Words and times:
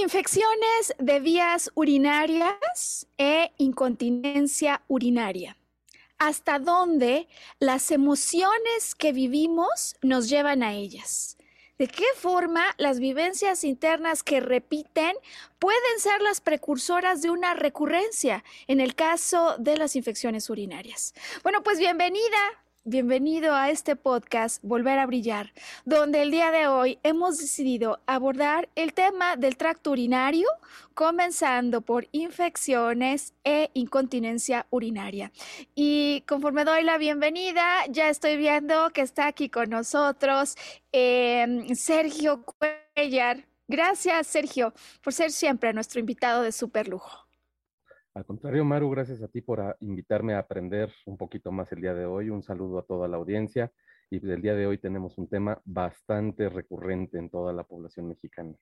Infecciones 0.00 0.94
de 1.00 1.18
vías 1.18 1.72
urinarias 1.74 3.08
e 3.18 3.50
incontinencia 3.58 4.80
urinaria. 4.86 5.56
¿Hasta 6.18 6.60
dónde 6.60 7.26
las 7.58 7.90
emociones 7.90 8.94
que 8.96 9.12
vivimos 9.12 9.96
nos 10.00 10.28
llevan 10.28 10.62
a 10.62 10.72
ellas? 10.72 11.36
¿De 11.78 11.88
qué 11.88 12.04
forma 12.14 12.62
las 12.78 13.00
vivencias 13.00 13.64
internas 13.64 14.22
que 14.22 14.38
repiten 14.38 15.16
pueden 15.58 15.98
ser 15.98 16.22
las 16.22 16.40
precursoras 16.40 17.20
de 17.20 17.30
una 17.30 17.54
recurrencia 17.54 18.44
en 18.68 18.80
el 18.80 18.94
caso 18.94 19.56
de 19.58 19.76
las 19.76 19.96
infecciones 19.96 20.48
urinarias? 20.48 21.12
Bueno, 21.42 21.64
pues 21.64 21.80
bienvenida, 21.80 22.38
bienvenido 22.88 23.54
a 23.54 23.70
este 23.70 23.96
podcast 23.96 24.62
Volver 24.62 24.98
a 24.98 25.06
Brillar, 25.06 25.52
donde 25.84 26.22
el 26.22 26.30
día 26.30 26.50
de 26.50 26.68
hoy 26.68 26.98
hemos 27.02 27.38
decidido 27.38 28.00
abordar 28.06 28.70
el 28.76 28.94
tema 28.94 29.36
del 29.36 29.58
tracto 29.58 29.90
urinario, 29.90 30.48
comenzando 30.94 31.82
por 31.82 32.08
infecciones 32.12 33.34
e 33.44 33.70
incontinencia 33.74 34.66
urinaria. 34.70 35.32
Y 35.74 36.22
conforme 36.26 36.64
doy 36.64 36.82
la 36.82 36.96
bienvenida, 36.96 37.84
ya 37.90 38.08
estoy 38.08 38.38
viendo 38.38 38.90
que 38.90 39.02
está 39.02 39.26
aquí 39.26 39.50
con 39.50 39.68
nosotros 39.68 40.56
em, 40.90 41.74
Sergio 41.74 42.42
Cuellar. 42.42 43.46
Gracias, 43.68 44.26
Sergio, 44.26 44.72
por 45.02 45.12
ser 45.12 45.30
siempre 45.30 45.74
nuestro 45.74 46.00
invitado 46.00 46.42
de 46.42 46.52
super 46.52 46.88
lujo. 46.88 47.27
Al 48.18 48.26
contrario, 48.26 48.64
Maru, 48.64 48.90
gracias 48.90 49.22
a 49.22 49.28
ti 49.28 49.42
por 49.42 49.60
ah, 49.60 49.76
invitarme 49.78 50.34
a 50.34 50.40
aprender 50.40 50.92
un 51.06 51.16
poquito 51.16 51.52
más 51.52 51.70
el 51.70 51.80
día 51.80 51.94
de 51.94 52.04
hoy. 52.04 52.30
Un 52.30 52.42
saludo 52.42 52.80
a 52.80 52.82
toda 52.82 53.06
la 53.06 53.16
audiencia. 53.16 53.70
Y 54.10 54.18
pues, 54.18 54.32
el 54.32 54.42
día 54.42 54.56
de 54.56 54.66
hoy 54.66 54.76
tenemos 54.76 55.18
un 55.18 55.28
tema 55.28 55.62
bastante 55.64 56.48
recurrente 56.48 57.16
en 57.16 57.30
toda 57.30 57.52
la 57.52 57.62
población 57.62 58.08
mexicana. 58.08 58.56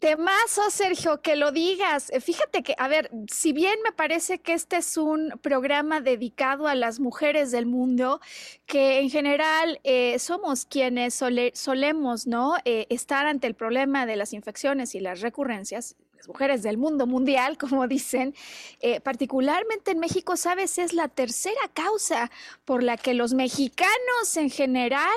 Temazo, 0.00 0.70
Sergio, 0.70 1.20
que 1.20 1.36
lo 1.36 1.52
digas. 1.52 2.10
Eh, 2.10 2.20
fíjate 2.20 2.62
que, 2.62 2.74
a 2.78 2.88
ver, 2.88 3.10
si 3.30 3.52
bien 3.52 3.74
me 3.84 3.92
parece 3.92 4.40
que 4.40 4.54
este 4.54 4.76
es 4.76 4.96
un 4.96 5.30
programa 5.42 6.00
dedicado 6.00 6.66
a 6.66 6.74
las 6.74 6.98
mujeres 6.98 7.50
del 7.50 7.66
mundo, 7.66 8.20
que 8.64 9.00
en 9.00 9.10
general 9.10 9.78
eh, 9.84 10.18
somos 10.18 10.64
quienes 10.64 11.22
solemos, 11.52 12.26
¿no? 12.26 12.54
Eh, 12.64 12.86
estar 12.88 13.26
ante 13.26 13.46
el 13.46 13.54
problema 13.54 14.06
de 14.06 14.16
las 14.16 14.32
infecciones 14.32 14.94
y 14.94 15.00
las 15.00 15.20
recurrencias, 15.20 15.96
mujeres 16.26 16.62
del 16.62 16.78
mundo 16.78 17.06
mundial, 17.06 17.58
como 17.58 17.86
dicen, 17.86 18.34
eh, 18.80 19.00
particularmente 19.00 19.90
en 19.90 19.98
México, 19.98 20.36
sabes, 20.36 20.78
es 20.78 20.92
la 20.92 21.08
tercera 21.08 21.60
causa 21.72 22.30
por 22.64 22.82
la 22.82 22.96
que 22.96 23.14
los 23.14 23.34
mexicanos 23.34 24.36
en 24.36 24.50
general 24.50 25.16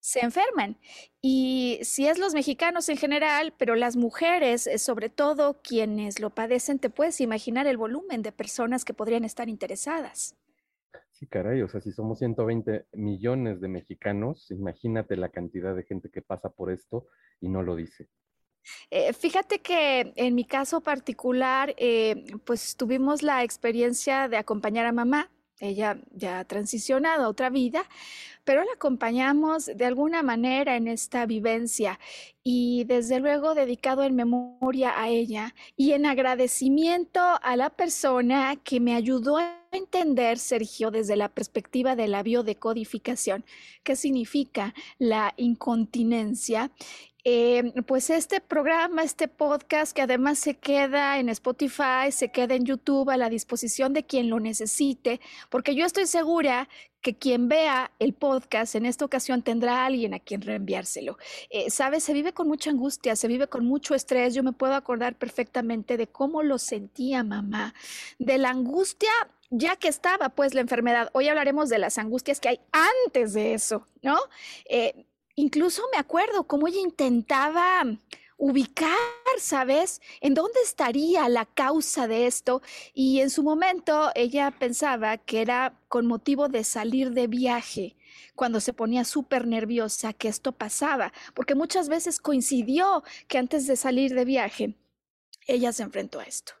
se 0.00 0.20
enferman. 0.20 0.76
Y 1.20 1.78
si 1.82 2.08
es 2.08 2.18
los 2.18 2.34
mexicanos 2.34 2.88
en 2.88 2.96
general, 2.96 3.54
pero 3.56 3.76
las 3.76 3.96
mujeres, 3.96 4.66
eh, 4.66 4.78
sobre 4.78 5.08
todo 5.08 5.60
quienes 5.62 6.18
lo 6.18 6.30
padecen, 6.30 6.80
te 6.80 6.90
puedes 6.90 7.20
imaginar 7.20 7.68
el 7.68 7.76
volumen 7.76 8.22
de 8.22 8.32
personas 8.32 8.84
que 8.84 8.94
podrían 8.94 9.24
estar 9.24 9.48
interesadas. 9.48 10.36
Sí, 11.12 11.28
caray, 11.28 11.62
o 11.62 11.68
sea, 11.68 11.80
si 11.80 11.92
somos 11.92 12.18
120 12.18 12.86
millones 12.94 13.60
de 13.60 13.68
mexicanos, 13.68 14.50
imagínate 14.50 15.16
la 15.16 15.28
cantidad 15.28 15.76
de 15.76 15.84
gente 15.84 16.10
que 16.10 16.20
pasa 16.20 16.50
por 16.50 16.72
esto 16.72 17.06
y 17.40 17.48
no 17.48 17.62
lo 17.62 17.76
dice. 17.76 18.08
Eh, 18.90 19.12
fíjate 19.12 19.60
que 19.60 20.12
en 20.16 20.34
mi 20.34 20.44
caso 20.44 20.80
particular, 20.80 21.74
eh, 21.78 22.24
pues 22.44 22.76
tuvimos 22.76 23.22
la 23.22 23.42
experiencia 23.42 24.28
de 24.28 24.36
acompañar 24.36 24.86
a 24.86 24.92
mamá. 24.92 25.30
Ella 25.60 25.98
ya 26.10 26.40
ha 26.40 26.44
transicionado 26.44 27.24
a 27.24 27.28
otra 27.28 27.48
vida, 27.48 27.84
pero 28.44 28.64
la 28.64 28.72
acompañamos 28.72 29.66
de 29.66 29.84
alguna 29.84 30.22
manera 30.22 30.76
en 30.76 30.88
esta 30.88 31.24
vivencia 31.26 32.00
y 32.44 32.84
desde 32.84 33.20
luego 33.20 33.54
dedicado 33.54 34.02
en 34.02 34.16
memoria 34.16 35.00
a 35.00 35.08
ella 35.08 35.54
y 35.76 35.92
en 35.92 36.06
agradecimiento 36.06 37.20
a 37.20 37.56
la 37.56 37.70
persona 37.70 38.56
que 38.56 38.80
me 38.80 38.94
ayudó 38.94 39.36
a 39.38 39.60
entender, 39.70 40.38
Sergio, 40.38 40.90
desde 40.90 41.16
la 41.16 41.28
perspectiva 41.28 41.96
de 41.96 42.08
la 42.08 42.22
biodecodificación, 42.22 43.44
qué 43.84 43.96
significa 43.96 44.74
la 44.98 45.34
incontinencia. 45.36 46.70
Eh, 47.24 47.72
pues 47.86 48.10
este 48.10 48.40
programa, 48.40 49.04
este 49.04 49.28
podcast 49.28 49.94
que 49.94 50.02
además 50.02 50.40
se 50.40 50.54
queda 50.58 51.20
en 51.20 51.28
Spotify, 51.28 52.10
se 52.10 52.32
queda 52.32 52.56
en 52.56 52.64
YouTube 52.64 53.10
a 53.10 53.16
la 53.16 53.30
disposición 53.30 53.92
de 53.92 54.04
quien 54.04 54.28
lo 54.28 54.40
necesite, 54.40 55.20
porque 55.48 55.76
yo 55.76 55.86
estoy 55.86 56.06
segura 56.06 56.68
que 57.02 57.14
quien 57.14 57.48
vea 57.48 57.90
el 57.98 58.14
podcast 58.14 58.74
en 58.76 58.86
esta 58.86 59.04
ocasión 59.04 59.42
tendrá 59.42 59.82
a 59.82 59.86
alguien 59.86 60.14
a 60.14 60.20
quien 60.20 60.40
reenviárselo. 60.40 61.18
Eh, 61.50 61.68
Sabes, 61.70 62.04
se 62.04 62.12
vive 62.12 62.32
con 62.32 62.48
mucha 62.48 62.70
angustia, 62.70 63.16
se 63.16 63.28
vive 63.28 63.48
con 63.48 63.64
mucho 63.66 63.94
estrés. 63.94 64.34
Yo 64.34 64.42
me 64.42 64.52
puedo 64.52 64.74
acordar 64.74 65.16
perfectamente 65.16 65.96
de 65.96 66.06
cómo 66.06 66.42
lo 66.42 66.58
sentía 66.58 67.24
mamá, 67.24 67.74
de 68.18 68.38
la 68.38 68.50
angustia 68.50 69.10
ya 69.54 69.76
que 69.76 69.88
estaba 69.88 70.30
pues 70.30 70.54
la 70.54 70.62
enfermedad. 70.62 71.10
Hoy 71.12 71.28
hablaremos 71.28 71.68
de 71.68 71.78
las 71.78 71.98
angustias 71.98 72.40
que 72.40 72.48
hay 72.48 72.60
antes 72.72 73.34
de 73.34 73.52
eso, 73.52 73.86
¿no? 74.00 74.18
Eh, 74.64 75.04
incluso 75.34 75.82
me 75.92 75.98
acuerdo 75.98 76.44
cómo 76.44 76.68
ella 76.68 76.80
intentaba 76.80 77.84
ubicar, 78.42 78.98
¿sabes? 79.38 80.02
¿En 80.20 80.34
dónde 80.34 80.58
estaría 80.64 81.28
la 81.28 81.46
causa 81.46 82.08
de 82.08 82.26
esto? 82.26 82.60
Y 82.92 83.20
en 83.20 83.30
su 83.30 83.44
momento 83.44 84.10
ella 84.16 84.50
pensaba 84.50 85.16
que 85.16 85.42
era 85.42 85.78
con 85.86 86.08
motivo 86.08 86.48
de 86.48 86.64
salir 86.64 87.12
de 87.12 87.28
viaje, 87.28 87.94
cuando 88.34 88.58
se 88.58 88.72
ponía 88.72 89.04
súper 89.04 89.46
nerviosa 89.46 90.12
que 90.12 90.26
esto 90.26 90.50
pasaba, 90.50 91.12
porque 91.34 91.54
muchas 91.54 91.88
veces 91.88 92.18
coincidió 92.18 93.04
que 93.28 93.38
antes 93.38 93.68
de 93.68 93.76
salir 93.76 94.12
de 94.12 94.24
viaje, 94.24 94.74
ella 95.46 95.72
se 95.72 95.84
enfrentó 95.84 96.18
a 96.18 96.24
esto. 96.24 96.54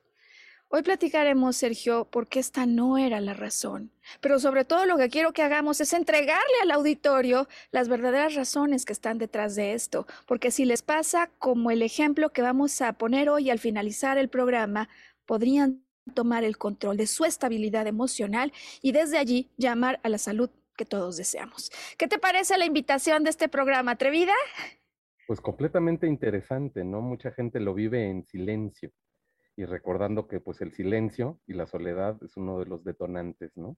Hoy 0.74 0.80
platicaremos, 0.80 1.58
Sergio, 1.58 2.06
por 2.06 2.28
qué 2.28 2.40
esta 2.40 2.64
no 2.64 2.96
era 2.96 3.20
la 3.20 3.34
razón. 3.34 3.90
Pero 4.22 4.38
sobre 4.38 4.64
todo 4.64 4.86
lo 4.86 4.96
que 4.96 5.10
quiero 5.10 5.34
que 5.34 5.42
hagamos 5.42 5.82
es 5.82 5.92
entregarle 5.92 6.54
al 6.62 6.70
auditorio 6.70 7.46
las 7.72 7.90
verdaderas 7.90 8.34
razones 8.34 8.86
que 8.86 8.94
están 8.94 9.18
detrás 9.18 9.54
de 9.54 9.74
esto. 9.74 10.06
Porque 10.26 10.50
si 10.50 10.64
les 10.64 10.80
pasa 10.80 11.28
como 11.38 11.70
el 11.70 11.82
ejemplo 11.82 12.30
que 12.30 12.40
vamos 12.40 12.80
a 12.80 12.94
poner 12.94 13.28
hoy 13.28 13.50
al 13.50 13.58
finalizar 13.58 14.16
el 14.16 14.30
programa, 14.30 14.88
podrían 15.26 15.84
tomar 16.14 16.42
el 16.42 16.56
control 16.56 16.96
de 16.96 17.06
su 17.06 17.26
estabilidad 17.26 17.86
emocional 17.86 18.50
y 18.80 18.92
desde 18.92 19.18
allí 19.18 19.50
llamar 19.58 20.00
a 20.02 20.08
la 20.08 20.16
salud 20.16 20.48
que 20.74 20.86
todos 20.86 21.18
deseamos. 21.18 21.70
¿Qué 21.98 22.08
te 22.08 22.18
parece 22.18 22.56
la 22.56 22.64
invitación 22.64 23.24
de 23.24 23.28
este 23.28 23.50
programa, 23.50 23.90
atrevida? 23.90 24.32
Pues 25.26 25.38
completamente 25.42 26.06
interesante, 26.06 26.82
¿no? 26.82 27.02
Mucha 27.02 27.30
gente 27.30 27.60
lo 27.60 27.74
vive 27.74 28.08
en 28.08 28.24
silencio 28.24 28.90
y 29.56 29.64
recordando 29.64 30.26
que 30.26 30.40
pues 30.40 30.60
el 30.60 30.72
silencio 30.72 31.40
y 31.46 31.54
la 31.54 31.66
soledad 31.66 32.16
es 32.22 32.36
uno 32.36 32.58
de 32.58 32.66
los 32.66 32.84
detonantes, 32.84 33.52
¿no? 33.56 33.76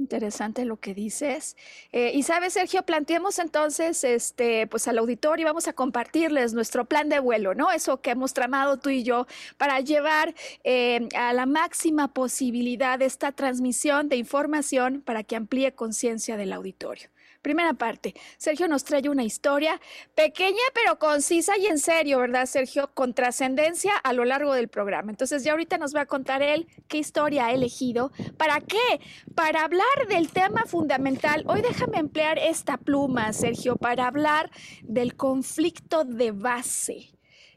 Interesante 0.00 0.64
lo 0.64 0.80
que 0.80 0.94
dices. 0.94 1.58
Eh, 1.92 2.12
y 2.14 2.22
sabes, 2.22 2.54
Sergio, 2.54 2.84
planteemos 2.84 3.38
entonces, 3.38 4.02
este, 4.02 4.66
pues 4.66 4.88
al 4.88 4.96
auditorio, 4.96 5.44
vamos 5.44 5.68
a 5.68 5.74
compartirles 5.74 6.54
nuestro 6.54 6.86
plan 6.86 7.10
de 7.10 7.18
vuelo, 7.18 7.54
¿no? 7.54 7.70
Eso 7.70 8.00
que 8.00 8.12
hemos 8.12 8.32
tramado 8.32 8.78
tú 8.78 8.88
y 8.88 9.02
yo 9.02 9.26
para 9.58 9.78
llevar 9.80 10.34
eh, 10.64 11.06
a 11.14 11.34
la 11.34 11.44
máxima 11.44 12.14
posibilidad 12.14 13.02
esta 13.02 13.32
transmisión 13.32 14.08
de 14.08 14.16
información 14.16 15.02
para 15.02 15.22
que 15.22 15.36
amplíe 15.36 15.74
conciencia 15.74 16.38
del 16.38 16.54
auditorio. 16.54 17.10
Primera 17.42 17.72
parte, 17.72 18.14
Sergio 18.36 18.68
nos 18.68 18.84
trae 18.84 19.08
una 19.08 19.24
historia 19.24 19.80
pequeña 20.14 20.60
pero 20.74 20.98
concisa 20.98 21.56
y 21.56 21.66
en 21.66 21.78
serio, 21.78 22.18
¿verdad, 22.18 22.44
Sergio? 22.44 22.90
Con 22.92 23.14
trascendencia 23.14 23.96
a 23.96 24.12
lo 24.12 24.24
largo 24.24 24.52
del 24.52 24.68
programa. 24.68 25.10
Entonces 25.10 25.42
ya 25.42 25.52
ahorita 25.52 25.78
nos 25.78 25.94
va 25.94 26.02
a 26.02 26.06
contar 26.06 26.42
él 26.42 26.66
qué 26.88 26.98
historia 26.98 27.46
ha 27.46 27.52
elegido. 27.52 28.12
¿Para 28.36 28.60
qué? 28.60 29.00
Para 29.34 29.64
hablar 29.64 30.06
del 30.08 30.30
tema 30.30 30.64
fundamental. 30.66 31.44
Hoy 31.46 31.62
déjame 31.62 31.98
emplear 31.98 32.38
esta 32.38 32.76
pluma, 32.76 33.32
Sergio, 33.32 33.76
para 33.76 34.06
hablar 34.06 34.50
del 34.82 35.16
conflicto 35.16 36.04
de 36.04 36.32
base 36.32 37.10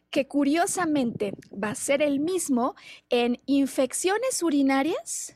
que 0.09 0.27
curiosamente 0.27 1.33
va 1.51 1.71
a 1.71 1.75
ser 1.75 2.03
el 2.03 2.19
mismo 2.19 2.75
en 3.09 3.41
infecciones 3.47 4.43
urinarias 4.43 5.35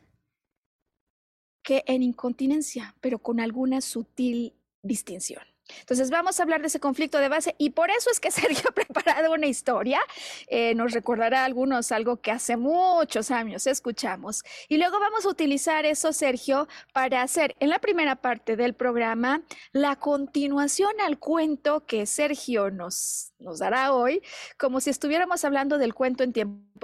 que 1.68 1.84
en 1.86 2.02
incontinencia, 2.02 2.96
pero 3.02 3.20
con 3.20 3.42
alguna 3.42 3.82
sutil 3.82 4.54
distinción. 4.82 5.44
Entonces 5.82 6.10
vamos 6.10 6.40
a 6.40 6.44
hablar 6.44 6.62
de 6.62 6.68
ese 6.68 6.80
conflicto 6.80 7.18
de 7.18 7.28
base 7.28 7.56
y 7.58 7.72
por 7.72 7.90
eso 7.90 8.10
es 8.10 8.22
que 8.22 8.32
Sergio 8.32 8.70
ha 8.70 8.72
preparado 8.72 9.34
una 9.34 9.48
historia. 9.48 10.00
Eh, 10.48 10.76
nos 10.76 10.94
recordará 10.94 11.42
a 11.42 11.46
algunos 11.46 11.92
algo 11.92 12.22
que 12.22 12.32
hace 12.32 12.56
muchos 12.56 13.32
años 13.32 13.68
escuchamos. 13.68 14.44
Y 14.70 14.78
luego 14.78 14.98
vamos 15.02 15.26
a 15.26 15.30
utilizar 15.30 15.86
eso, 15.86 16.14
Sergio, 16.14 16.70
para 16.94 17.22
hacer 17.22 17.58
en 17.60 17.68
la 17.68 17.80
primera 17.80 18.16
parte 18.16 18.56
del 18.56 18.74
programa 18.74 19.42
la 19.74 19.98
continuación 19.98 20.92
al 21.06 21.20
cuento 21.20 21.86
que 21.86 22.06
Sergio 22.06 22.72
nos, 22.72 23.34
nos 23.40 23.60
dará 23.60 23.94
hoy, 23.94 24.22
como 24.58 24.80
si 24.80 24.90
estuviéramos 24.90 25.44
hablando 25.44 25.78
del 25.78 25.94
cuento 25.94 26.24
en 26.24 26.32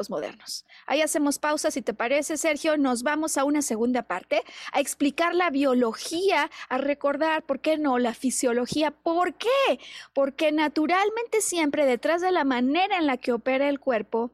modernos. 0.10 0.66
Ahí 0.86 1.01
hacemos 1.01 1.40
pausa, 1.40 1.72
si 1.72 1.81
te 1.81 1.94
parece, 1.94 2.38
Sergio, 2.38 2.78
nos 2.78 3.04
vamos 3.04 3.38
a 3.38 3.44
una 3.44 3.62
segunda 3.62 4.04
parte, 4.04 4.44
a 4.72 4.80
explicar 4.80 5.36
la 5.36 5.50
biología, 5.50 6.50
a 6.69 6.78
recordar, 6.78 7.44
¿por 7.44 7.60
qué 7.60 7.78
no?, 7.78 8.00
la 8.00 8.13
fisiología. 8.13 8.92
¿Por 8.92 9.36
qué? 9.36 9.80
Porque 10.13 10.51
naturalmente 10.51 11.42
siempre 11.42 11.86
detrás 11.86 12.22
de 12.22 12.31
la 12.31 12.44
manera 12.44 12.98
en 12.98 13.07
la 13.07 13.18
que 13.18 13.31
opera 13.31 13.69
el 13.69 13.80
cuerpo, 13.80 14.31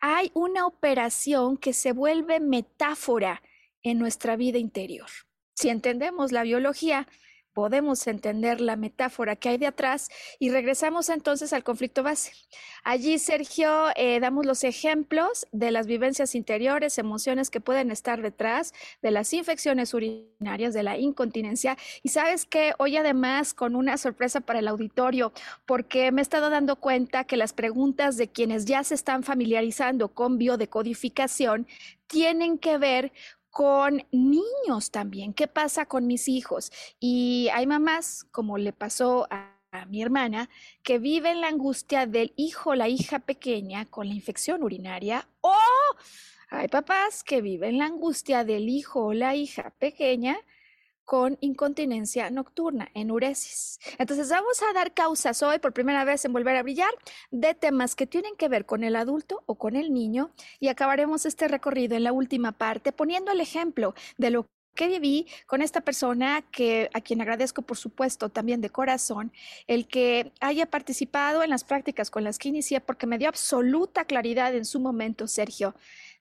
hay 0.00 0.30
una 0.34 0.66
operación 0.66 1.56
que 1.56 1.72
se 1.72 1.92
vuelve 1.92 2.40
metáfora 2.40 3.42
en 3.82 3.98
nuestra 3.98 4.36
vida 4.36 4.58
interior. 4.58 5.08
Si 5.54 5.68
entendemos 5.68 6.32
la 6.32 6.42
biología, 6.42 7.08
podemos 7.56 8.06
entender 8.06 8.60
la 8.60 8.76
metáfora 8.76 9.34
que 9.34 9.48
hay 9.48 9.56
de 9.56 9.66
atrás 9.66 10.10
y 10.38 10.50
regresamos 10.50 11.08
entonces 11.08 11.54
al 11.54 11.64
conflicto 11.64 12.02
base. 12.02 12.32
Allí, 12.84 13.18
Sergio, 13.18 13.86
eh, 13.96 14.20
damos 14.20 14.44
los 14.44 14.62
ejemplos 14.62 15.46
de 15.52 15.70
las 15.70 15.86
vivencias 15.86 16.34
interiores, 16.34 16.98
emociones 16.98 17.48
que 17.48 17.62
pueden 17.62 17.90
estar 17.90 18.20
detrás 18.20 18.74
de 19.00 19.10
las 19.10 19.32
infecciones 19.32 19.94
urinarias, 19.94 20.74
de 20.74 20.82
la 20.82 20.98
incontinencia. 20.98 21.78
Y 22.02 22.10
sabes 22.10 22.44
que 22.44 22.74
hoy 22.76 22.98
además 22.98 23.54
con 23.54 23.74
una 23.74 23.96
sorpresa 23.96 24.42
para 24.42 24.58
el 24.58 24.68
auditorio, 24.68 25.32
porque 25.64 26.12
me 26.12 26.20
he 26.20 26.22
estado 26.28 26.50
dando 26.50 26.76
cuenta 26.76 27.24
que 27.24 27.38
las 27.38 27.54
preguntas 27.54 28.18
de 28.18 28.28
quienes 28.28 28.66
ya 28.66 28.84
se 28.84 28.94
están 28.94 29.22
familiarizando 29.22 30.08
con 30.08 30.36
biodecodificación 30.36 31.66
tienen 32.06 32.58
que 32.58 32.78
ver 32.78 33.12
con 33.56 34.06
niños 34.12 34.90
también. 34.90 35.32
¿Qué 35.32 35.46
pasa 35.46 35.86
con 35.86 36.06
mis 36.06 36.28
hijos? 36.28 36.70
Y 37.00 37.48
hay 37.54 37.66
mamás, 37.66 38.26
como 38.30 38.58
le 38.58 38.74
pasó 38.74 39.26
a, 39.30 39.54
mi 39.88 40.02
hermana, 40.02 40.50
que 40.82 40.98
viven 40.98 41.40
la 41.40 41.48
angustia 41.48 42.06
del 42.06 42.34
hijo 42.36 42.70
o 42.70 42.74
la 42.74 42.88
hija 42.88 43.20
pequeña 43.20 43.86
con 43.86 44.08
la 44.08 44.14
infección 44.14 44.62
urinaria 44.62 45.28
o 45.40 45.54
hay 46.48 46.68
papás 46.68 47.24
que 47.24 47.40
viven 47.40 47.78
la 47.78 47.86
angustia 47.86 48.44
del 48.44 48.68
hijo 48.68 49.06
o 49.06 49.12
la 49.14 49.34
hija 49.34 49.74
pequeña 49.78 50.38
con 51.06 51.38
incontinencia 51.40 52.28
nocturna, 52.30 52.90
enuresis. 52.92 53.78
Entonces 53.96 54.28
vamos 54.28 54.60
a 54.62 54.72
dar 54.74 54.92
causas 54.92 55.40
hoy 55.42 55.60
por 55.60 55.72
primera 55.72 56.04
vez 56.04 56.24
en 56.24 56.32
Volver 56.32 56.56
a 56.56 56.64
Brillar 56.64 56.90
de 57.30 57.54
temas 57.54 57.94
que 57.94 58.08
tienen 58.08 58.36
que 58.36 58.48
ver 58.48 58.66
con 58.66 58.82
el 58.82 58.96
adulto 58.96 59.42
o 59.46 59.54
con 59.54 59.76
el 59.76 59.94
niño 59.94 60.32
y 60.58 60.68
acabaremos 60.68 61.24
este 61.24 61.46
recorrido 61.46 61.96
en 61.96 62.02
la 62.02 62.12
última 62.12 62.52
parte 62.52 62.92
poniendo 62.92 63.30
el 63.30 63.40
ejemplo 63.40 63.94
de 64.18 64.30
lo 64.30 64.46
que 64.74 64.88
viví 64.88 65.26
con 65.46 65.62
esta 65.62 65.80
persona 65.80 66.44
que 66.52 66.90
a 66.92 67.00
quien 67.00 67.20
agradezco 67.20 67.62
por 67.62 67.76
supuesto 67.76 68.28
también 68.28 68.60
de 68.60 68.70
corazón 68.70 69.32
el 69.68 69.86
que 69.88 70.32
haya 70.40 70.66
participado 70.66 71.42
en 71.42 71.50
las 71.50 71.64
prácticas 71.64 72.10
con 72.10 72.24
las 72.24 72.38
que 72.38 72.48
inicié 72.48 72.80
porque 72.80 73.06
me 73.06 73.18
dio 73.18 73.28
absoluta 73.28 74.04
claridad 74.04 74.54
en 74.54 74.64
su 74.64 74.78
momento, 74.78 75.28
Sergio, 75.28 75.74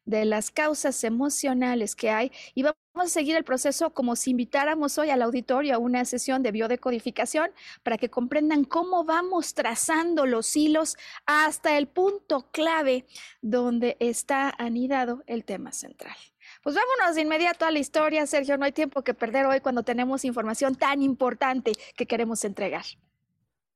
de 0.06 0.26
las 0.26 0.52
causas 0.52 1.04
emocionales 1.04 1.96
que 1.96 2.10
hay 2.10 2.32
y 2.54 2.64
vamos 2.64 2.78
a 2.96 3.08
seguir 3.08 3.36
el 3.36 3.44
proceso 3.44 3.94
como 3.94 4.16
si 4.16 4.32
invitáramos 4.32 4.98
hoy 4.98 5.10
al 5.10 5.22
auditorio 5.22 5.76
a 5.76 5.78
una 5.80 6.06
sesión 6.06 6.44
de 6.44 6.52
biodecodificación 6.52 7.52
para 7.84 7.98
que 7.98 8.10
comprendan 8.10 8.64
cómo 8.64 9.04
vamos 9.04 9.54
trazando 9.54 10.26
los 10.26 10.56
hilos 10.56 10.96
hasta 11.26 11.78
el 11.78 11.88
punto 11.88 12.50
clave 12.52 13.06
donde 13.42 13.98
está 14.00 14.54
anidado 14.58 15.24
el 15.28 15.44
tema 15.44 15.72
central. 15.72 16.16
Pues 16.64 16.76
vámonos 16.76 17.16
de 17.16 17.22
inmediato 17.22 17.66
a 17.66 17.72
la 17.72 17.80
historia, 17.80 18.26
Sergio. 18.26 18.58
No 18.58 18.66
hay 18.66 18.72
tiempo 18.72 19.04
que 19.04 19.14
perder 19.14 19.46
hoy 19.46 19.60
cuando 19.60 19.84
tenemos 19.84 20.26
información 20.26 20.76
tan 20.76 21.02
importante 21.02 21.74
que 21.96 22.06
queremos 22.06 22.44
entregar. 22.46 22.86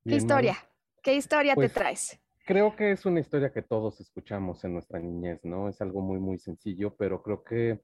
¿Qué 0.08 0.16
historia? 0.16 0.58
¿Qué 1.02 1.16
historia 1.16 1.54
te 1.54 1.56
pues 1.56 1.74
traes? 1.74 2.20
Creo 2.50 2.75
que 2.75 2.90
es 2.90 3.06
una 3.06 3.19
historia 3.19 3.54
que 3.54 3.62
todos 3.62 4.01
escuchamos 4.01 4.63
en 4.63 4.74
nuestra 4.74 4.98
niñez, 4.98 5.40
¿no? 5.44 5.69
Es 5.69 5.81
algo 5.81 6.01
muy, 6.01 6.18
muy 6.18 6.40
sencillo, 6.40 6.96
pero 6.96 7.22
creo 7.22 7.44
que 7.44 7.80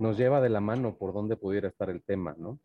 nos 0.00 0.18
lleva 0.18 0.40
de 0.40 0.48
la 0.48 0.60
mano 0.60 0.98
por 0.98 1.14
dónde 1.14 1.36
pudiera 1.36 1.68
estar 1.68 1.90
el 1.90 2.02
tema, 2.02 2.34
¿no? 2.36 2.58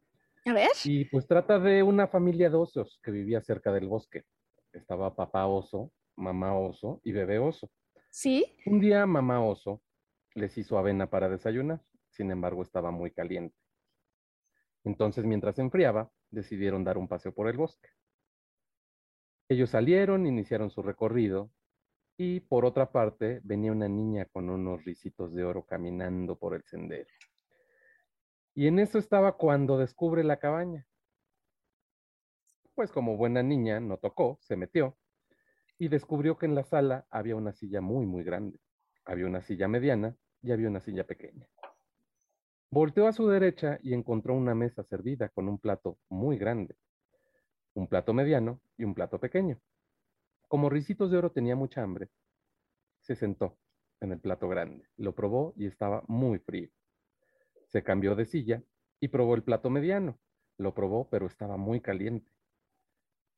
A 0.46 0.54
ver. 0.54 0.72
Y 0.86 1.06
pues 1.06 1.28
trata 1.28 1.60
de 1.60 1.84
una 1.84 2.08
familia 2.08 2.50
de 2.50 2.56
osos 2.56 3.00
que 3.04 3.12
vivía 3.12 3.42
cerca 3.42 3.72
del 3.72 3.88
bosque. 3.88 4.24
Estaba 4.74 5.16
papá 5.16 5.46
oso, 5.46 5.92
mamá 6.16 6.58
oso 6.58 7.00
y 7.04 7.12
bebé 7.12 7.38
oso. 7.38 7.70
Sí. 8.10 8.58
Un 8.66 8.80
día 8.80 9.06
mamá 9.06 9.40
oso 9.46 9.84
les 10.34 10.58
hizo 10.58 10.80
avena 10.80 11.12
para 11.12 11.30
desayunar, 11.30 11.80
sin 12.10 12.32
embargo 12.32 12.64
estaba 12.64 12.90
muy 12.90 13.12
caliente. 13.12 13.56
Entonces, 14.84 15.26
mientras 15.26 15.58
se 15.58 15.62
enfriaba, 15.62 16.10
decidieron 16.32 16.84
dar 16.84 16.98
un 16.98 17.08
paseo 17.08 17.36
por 17.36 17.48
el 17.50 17.58
bosque. 17.58 17.90
Ellos 19.48 19.70
salieron, 19.70 20.26
iniciaron 20.26 20.72
su 20.72 20.82
recorrido 20.82 21.52
y 22.18 22.40
por 22.40 22.66
otra 22.66 22.92
parte 22.92 23.42
venía 23.44 23.72
una 23.72 23.88
niña 23.88 24.26
con 24.26 24.50
unos 24.50 24.84
risitos 24.84 25.34
de 25.34 25.44
oro 25.44 25.66
caminando 25.66 26.36
por 26.36 26.56
el 26.56 26.64
sendero. 26.64 27.10
Y 28.56 28.68
en 28.68 28.80
eso 28.80 28.98
estaba 28.98 29.38
cuando 29.38 29.78
descubre 29.78 30.24
la 30.24 30.40
cabaña. 30.40 30.88
Pues 32.74 32.92
como 32.92 33.18
buena 33.18 33.44
niña, 33.44 33.80
no 33.80 33.98
tocó, 33.98 34.40
se 34.42 34.56
metió 34.56 34.98
y 35.78 35.90
descubrió 35.90 36.38
que 36.38 36.48
en 36.48 36.56
la 36.56 36.64
sala 36.64 37.06
había 37.12 37.36
una 37.36 37.54
silla 37.54 37.82
muy, 37.82 38.08
muy 38.08 38.24
grande. 38.24 38.60
Había 39.06 39.28
una 39.28 39.42
silla 39.42 39.68
mediana 39.68 40.18
y 40.42 40.54
había 40.54 40.70
una 40.70 40.80
silla 40.80 41.06
pequeña. 41.06 41.48
Volteó 42.72 43.08
a 43.08 43.14
su 43.14 43.28
derecha 43.28 43.78
y 43.84 43.94
encontró 43.94 44.34
una 44.34 44.56
mesa 44.56 44.84
servida 44.84 45.30
con 45.30 45.48
un 45.48 45.60
plato 45.60 46.00
muy 46.10 46.38
grande 46.38 46.76
un 47.76 47.88
plato 47.88 48.14
mediano 48.14 48.60
y 48.78 48.86
un 48.86 48.96
plato 48.96 49.20
pequeño. 49.20 49.60
Como 50.48 50.70
Ricitos 50.70 51.12
de 51.12 51.18
Oro 51.18 51.32
tenía 51.32 51.56
mucha 51.56 51.84
hambre, 51.84 52.10
se 53.02 53.16
sentó 53.16 53.58
en 54.00 54.12
el 54.12 54.20
plato 54.20 54.48
grande, 54.48 54.88
lo 54.98 55.14
probó 55.14 55.54
y 55.58 55.68
estaba 55.68 56.04
muy 56.08 56.40
frío. 56.40 56.70
Se 57.68 57.84
cambió 57.84 58.16
de 58.16 58.26
silla 58.26 58.64
y 59.00 59.10
probó 59.10 59.36
el 59.36 59.44
plato 59.44 59.70
mediano, 59.70 60.18
lo 60.58 60.74
probó 60.74 61.10
pero 61.10 61.28
estaba 61.28 61.58
muy 61.58 61.82
caliente. 61.82 62.32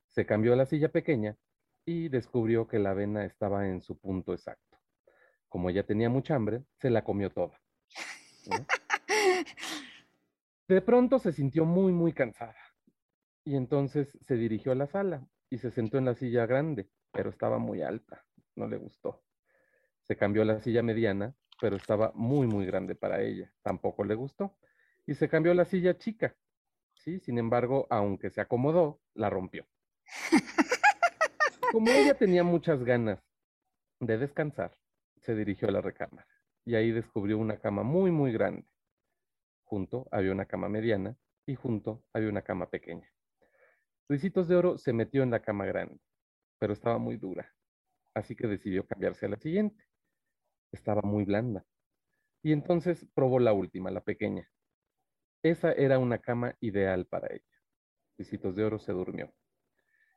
Se 0.06 0.24
cambió 0.24 0.52
a 0.52 0.56
la 0.56 0.66
silla 0.66 0.90
pequeña 0.90 1.36
y 1.84 2.08
descubrió 2.08 2.68
que 2.68 2.78
la 2.78 2.90
avena 2.90 3.24
estaba 3.24 3.68
en 3.68 3.82
su 3.82 3.98
punto 3.98 4.32
exacto. 4.32 4.78
Como 5.48 5.68
ella 5.70 5.84
tenía 5.84 6.08
mucha 6.08 6.34
hambre, 6.36 6.62
se 6.76 6.90
la 6.90 7.02
comió 7.02 7.30
toda. 7.30 7.60
De 10.68 10.82
pronto 10.82 11.18
se 11.18 11.32
sintió 11.32 11.64
muy, 11.64 11.92
muy 11.92 12.12
cansada 12.12 12.67
y 13.48 13.56
entonces 13.56 14.18
se 14.26 14.34
dirigió 14.34 14.72
a 14.72 14.74
la 14.74 14.86
sala 14.86 15.26
y 15.48 15.56
se 15.56 15.70
sentó 15.70 15.96
en 15.96 16.04
la 16.04 16.14
silla 16.14 16.44
grande, 16.44 16.90
pero 17.12 17.30
estaba 17.30 17.58
muy 17.58 17.80
alta, 17.80 18.26
no 18.56 18.68
le 18.68 18.76
gustó. 18.76 19.24
Se 20.02 20.16
cambió 20.16 20.42
a 20.42 20.44
la 20.44 20.60
silla 20.60 20.82
mediana, 20.82 21.34
pero 21.58 21.76
estaba 21.76 22.12
muy, 22.14 22.46
muy 22.46 22.66
grande 22.66 22.94
para 22.94 23.22
ella, 23.22 23.50
tampoco 23.62 24.04
le 24.04 24.14
gustó. 24.16 24.58
Y 25.06 25.14
se 25.14 25.30
cambió 25.30 25.52
a 25.52 25.54
la 25.54 25.64
silla 25.64 25.96
chica, 25.96 26.36
¿sí? 26.92 27.20
Sin 27.20 27.38
embargo, 27.38 27.86
aunque 27.88 28.28
se 28.28 28.42
acomodó, 28.42 29.00
la 29.14 29.30
rompió. 29.30 29.66
Como 31.72 31.90
ella 31.90 32.12
tenía 32.18 32.44
muchas 32.44 32.84
ganas 32.84 33.18
de 33.98 34.18
descansar, 34.18 34.76
se 35.22 35.34
dirigió 35.34 35.68
a 35.68 35.72
la 35.72 35.80
recámara 35.80 36.28
y 36.66 36.74
ahí 36.74 36.90
descubrió 36.90 37.38
una 37.38 37.56
cama 37.56 37.82
muy, 37.82 38.10
muy 38.10 38.30
grande. 38.30 38.66
junto 39.64 40.06
había 40.10 40.32
una 40.32 40.44
cama 40.44 40.68
mediana 40.68 41.16
y 41.46 41.54
junto 41.54 42.04
había 42.12 42.28
una 42.28 42.42
cama 42.42 42.68
pequeña. 42.68 43.10
Ricitos 44.08 44.48
de 44.48 44.56
Oro 44.56 44.78
se 44.78 44.94
metió 44.94 45.22
en 45.22 45.30
la 45.30 45.42
cama 45.42 45.66
grande, 45.66 46.00
pero 46.58 46.72
estaba 46.72 46.96
muy 46.96 47.18
dura, 47.18 47.54
así 48.14 48.34
que 48.34 48.46
decidió 48.46 48.86
cambiarse 48.86 49.26
a 49.26 49.28
la 49.28 49.36
siguiente. 49.36 49.84
Estaba 50.72 51.02
muy 51.02 51.24
blanda. 51.24 51.66
Y 52.42 52.52
entonces 52.52 53.06
probó 53.14 53.38
la 53.38 53.52
última, 53.52 53.90
la 53.90 54.00
pequeña. 54.00 54.48
Esa 55.42 55.72
era 55.72 55.98
una 55.98 56.18
cama 56.18 56.56
ideal 56.60 57.04
para 57.06 57.28
ella. 57.34 57.44
Ricitos 58.16 58.56
de 58.56 58.64
Oro 58.64 58.78
se 58.78 58.92
durmió. 58.92 59.32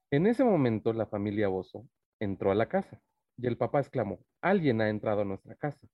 En 0.09 0.25
ese 0.25 0.43
momento 0.45 0.93
la 0.93 1.05
familia 1.05 1.49
Bozo 1.49 1.87
entró 2.19 2.51
a 2.51 2.55
la 2.55 2.69
casa 2.69 3.01
y 3.37 3.47
el 3.47 3.57
papá 3.57 3.79
exclamó, 3.79 4.25
alguien 4.41 4.79
ha 4.79 4.89
entrado 4.89 5.21
a 5.21 5.25
nuestra 5.25 5.55
casa. 5.55 5.85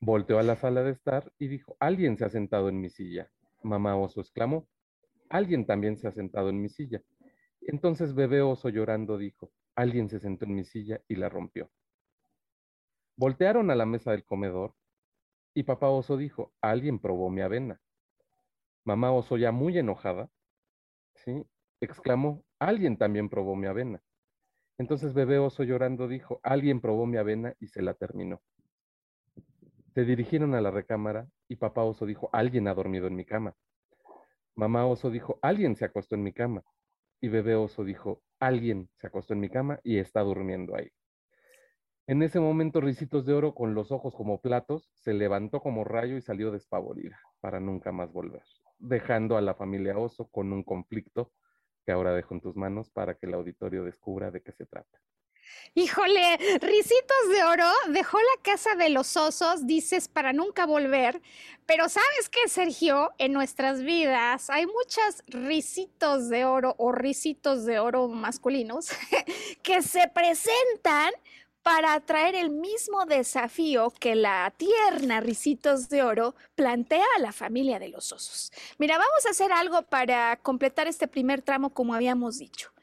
Volteó 0.00 0.38
a 0.38 0.42
la 0.42 0.56
sala 0.56 0.82
de 0.82 0.90
estar 0.90 1.32
y 1.38 1.48
dijo, 1.48 1.78
alguien 1.80 2.18
se 2.18 2.26
ha 2.26 2.28
sentado 2.28 2.68
en 2.68 2.78
mi 2.78 2.90
silla. 2.90 3.30
Mamá 3.62 3.96
Oso 3.96 4.20
exclamó, 4.20 4.68
alguien 5.34 5.66
también 5.66 5.96
se 5.96 6.06
ha 6.06 6.12
sentado 6.12 6.48
en 6.48 6.62
mi 6.62 6.68
silla. 6.68 7.02
Entonces 7.60 8.14
bebé 8.14 8.40
Oso 8.40 8.68
llorando 8.68 9.18
dijo, 9.18 9.50
alguien 9.74 10.08
se 10.08 10.20
sentó 10.20 10.44
en 10.44 10.54
mi 10.54 10.64
silla 10.64 11.00
y 11.08 11.16
la 11.16 11.28
rompió. 11.28 11.72
Voltearon 13.16 13.68
a 13.72 13.74
la 13.74 13.84
mesa 13.84 14.12
del 14.12 14.24
comedor 14.24 14.74
y 15.52 15.64
papá 15.64 15.88
Oso 15.88 16.16
dijo, 16.16 16.52
alguien 16.60 17.00
probó 17.00 17.30
mi 17.30 17.40
avena. 17.40 17.80
Mamá 18.84 19.10
Oso 19.10 19.36
ya 19.36 19.50
muy 19.50 19.76
enojada, 19.76 20.30
¿sí? 21.14 21.44
exclamó, 21.80 22.44
alguien 22.60 22.96
también 22.96 23.28
probó 23.28 23.56
mi 23.56 23.66
avena. 23.66 24.04
Entonces 24.78 25.14
bebé 25.14 25.38
oso 25.38 25.64
llorando 25.64 26.06
dijo, 26.06 26.38
alguien 26.44 26.80
probó 26.80 27.06
mi 27.06 27.16
avena 27.16 27.54
y 27.58 27.66
se 27.66 27.82
la 27.82 27.94
terminó. 27.94 28.40
Se 29.94 30.04
dirigieron 30.04 30.54
a 30.54 30.60
la 30.60 30.70
recámara 30.70 31.28
y 31.48 31.56
papá 31.56 31.82
oso 31.82 32.06
dijo, 32.06 32.30
alguien 32.32 32.68
ha 32.68 32.74
dormido 32.74 33.08
en 33.08 33.16
mi 33.16 33.24
cama. 33.24 33.56
Mamá 34.56 34.86
oso 34.86 35.10
dijo, 35.10 35.38
alguien 35.42 35.76
se 35.76 35.84
acostó 35.84 36.14
en 36.14 36.22
mi 36.22 36.32
cama. 36.32 36.62
Y 37.20 37.28
bebé 37.28 37.54
oso 37.54 37.84
dijo, 37.84 38.22
alguien 38.38 38.90
se 38.96 39.06
acostó 39.06 39.34
en 39.34 39.40
mi 39.40 39.48
cama 39.48 39.80
y 39.82 39.98
está 39.98 40.20
durmiendo 40.20 40.76
ahí. 40.76 40.90
En 42.06 42.22
ese 42.22 42.38
momento, 42.38 42.82
Ricitos 42.82 43.24
de 43.24 43.32
Oro, 43.32 43.54
con 43.54 43.74
los 43.74 43.90
ojos 43.90 44.14
como 44.14 44.40
platos, 44.42 44.90
se 44.92 45.14
levantó 45.14 45.60
como 45.60 45.84
rayo 45.84 46.18
y 46.18 46.20
salió 46.20 46.50
despavorida 46.50 47.18
para 47.40 47.60
nunca 47.60 47.92
más 47.92 48.12
volver, 48.12 48.42
dejando 48.78 49.38
a 49.38 49.40
la 49.40 49.54
familia 49.54 49.96
Oso 49.98 50.28
con 50.28 50.52
un 50.52 50.64
conflicto 50.64 51.32
que 51.86 51.92
ahora 51.92 52.12
dejo 52.12 52.34
en 52.34 52.42
tus 52.42 52.56
manos 52.56 52.90
para 52.90 53.14
que 53.14 53.26
el 53.26 53.34
auditorio 53.34 53.84
descubra 53.84 54.30
de 54.30 54.42
qué 54.42 54.52
se 54.52 54.66
trata. 54.66 55.00
Híjole, 55.74 56.36
Ricitos 56.60 57.28
de 57.30 57.44
Oro 57.44 57.68
dejó 57.88 58.18
la 58.18 58.42
casa 58.42 58.74
de 58.76 58.90
los 58.90 59.16
osos, 59.16 59.66
dices, 59.66 60.08
para 60.08 60.32
nunca 60.32 60.66
volver. 60.66 61.20
Pero 61.66 61.88
sabes 61.88 62.28
qué, 62.30 62.48
Sergio, 62.48 63.12
en 63.18 63.32
nuestras 63.32 63.82
vidas 63.82 64.50
hay 64.50 64.66
muchos 64.66 65.24
risitos 65.26 66.28
de 66.28 66.44
oro 66.44 66.74
o 66.78 66.92
risitos 66.92 67.64
de 67.64 67.78
oro 67.78 68.06
masculinos 68.08 68.90
que 69.62 69.80
se 69.80 70.06
presentan 70.08 71.12
para 71.64 71.98
traer 72.00 72.34
el 72.34 72.50
mismo 72.50 73.06
desafío 73.06 73.90
que 73.98 74.14
la 74.14 74.52
tierna 74.54 75.20
Ricitos 75.20 75.88
de 75.88 76.02
Oro 76.02 76.34
plantea 76.54 77.06
a 77.16 77.20
la 77.20 77.32
familia 77.32 77.78
de 77.78 77.88
los 77.88 78.12
osos. 78.12 78.52
Mira, 78.76 78.98
vamos 78.98 79.24
a 79.24 79.30
hacer 79.30 79.50
algo 79.50 79.80
para 79.80 80.36
completar 80.42 80.88
este 80.88 81.08
primer 81.08 81.40
tramo 81.40 81.70
como 81.70 81.94
habíamos 81.94 82.36
dicho. 82.36 82.73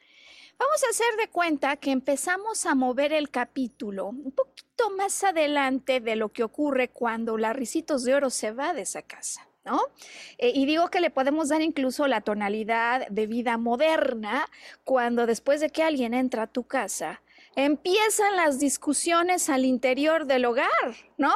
Vamos 0.62 0.84
a 0.84 0.90
hacer 0.92 1.18
de 1.18 1.28
cuenta 1.28 1.76
que 1.78 1.90
empezamos 1.90 2.68
a 2.68 2.76
mover 2.76 3.14
el 3.14 3.32
capítulo 3.32 4.10
un 4.10 4.32
poquito 4.32 4.92
más 4.96 5.24
adelante 5.24 6.00
de 6.02 6.16
lo 6.16 6.30
que 6.30 6.44
ocurre 6.44 6.90
cuando 6.90 7.36
la 7.36 7.52
Ricitos 7.52 8.04
de 8.04 8.14
Oro 8.14 8.30
se 8.30 8.52
va 8.52 8.72
de 8.72 8.82
esa 8.82 9.02
casa. 9.02 9.48
¿No? 9.64 9.80
Eh, 10.38 10.52
y 10.54 10.68
digo 10.68 10.90
que 10.90 11.00
le 11.00 11.10
podemos 11.10 11.50
dar 11.50 11.64
incluso 11.64 12.08
la 12.08 12.22
tonalidad 12.22 13.08
de 13.10 13.26
vida 13.26 13.58
moderna 13.58 14.48
cuando 14.84 15.26
después 15.26 15.62
de 15.62 15.72
que 15.72 15.82
alguien 15.82 16.14
entra 16.14 16.44
a 16.44 16.48
tu 16.48 16.64
casa, 16.64 17.24
empiezan 17.56 18.36
las 18.36 18.60
discusiones 18.60 19.50
al 19.50 19.66
interior 19.66 20.26
del 20.26 20.46
hogar, 20.46 20.96
¿no? 21.18 21.34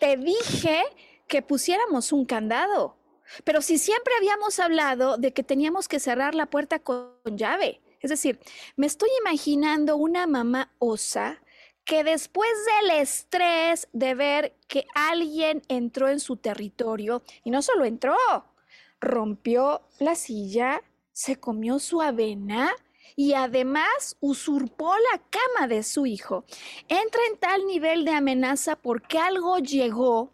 Te 0.00 0.16
dije 0.16 0.84
que 1.28 1.42
pusiéramos 1.42 2.12
un 2.12 2.24
candado, 2.24 2.96
pero 3.44 3.60
si 3.60 3.76
siempre 3.76 4.14
habíamos 4.18 4.58
hablado 4.58 5.18
de 5.18 5.32
que 5.32 5.42
teníamos 5.42 5.86
que 5.86 6.00
cerrar 6.00 6.34
la 6.34 6.46
puerta 6.46 6.78
con 6.78 7.12
llave, 7.36 7.82
es 8.06 8.10
decir, 8.10 8.38
me 8.76 8.86
estoy 8.86 9.08
imaginando 9.20 9.96
una 9.96 10.26
mamá 10.26 10.72
osa 10.78 11.42
que 11.84 12.04
después 12.04 12.50
del 12.80 13.00
estrés 13.00 13.88
de 13.92 14.14
ver 14.14 14.56
que 14.68 14.86
alguien 14.94 15.62
entró 15.68 16.08
en 16.08 16.20
su 16.20 16.36
territorio, 16.36 17.22
y 17.44 17.50
no 17.50 17.62
solo 17.62 17.84
entró, 17.84 18.16
rompió 19.00 19.82
la 19.98 20.14
silla, 20.14 20.82
se 21.12 21.36
comió 21.36 21.78
su 21.78 22.00
avena, 22.00 22.72
y 23.16 23.34
además 23.34 24.16
usurpó 24.20 24.92
la 25.12 25.22
cama 25.30 25.68
de 25.68 25.82
su 25.82 26.06
hijo. 26.06 26.44
Entra 26.88 27.20
en 27.30 27.38
tal 27.38 27.66
nivel 27.66 28.04
de 28.04 28.12
amenaza 28.12 28.76
porque 28.76 29.18
algo 29.18 29.58
llegó 29.58 30.32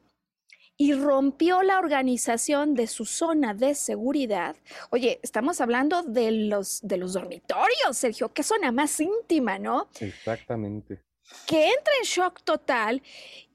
y 0.82 0.94
rompió 0.94 1.62
la 1.62 1.78
organización 1.78 2.74
de 2.74 2.88
su 2.88 3.04
zona 3.04 3.54
de 3.54 3.76
seguridad. 3.76 4.56
Oye, 4.90 5.20
estamos 5.22 5.60
hablando 5.60 6.02
de 6.02 6.32
los, 6.32 6.80
de 6.82 6.96
los 6.96 7.12
dormitorios, 7.12 7.96
Sergio, 7.96 8.32
qué 8.32 8.42
zona 8.42 8.72
más 8.72 8.98
íntima, 8.98 9.60
¿no? 9.60 9.88
Exactamente. 10.00 11.00
Que 11.46 11.66
entra 11.66 11.92
en 12.00 12.04
shock 12.04 12.42
total 12.42 13.00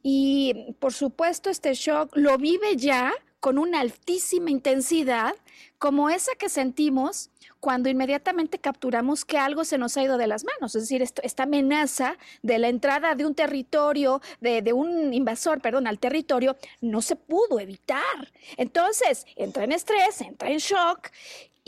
y 0.01 0.73
por 0.79 0.93
supuesto 0.93 1.49
este 1.49 1.73
shock 1.73 2.15
lo 2.15 2.37
vive 2.37 2.77
ya 2.77 3.13
con 3.39 3.57
una 3.57 3.81
altísima 3.81 4.49
intensidad, 4.49 5.35
como 5.77 6.09
esa 6.09 6.31
que 6.35 6.49
sentimos 6.49 7.29
cuando 7.59 7.89
inmediatamente 7.89 8.59
capturamos 8.59 9.25
que 9.25 9.37
algo 9.37 9.63
se 9.63 9.77
nos 9.77 9.97
ha 9.97 10.03
ido 10.03 10.17
de 10.17 10.27
las 10.27 10.43
manos, 10.43 10.75
es 10.75 10.83
decir, 10.83 11.01
esta 11.01 11.43
amenaza 11.43 12.17
de 12.41 12.59
la 12.59 12.69
entrada 12.69 13.15
de 13.15 13.25
un 13.25 13.35
territorio, 13.35 14.21
de, 14.39 14.61
de, 14.61 14.73
un 14.73 15.13
invasor, 15.13 15.61
perdón, 15.61 15.87
al 15.87 15.99
territorio, 15.99 16.55
no 16.81 17.01
se 17.01 17.15
pudo 17.15 17.59
evitar. 17.59 18.31
Entonces, 18.57 19.25
entra 19.35 19.63
en 19.63 19.71
estrés, 19.71 20.21
entra 20.21 20.49
en 20.49 20.57
shock 20.57 21.09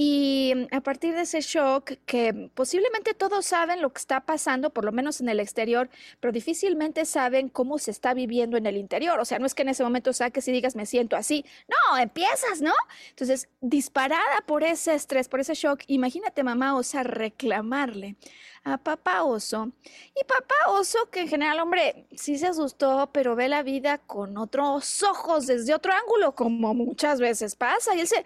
y 0.02 0.54
mm, 0.56 0.74
a 0.74 0.80
partir 0.80 1.14
de 1.14 1.24
ese 1.24 1.42
shock, 1.42 1.92
que 2.06 2.50
posiblemente 2.54 3.14
todos 3.14 3.46
saben 3.46 3.82
lo 3.82 3.92
que 3.92 4.00
está 4.00 4.22
pasando, 4.22 4.70
por 4.70 4.86
lo 4.86 4.94
menos 4.94 5.20
en 5.20 5.28
el 5.28 5.42
exterior, 5.42 5.90
pero 6.22 6.32
difícilmente 6.32 7.04
saben 7.04 7.50
cómo 7.50 7.78
se 7.80 7.92
está 7.92 8.14
viviendo 8.14 8.56
en 8.56 8.66
el 8.66 8.78
interior. 8.78 9.20
O 9.20 9.26
sea, 9.26 9.40
no 9.40 9.46
es 9.46 9.54
que 9.54 9.64
en 9.64 9.70
ese 9.70 9.84
momento 9.84 10.14
saques 10.14 10.48
y 10.48 10.54
digas, 10.54 10.78
me 10.78 10.86
siento 10.86 11.18
así. 11.18 11.44
No, 11.68 11.98
empiezas, 11.98 12.62
¿no? 12.62 12.72
Entonces, 13.10 13.50
disparada 13.60 14.40
por 14.46 14.64
ese 14.64 14.94
estrés, 14.94 15.28
por 15.28 15.42
ese 15.42 15.54
shock, 15.54 15.82
imagínate 15.88 16.44
mamá 16.44 16.78
osa 16.78 17.04
reclamarle 17.04 18.16
a 18.64 18.78
papá 18.78 19.24
oso. 19.24 19.72
Y 20.16 20.24
papá 20.24 20.56
oso, 20.70 21.10
que 21.12 21.22
en 21.22 21.28
general, 21.28 21.60
hombre, 21.60 22.08
sí 22.16 22.38
se 22.38 22.48
asustó, 22.48 23.10
pero 23.12 23.36
ve 23.36 23.50
la 23.50 23.64
vida 23.64 23.98
con 23.98 24.38
otros 24.38 25.04
ojos, 25.04 25.48
desde 25.48 25.74
otro 25.74 25.92
ángulo, 25.94 26.36
como 26.36 26.74
muchas 26.74 27.20
veces 27.20 27.56
pasa. 27.56 27.96
Y 27.96 28.02
él 28.02 28.08
se 28.08 28.26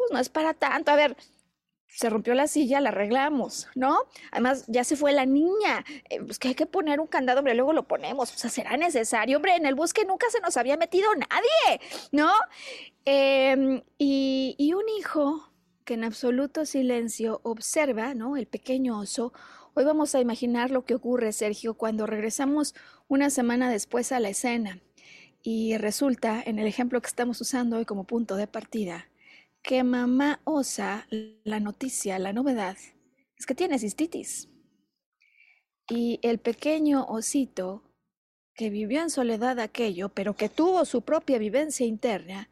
pues 0.00 0.12
no 0.12 0.18
es 0.18 0.28
para 0.28 0.54
tanto. 0.54 0.90
A 0.90 0.96
ver, 0.96 1.16
se 1.86 2.08
rompió 2.08 2.34
la 2.34 2.46
silla, 2.46 2.80
la 2.80 2.90
arreglamos, 2.90 3.68
¿no? 3.74 3.98
Además, 4.30 4.64
ya 4.68 4.84
se 4.84 4.96
fue 4.96 5.12
la 5.12 5.26
niña, 5.26 5.84
eh, 6.08 6.20
pues 6.20 6.38
que 6.38 6.48
hay 6.48 6.54
que 6.54 6.66
poner 6.66 7.00
un 7.00 7.06
candado, 7.06 7.40
hombre, 7.40 7.54
luego 7.54 7.72
lo 7.72 7.86
ponemos, 7.88 8.32
o 8.32 8.38
sea, 8.38 8.48
será 8.48 8.76
necesario, 8.76 9.36
hombre, 9.36 9.56
en 9.56 9.66
el 9.66 9.74
bosque 9.74 10.04
nunca 10.04 10.30
se 10.30 10.40
nos 10.40 10.56
había 10.56 10.76
metido 10.76 11.08
nadie, 11.14 11.80
¿no? 12.12 12.30
Em, 13.04 13.82
y, 13.98 14.54
y 14.56 14.72
un 14.74 14.88
hijo 14.88 15.50
que 15.84 15.94
en 15.94 16.04
absoluto 16.04 16.64
silencio 16.64 17.40
observa, 17.42 18.14
¿no? 18.14 18.36
El 18.36 18.46
pequeño 18.46 18.98
oso. 18.98 19.32
Hoy 19.74 19.84
vamos 19.84 20.14
a 20.14 20.20
imaginar 20.20 20.70
lo 20.70 20.84
que 20.84 20.94
ocurre, 20.94 21.32
Sergio, 21.32 21.74
cuando 21.74 22.06
regresamos 22.06 22.74
una 23.08 23.30
semana 23.30 23.70
después 23.70 24.12
a 24.12 24.20
la 24.20 24.28
escena. 24.28 24.80
Y 25.42 25.76
resulta, 25.78 26.42
en 26.44 26.58
el 26.58 26.66
ejemplo 26.66 27.00
que 27.00 27.08
estamos 27.08 27.40
usando 27.40 27.78
hoy 27.78 27.84
como 27.84 28.04
punto 28.04 28.36
de 28.36 28.46
partida, 28.46 29.09
que 29.62 29.82
mamá 29.84 30.40
osa, 30.44 31.06
la 31.44 31.60
noticia, 31.60 32.18
la 32.18 32.32
novedad, 32.32 32.76
es 33.38 33.46
que 33.46 33.54
tiene 33.54 33.78
cistitis. 33.78 34.48
Y 35.88 36.18
el 36.22 36.38
pequeño 36.38 37.04
osito, 37.06 37.82
que 38.54 38.70
vivió 38.70 39.02
en 39.02 39.10
soledad 39.10 39.58
aquello, 39.58 40.08
pero 40.08 40.34
que 40.34 40.48
tuvo 40.48 40.84
su 40.84 41.02
propia 41.02 41.38
vivencia 41.38 41.86
interna, 41.86 42.50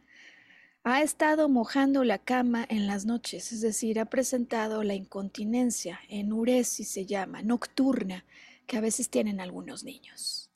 ha 0.84 1.02
estado 1.02 1.48
mojando 1.48 2.04
la 2.04 2.18
cama 2.18 2.64
en 2.68 2.86
las 2.86 3.04
noches, 3.04 3.52
es 3.52 3.60
decir, 3.60 4.00
ha 4.00 4.06
presentado 4.06 4.82
la 4.82 4.94
incontinencia, 4.94 6.00
enuresis 6.08 6.88
se 6.88 7.04
llama, 7.04 7.42
nocturna, 7.42 8.24
que 8.66 8.78
a 8.78 8.80
veces 8.80 9.10
tienen 9.10 9.40
algunos 9.40 9.84
niños. 9.84 10.50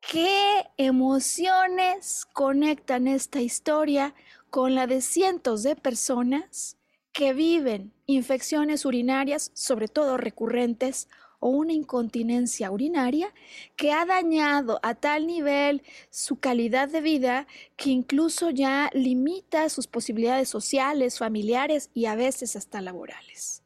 ¿Qué 0.00 0.64
emociones 0.76 2.26
conectan 2.32 3.08
esta 3.08 3.40
historia 3.40 4.14
con 4.50 4.74
la 4.74 4.86
de 4.86 5.00
cientos 5.00 5.62
de 5.62 5.76
personas 5.76 6.76
que 7.12 7.32
viven 7.32 7.92
infecciones 8.06 8.84
urinarias, 8.84 9.50
sobre 9.54 9.88
todo 9.88 10.16
recurrentes, 10.16 11.08
o 11.40 11.50
una 11.50 11.72
incontinencia 11.72 12.70
urinaria 12.70 13.32
que 13.76 13.92
ha 13.92 14.04
dañado 14.04 14.80
a 14.82 14.94
tal 14.94 15.26
nivel 15.26 15.82
su 16.10 16.40
calidad 16.40 16.88
de 16.88 17.00
vida 17.00 17.46
que 17.76 17.90
incluso 17.90 18.50
ya 18.50 18.90
limita 18.92 19.68
sus 19.68 19.86
posibilidades 19.86 20.48
sociales, 20.48 21.18
familiares 21.18 21.90
y 21.94 22.06
a 22.06 22.16
veces 22.16 22.56
hasta 22.56 22.80
laborales. 22.80 23.62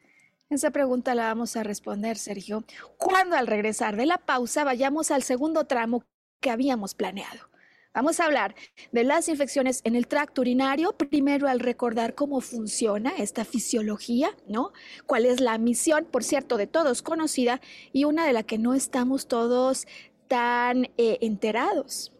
Esa 0.51 0.71
pregunta 0.71 1.15
la 1.15 1.29
vamos 1.29 1.57
a 1.57 1.63
responder, 1.63 2.19
Sergio, 2.19 2.65
cuando 2.99 3.37
al 3.37 3.47
regresar 3.47 3.97
de 3.97 4.05
la 4.05 4.19
pausa 4.19 4.65
vayamos 4.65 5.11
al 5.11 5.23
segundo 5.23 5.65
tramo 5.65 6.05
que 6.41 6.51
habíamos 6.51 6.95
planeado. 6.95 7.52
Vamos 7.95 8.21
a 8.21 8.25
hablar 8.25 8.55
de 8.91 9.05
las 9.05 9.29
infecciones 9.29 9.83
en 9.85 9.97
el 9.97 10.07
tracto 10.07 10.41
urinario, 10.41 10.97
primero 10.97 11.47
al 11.47 11.61
recordar 11.61 12.15
cómo 12.15 12.41
funciona 12.41 13.13
esta 13.19 13.45
fisiología, 13.45 14.31
¿no? 14.49 14.73
¿Cuál 15.05 15.27
es 15.27 15.41
la 15.41 15.59
misión, 15.59 16.07
por 16.11 16.25
cierto, 16.25 16.57
de 16.57 16.67
todos 16.67 17.03
conocida 17.03 17.61
y 17.93 18.05
una 18.05 18.27
de 18.27 18.33
la 18.33 18.45
que 18.45 18.57
no 18.57 18.73
estamos 18.73 19.29
todos 19.29 19.87
tan 20.29 20.87
eh, 20.97 21.19
enterados? 21.21 22.13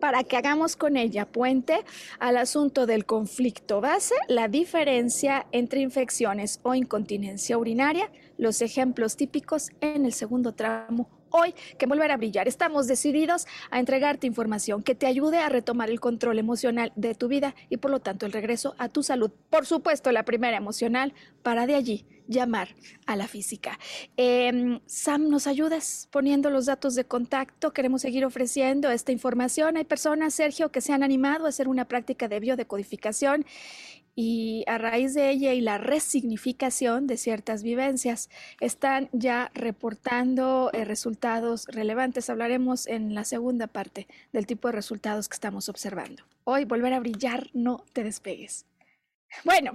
para 0.00 0.24
que 0.24 0.36
hagamos 0.36 0.74
con 0.74 0.96
ella 0.96 1.30
puente 1.30 1.84
al 2.18 2.36
asunto 2.36 2.86
del 2.86 3.06
conflicto 3.06 3.80
base, 3.80 4.16
la 4.26 4.48
diferencia 4.48 5.46
entre 5.52 5.78
infecciones 5.78 6.58
o 6.64 6.74
incontinencia 6.74 7.56
urinaria, 7.56 8.10
los 8.36 8.62
ejemplos 8.62 9.16
típicos 9.16 9.70
en 9.80 10.04
el 10.04 10.12
segundo 10.12 10.54
tramo 10.54 11.21
hoy 11.32 11.54
que 11.78 11.86
volver 11.86 12.10
a 12.12 12.16
brillar. 12.16 12.48
Estamos 12.48 12.86
decididos 12.86 13.46
a 13.70 13.80
entregarte 13.80 14.26
información 14.26 14.82
que 14.82 14.94
te 14.94 15.06
ayude 15.06 15.38
a 15.38 15.48
retomar 15.48 15.90
el 15.90 16.00
control 16.00 16.38
emocional 16.38 16.92
de 16.96 17.14
tu 17.14 17.28
vida 17.28 17.54
y 17.68 17.78
por 17.78 17.90
lo 17.90 18.00
tanto 18.00 18.26
el 18.26 18.32
regreso 18.32 18.74
a 18.78 18.88
tu 18.88 19.02
salud. 19.02 19.30
Por 19.50 19.66
supuesto, 19.66 20.12
la 20.12 20.24
primera 20.24 20.56
emocional 20.56 21.14
para 21.42 21.66
de 21.66 21.74
allí 21.74 22.06
llamar 22.28 22.68
a 23.06 23.16
la 23.16 23.26
física. 23.26 23.78
Em, 24.16 24.80
Sam, 24.86 25.28
¿nos 25.28 25.46
ayudas 25.46 26.08
poniendo 26.10 26.50
los 26.50 26.66
datos 26.66 26.94
de 26.94 27.04
contacto? 27.04 27.72
Queremos 27.72 28.02
seguir 28.02 28.24
ofreciendo 28.24 28.90
esta 28.90 29.12
información. 29.12 29.76
Hay 29.76 29.84
personas, 29.84 30.34
Sergio, 30.34 30.70
que 30.70 30.80
se 30.80 30.92
han 30.92 31.02
animado 31.02 31.46
a 31.46 31.48
hacer 31.48 31.68
una 31.68 31.86
práctica 31.86 32.28
de 32.28 32.40
biodecodificación 32.40 33.44
y 34.14 34.64
a 34.66 34.78
raíz 34.78 35.14
de 35.14 35.30
ella 35.30 35.54
y 35.54 35.60
la 35.60 35.78
resignificación 35.78 37.06
de 37.06 37.16
ciertas 37.16 37.62
vivencias 37.62 38.28
están 38.60 39.08
ya 39.12 39.50
reportando 39.54 40.70
eh, 40.72 40.84
resultados 40.84 41.66
relevantes. 41.68 42.28
Hablaremos 42.30 42.86
en 42.86 43.14
la 43.14 43.24
segunda 43.24 43.66
parte 43.66 44.06
del 44.32 44.46
tipo 44.46 44.68
de 44.68 44.72
resultados 44.72 45.28
que 45.28 45.34
estamos 45.34 45.68
observando. 45.68 46.24
Hoy 46.44 46.64
volver 46.64 46.92
a 46.92 47.00
brillar, 47.00 47.48
no 47.54 47.84
te 47.92 48.04
despegues. 48.04 48.66
Bueno, 49.44 49.72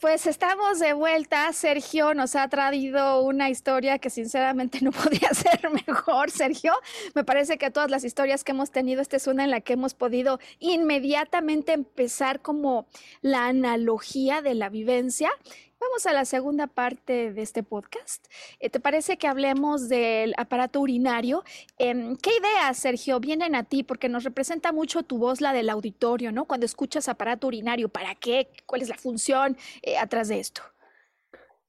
pues 0.00 0.26
estamos 0.26 0.80
de 0.80 0.92
vuelta. 0.92 1.50
Sergio 1.52 2.12
nos 2.14 2.36
ha 2.36 2.48
traído 2.48 3.22
una 3.22 3.48
historia 3.48 3.98
que 3.98 4.10
sinceramente 4.10 4.80
no 4.82 4.92
podía 4.92 5.32
ser 5.32 5.70
mejor, 5.86 6.30
Sergio. 6.30 6.74
Me 7.14 7.24
parece 7.24 7.56
que 7.56 7.70
todas 7.70 7.90
las 7.90 8.04
historias 8.04 8.44
que 8.44 8.52
hemos 8.52 8.70
tenido, 8.70 9.00
esta 9.00 9.16
es 9.16 9.26
una 9.26 9.44
en 9.44 9.50
la 9.50 9.60
que 9.60 9.74
hemos 9.74 9.94
podido 9.94 10.40
inmediatamente 10.58 11.72
empezar 11.72 12.42
como 12.42 12.86
la 13.22 13.46
analogía 13.46 14.42
de 14.42 14.54
la 14.54 14.68
vivencia 14.68 15.30
Vamos 15.80 16.06
a 16.06 16.12
la 16.12 16.24
segunda 16.24 16.66
parte 16.66 17.32
de 17.32 17.40
este 17.40 17.62
podcast. 17.62 18.26
Eh, 18.58 18.68
¿Te 18.68 18.80
parece 18.80 19.16
que 19.16 19.28
hablemos 19.28 19.88
del 19.88 20.34
aparato 20.36 20.80
urinario? 20.80 21.44
Em, 21.78 22.16
¿Qué 22.16 22.30
ideas, 22.36 22.78
Sergio, 22.78 23.20
vienen 23.20 23.54
a 23.54 23.62
ti? 23.62 23.84
Porque 23.84 24.08
nos 24.08 24.24
representa 24.24 24.72
mucho 24.72 25.04
tu 25.04 25.18
voz, 25.18 25.40
la 25.40 25.52
del 25.52 25.70
auditorio, 25.70 26.32
¿no? 26.32 26.46
Cuando 26.46 26.66
escuchas 26.66 27.08
aparato 27.08 27.46
urinario, 27.46 27.88
¿para 27.88 28.16
qué? 28.16 28.48
¿Cuál 28.66 28.82
es 28.82 28.88
la 28.88 28.96
función 28.96 29.56
eh, 29.82 29.96
atrás 29.98 30.26
de 30.26 30.40
esto? 30.40 30.62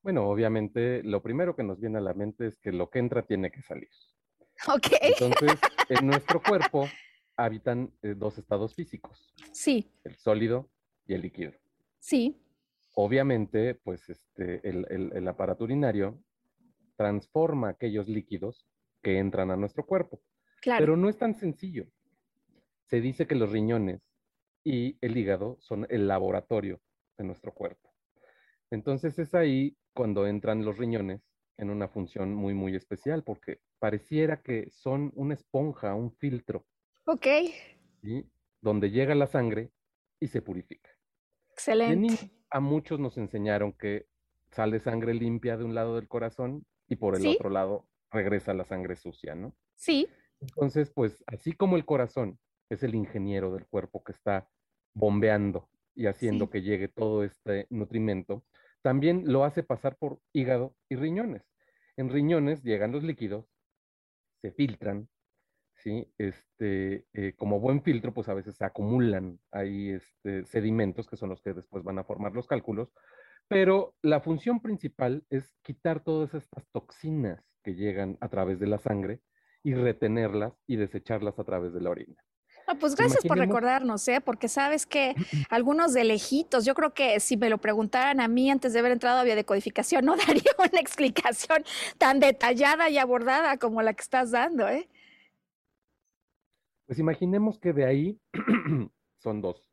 Bueno, 0.02 0.28
obviamente 0.28 1.04
lo 1.04 1.22
primero 1.22 1.56
que 1.56 1.64
nos 1.64 1.80
viene 1.80 2.00
a 2.00 2.02
la 2.02 2.16
mente 2.16 2.48
es 2.48 2.56
que 2.56 2.72
lo 2.72 2.90
que 2.90 3.00
entra 3.00 3.22
tiene 3.22 3.52
que 3.52 3.62
salir. 3.62 3.90
Ok. 4.68 4.88
Entonces, 5.02 5.60
en 5.90 6.08
nuestro 6.08 6.42
cuerpo 6.42 6.90
habitan 7.38 7.94
eh, 8.02 8.16
dos 8.18 8.38
estados 8.38 8.74
físicos. 8.74 9.34
Sí. 9.52 9.88
El 10.04 10.18
sólido 10.18 10.68
y 11.06 11.14
el 11.14 11.22
líquido. 11.22 11.54
Sí 12.00 12.36
obviamente, 13.02 13.76
pues 13.76 14.10
este, 14.10 14.60
el, 14.68 15.28
aparato 15.30 15.64
urinario 15.64 16.22
transforma 16.98 17.70
aquellos 17.70 18.10
líquidos 18.10 18.68
que 19.02 19.20
entran 19.20 19.52
a 19.52 19.56
nuestro 19.56 19.86
cuerpo. 19.86 20.22
Pero 20.62 20.98
no 20.98 21.08
es 21.08 21.18
tan 21.18 21.36
sencillo. 21.36 21.88
Se 22.88 23.00
dice 23.00 23.26
que 23.26 23.36
los 23.36 23.52
riñones 23.52 24.02
y 24.66 24.98
el 25.00 25.16
hígado 25.16 25.56
son 25.62 25.88
el 25.90 26.10
laboratorio 26.10 26.82
de 27.18 27.24
nuestro 27.24 27.54
cuerpo. 27.54 27.94
Entonces 28.70 29.18
es 29.18 29.34
ahí 29.34 29.78
cuando 29.94 30.28
entran 30.28 30.66
los 30.66 30.78
riñones 30.78 31.22
en 31.56 31.70
una 31.70 31.88
función 31.88 32.36
muy, 32.36 32.54
muy 32.54 32.76
especial, 32.76 33.24
porque 33.24 33.62
pareciera 33.80 34.42
que 34.42 34.70
son 34.72 35.14
una 35.16 35.36
esponja, 35.36 35.96
un 35.96 36.12
filtro. 36.12 36.66
Ok. 37.06 37.28
Donde 38.60 38.92
llega 38.92 39.16
la 39.16 39.28
sangre 39.28 39.72
y 40.20 40.28
se 40.28 40.42
purifica. 40.42 40.90
Excelente 41.52 42.39
a 42.50 42.60
muchos 42.60 43.00
nos 43.00 43.18
enseñaron 43.18 43.74
que 43.74 44.08
sale 44.52 44.80
sangre 44.80 45.14
limpia 45.14 45.58
de 45.58 45.64
un 45.64 45.76
lado 45.76 45.96
del 45.96 46.08
corazón 46.08 46.66
y 46.88 46.96
por 46.96 47.16
el 47.16 47.28
otro 47.28 47.50
lado 47.50 47.88
regresa 48.12 48.54
la 48.54 48.66
sangre 48.66 48.96
sucia, 48.96 49.36
¿no? 49.36 49.56
Sí. 49.76 50.08
Entonces, 50.42 50.92
pues 50.92 51.24
así 51.28 51.54
como 51.54 51.76
el 51.76 51.86
corazón 51.86 52.40
es 52.70 52.84
el 52.84 52.96
ingeniero 52.96 53.54
del 53.54 53.68
cuerpo 53.68 54.04
que 54.04 54.12
está 54.12 54.50
bombeando 54.94 55.70
y 55.96 56.08
haciendo 56.08 56.50
que 56.50 56.62
llegue 56.62 56.88
todo 56.88 57.24
este 57.24 57.68
nutrimento, 57.70 58.44
también 58.82 59.32
lo 59.32 59.44
hace 59.44 59.64
pasar 59.64 59.98
por 59.98 60.20
hígado 60.34 60.76
y 60.88 60.96
riñones. 60.96 61.44
En 61.98 62.10
riñones 62.10 62.64
llegan 62.64 62.92
los 62.92 63.04
líquidos, 63.04 63.46
se 64.42 64.52
filtran, 64.52 65.10
¿sí? 65.84 66.12
Este, 66.18 67.06
eh, 67.14 67.34
como 67.38 67.60
buen 67.60 67.82
filtro, 67.82 68.14
pues 68.14 68.30
a 68.30 68.34
veces 68.34 68.56
se 68.56 68.66
acumulan 68.66 69.40
ahí 69.52 69.90
este, 69.90 70.46
sedimentos 70.46 71.08
que 71.08 71.18
son 71.18 71.30
los 71.30 71.42
que 71.42 71.54
después 71.54 71.84
van 71.84 72.00
a 72.00 72.04
formar 72.04 72.34
los 72.34 72.48
cálculos, 72.48 72.90
pero 73.48 73.96
la 74.02 74.22
función 74.22 74.62
principal 74.62 75.24
es 75.30 75.56
quitar 75.64 76.04
todas 76.04 76.34
estas 76.34 76.68
toxinas 76.72 77.44
que 77.64 77.76
llegan 77.76 78.18
a 78.22 78.30
través 78.30 78.60
de 78.60 78.68
la 78.68 78.78
sangre 78.78 79.22
y 79.64 79.74
retenerlas 79.74 80.54
y 80.68 80.76
desecharlas 80.76 81.40
a 81.40 81.44
través 81.44 81.74
de 81.74 81.82
la 81.82 81.90
orina. 81.90 82.16
pues 82.80 82.96
gracias 82.96 83.24
por 83.26 83.38
recordarnos, 83.38 84.08
¿eh? 84.08 84.22
porque 84.22 84.48
sabes 84.48 84.86
que 84.86 85.16
algunos 85.50 85.94
de 85.94 86.04
lejitos, 86.04 86.64
yo 86.64 86.76
creo 86.76 86.94
que 86.94 87.20
si 87.20 87.38
me 87.38 87.50
lo 87.50 87.58
preguntaran 87.58 88.22
a 88.22 88.28
mí 88.28 88.52
antes 88.52 88.74
de 88.74 88.80
haber 88.80 88.92
entrado 88.92 89.20
a 89.20 89.24
biodecodificación, 89.24 90.06
no 90.06 90.16
daría 90.16 90.52
una 90.58 90.80
explicación 90.80 91.64
tan 91.98 92.20
detallada 92.20 92.90
y 92.90 92.98
abordada 92.98 93.58
como 93.58 93.82
la 93.82 93.94
que 93.94 94.04
estás 94.04 94.32
dando. 94.32 94.70
¿eh? 94.70 94.88
Pues 96.90 96.98
imaginemos 96.98 97.60
que 97.60 97.72
de 97.72 97.86
ahí 97.86 98.20
son 99.20 99.42
dos 99.44 99.64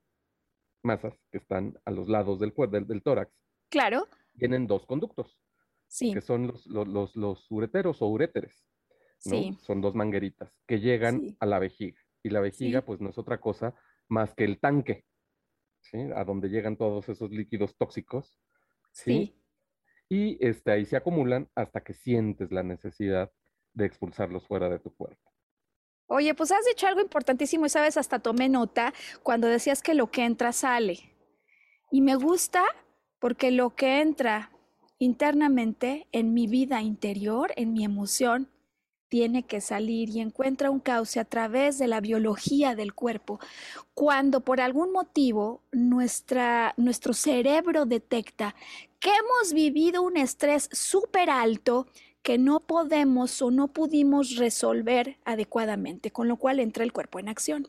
masas 0.82 1.18
que 1.32 1.38
están 1.38 1.80
a 1.86 1.90
los 1.90 2.10
lados 2.10 2.38
del, 2.38 2.52
del, 2.70 2.86
del 2.86 3.02
tórax. 3.02 3.32
Claro. 3.70 4.06
Tienen 4.36 4.66
dos 4.66 4.84
conductos. 4.84 5.40
Sí. 5.86 6.12
Que 6.12 6.20
son 6.20 6.48
los, 6.48 6.66
los, 6.66 7.16
los, 7.16 7.50
ureteros 7.50 8.02
o 8.02 8.08
uréteres. 8.08 8.66
Sí. 9.16 9.56
Son 9.62 9.80
dos 9.80 9.94
mangueritas 9.94 10.60
que 10.66 10.78
llegan 10.78 11.34
a 11.40 11.46
la 11.46 11.58
vejiga. 11.58 11.98
Y 12.22 12.28
la 12.28 12.40
vejiga, 12.42 12.82
pues 12.82 13.00
no 13.00 13.08
es 13.08 13.16
otra 13.16 13.40
cosa 13.40 13.74
más 14.08 14.34
que 14.34 14.44
el 14.44 14.60
tanque, 14.60 15.06
¿sí? 15.80 15.96
A 16.14 16.22
donde 16.22 16.50
llegan 16.50 16.76
todos 16.76 17.08
esos 17.08 17.30
líquidos 17.30 17.78
tóxicos. 17.78 18.38
Sí. 18.92 19.40
Y 20.10 20.36
este, 20.46 20.70
ahí 20.70 20.84
se 20.84 20.98
acumulan 20.98 21.48
hasta 21.54 21.82
que 21.82 21.94
sientes 21.94 22.52
la 22.52 22.62
necesidad 22.62 23.32
de 23.72 23.86
expulsarlos 23.86 24.46
fuera 24.46 24.68
de 24.68 24.80
tu 24.80 24.94
cuerpo. 24.94 25.35
Oye, 26.08 26.34
pues 26.34 26.52
has 26.52 26.64
dicho 26.64 26.86
algo 26.86 27.00
importantísimo 27.00 27.66
y 27.66 27.68
sabes, 27.68 27.96
hasta 27.96 28.20
tomé 28.20 28.48
nota 28.48 28.94
cuando 29.22 29.48
decías 29.48 29.82
que 29.82 29.94
lo 29.94 30.10
que 30.10 30.24
entra 30.24 30.52
sale. 30.52 31.12
Y 31.90 32.00
me 32.00 32.14
gusta 32.14 32.64
porque 33.18 33.50
lo 33.50 33.74
que 33.74 34.00
entra 34.00 34.52
internamente 34.98 36.06
en 36.12 36.32
mi 36.32 36.46
vida 36.46 36.80
interior, 36.80 37.52
en 37.56 37.72
mi 37.72 37.84
emoción, 37.84 38.48
tiene 39.08 39.44
que 39.44 39.60
salir 39.60 40.08
y 40.10 40.20
encuentra 40.20 40.70
un 40.70 40.80
cauce 40.80 41.20
a 41.20 41.24
través 41.24 41.78
de 41.78 41.86
la 41.86 42.00
biología 42.00 42.74
del 42.74 42.92
cuerpo. 42.92 43.38
Cuando 43.94 44.40
por 44.40 44.60
algún 44.60 44.92
motivo 44.92 45.62
nuestra, 45.72 46.74
nuestro 46.76 47.14
cerebro 47.14 47.86
detecta 47.86 48.54
que 48.98 49.10
hemos 49.10 49.52
vivido 49.52 50.02
un 50.02 50.16
estrés 50.16 50.68
súper 50.72 51.30
alto, 51.30 51.86
que 52.26 52.38
no 52.38 52.58
podemos 52.58 53.40
o 53.40 53.52
no 53.52 53.68
pudimos 53.68 54.34
resolver 54.34 55.16
adecuadamente, 55.24 56.10
con 56.10 56.26
lo 56.26 56.38
cual 56.38 56.58
entra 56.58 56.82
el 56.82 56.92
cuerpo 56.92 57.20
en 57.20 57.28
acción. 57.28 57.68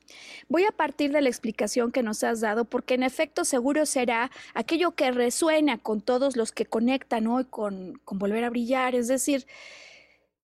Voy 0.49 0.63
a 0.63 0.71
partir 0.71 1.11
de 1.11 1.21
la 1.21 1.29
explicación 1.29 1.91
que 1.91 2.01
nos 2.01 2.23
has 2.23 2.41
dado, 2.41 2.65
porque 2.65 2.95
en 2.95 3.03
efecto 3.03 3.45
seguro 3.45 3.85
será 3.85 4.31
aquello 4.55 4.95
que 4.95 5.11
resuena 5.11 5.77
con 5.77 6.01
todos 6.01 6.35
los 6.35 6.51
que 6.51 6.65
conectan 6.65 7.27
hoy 7.27 7.45
con, 7.45 8.01
volver 8.03 8.43
a 8.45 8.49
brillar, 8.49 8.95
es 8.95 9.07
decir, 9.07 9.45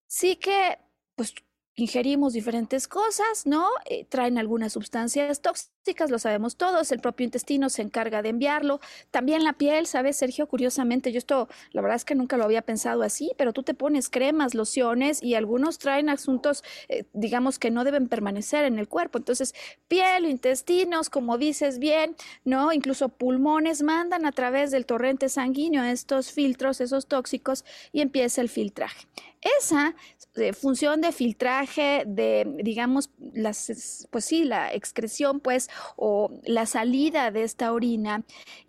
sí 0.05 0.35
que 0.35 0.77
pues 1.15 1.33
ingerimos 1.73 2.33
diferentes 2.33 2.87
cosas, 2.87 3.47
¿no? 3.47 3.67
Eh, 3.85 4.05
traen 4.05 4.37
algunas 4.37 4.73
sustancias 4.73 5.41
tóxicas 5.41 5.72
lo 6.09 6.17
sabemos 6.17 6.55
todos, 6.55 6.91
el 6.91 6.99
propio 6.99 7.25
intestino 7.25 7.69
se 7.69 7.81
encarga 7.81 8.21
de 8.21 8.29
enviarlo, 8.29 8.79
también 9.11 9.43
la 9.43 9.53
piel, 9.53 9.85
¿sabes, 9.85 10.15
Sergio? 10.15 10.47
Curiosamente, 10.47 11.11
yo 11.11 11.17
esto, 11.17 11.49
la 11.71 11.81
verdad 11.81 11.97
es 11.97 12.05
que 12.05 12.15
nunca 12.15 12.37
lo 12.37 12.45
había 12.45 12.61
pensado 12.61 13.03
así, 13.03 13.31
pero 13.37 13.51
tú 13.51 13.63
te 13.63 13.73
pones 13.73 14.09
cremas, 14.09 14.55
lociones 14.55 15.21
y 15.21 15.35
algunos 15.35 15.79
traen 15.79 16.09
asuntos, 16.09 16.63
eh, 16.87 17.03
digamos, 17.13 17.59
que 17.59 17.69
no 17.69 17.83
deben 17.83 18.07
permanecer 18.07 18.63
en 18.63 18.79
el 18.79 18.87
cuerpo. 18.87 19.17
Entonces, 19.17 19.53
piel, 19.87 20.25
intestinos, 20.25 21.09
como 21.09 21.37
dices 21.37 21.79
bien, 21.79 22.15
¿no? 22.45 22.71
Incluso 22.71 23.09
pulmones 23.09 23.83
mandan 23.83 24.25
a 24.25 24.31
través 24.31 24.71
del 24.71 24.85
torrente 24.85 25.27
sanguíneo 25.27 25.83
estos 25.83 26.31
filtros, 26.31 26.79
esos 26.79 27.07
tóxicos, 27.07 27.65
y 27.91 28.01
empieza 28.01 28.41
el 28.41 28.49
filtraje. 28.49 29.07
Esa 29.59 29.93
eh, 30.35 30.53
función 30.53 31.01
de 31.01 31.11
filtraje, 31.11 32.05
de, 32.07 32.59
digamos, 32.63 33.11
las, 33.33 34.07
pues 34.09 34.25
sí, 34.25 34.45
la 34.45 34.73
excreción, 34.73 35.41
pues, 35.41 35.69
o 35.95 36.31
la 36.45 36.65
salida 36.65 37.31
de 37.31 37.43
esta 37.43 37.71
orina, 37.71 38.23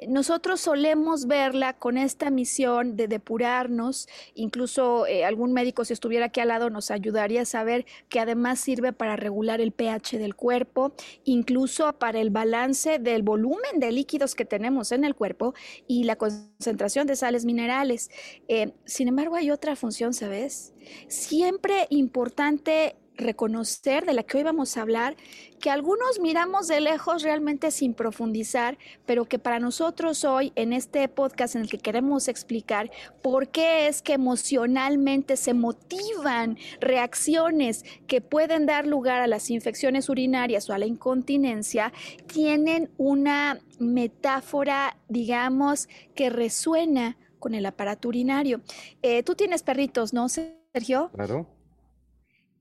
nosotros 0.08 0.60
solemos 0.60 1.26
verla 1.26 1.74
con 1.74 1.98
esta 1.98 2.30
misión 2.30 2.96
de 2.96 3.08
depurarnos, 3.08 4.08
incluso 4.34 5.06
eh, 5.06 5.24
algún 5.24 5.52
médico 5.52 5.84
si 5.84 5.92
estuviera 5.92 6.26
aquí 6.26 6.40
al 6.40 6.48
lado 6.48 6.70
nos 6.70 6.90
ayudaría 6.90 7.42
a 7.42 7.44
saber 7.46 7.86
que 8.08 8.20
además 8.20 8.60
sirve 8.60 8.92
para 8.92 9.16
regular 9.16 9.60
el 9.60 9.72
pH 9.72 10.18
del 10.18 10.34
cuerpo, 10.34 10.92
incluso 11.24 11.92
para 11.94 12.20
el 12.20 12.30
balance 12.30 12.98
del 12.98 13.22
volumen 13.22 13.78
de 13.78 13.92
líquidos 13.92 14.34
que 14.34 14.44
tenemos 14.44 14.92
en 14.92 15.04
el 15.04 15.14
cuerpo 15.14 15.54
y 15.86 16.04
la 16.04 16.16
concentración 16.16 17.06
de 17.06 17.16
sales 17.16 17.44
minerales. 17.44 18.10
Eh, 18.48 18.72
sin 18.84 19.08
embargo, 19.08 19.36
hay 19.36 19.50
otra 19.50 19.76
función, 19.76 20.14
¿sabes? 20.14 20.74
Siempre 21.08 21.86
importante 21.90 22.96
reconocer, 23.16 24.04
de 24.04 24.12
la 24.12 24.22
que 24.22 24.38
hoy 24.38 24.42
vamos 24.42 24.76
a 24.76 24.82
hablar, 24.82 25.16
que 25.60 25.70
algunos 25.70 26.20
miramos 26.20 26.68
de 26.68 26.80
lejos 26.80 27.22
realmente 27.22 27.70
sin 27.70 27.94
profundizar, 27.94 28.76
pero 29.06 29.24
que 29.24 29.38
para 29.38 29.60
nosotros 29.60 30.24
hoy, 30.24 30.52
en 30.56 30.72
este 30.72 31.08
podcast 31.08 31.54
en 31.54 31.62
el 31.62 31.68
que 31.68 31.78
queremos 31.78 32.28
explicar 32.28 32.90
por 33.22 33.48
qué 33.48 33.86
es 33.86 34.02
que 34.02 34.14
emocionalmente 34.14 35.36
se 35.36 35.54
motivan 35.54 36.58
reacciones 36.80 37.84
que 38.06 38.20
pueden 38.20 38.66
dar 38.66 38.86
lugar 38.86 39.20
a 39.20 39.26
las 39.26 39.50
infecciones 39.50 40.08
urinarias 40.08 40.68
o 40.68 40.72
a 40.72 40.78
la 40.78 40.86
incontinencia, 40.86 41.92
tienen 42.26 42.90
una 42.98 43.60
metáfora, 43.78 44.96
digamos, 45.08 45.88
que 46.14 46.30
resuena 46.30 47.16
con 47.38 47.54
el 47.54 47.66
aparato 47.66 48.08
urinario. 48.08 48.62
Eh, 49.02 49.22
tú 49.22 49.34
tienes 49.34 49.62
perritos, 49.62 50.12
¿no, 50.12 50.28
Sergio? 50.28 51.10
Claro. 51.14 51.53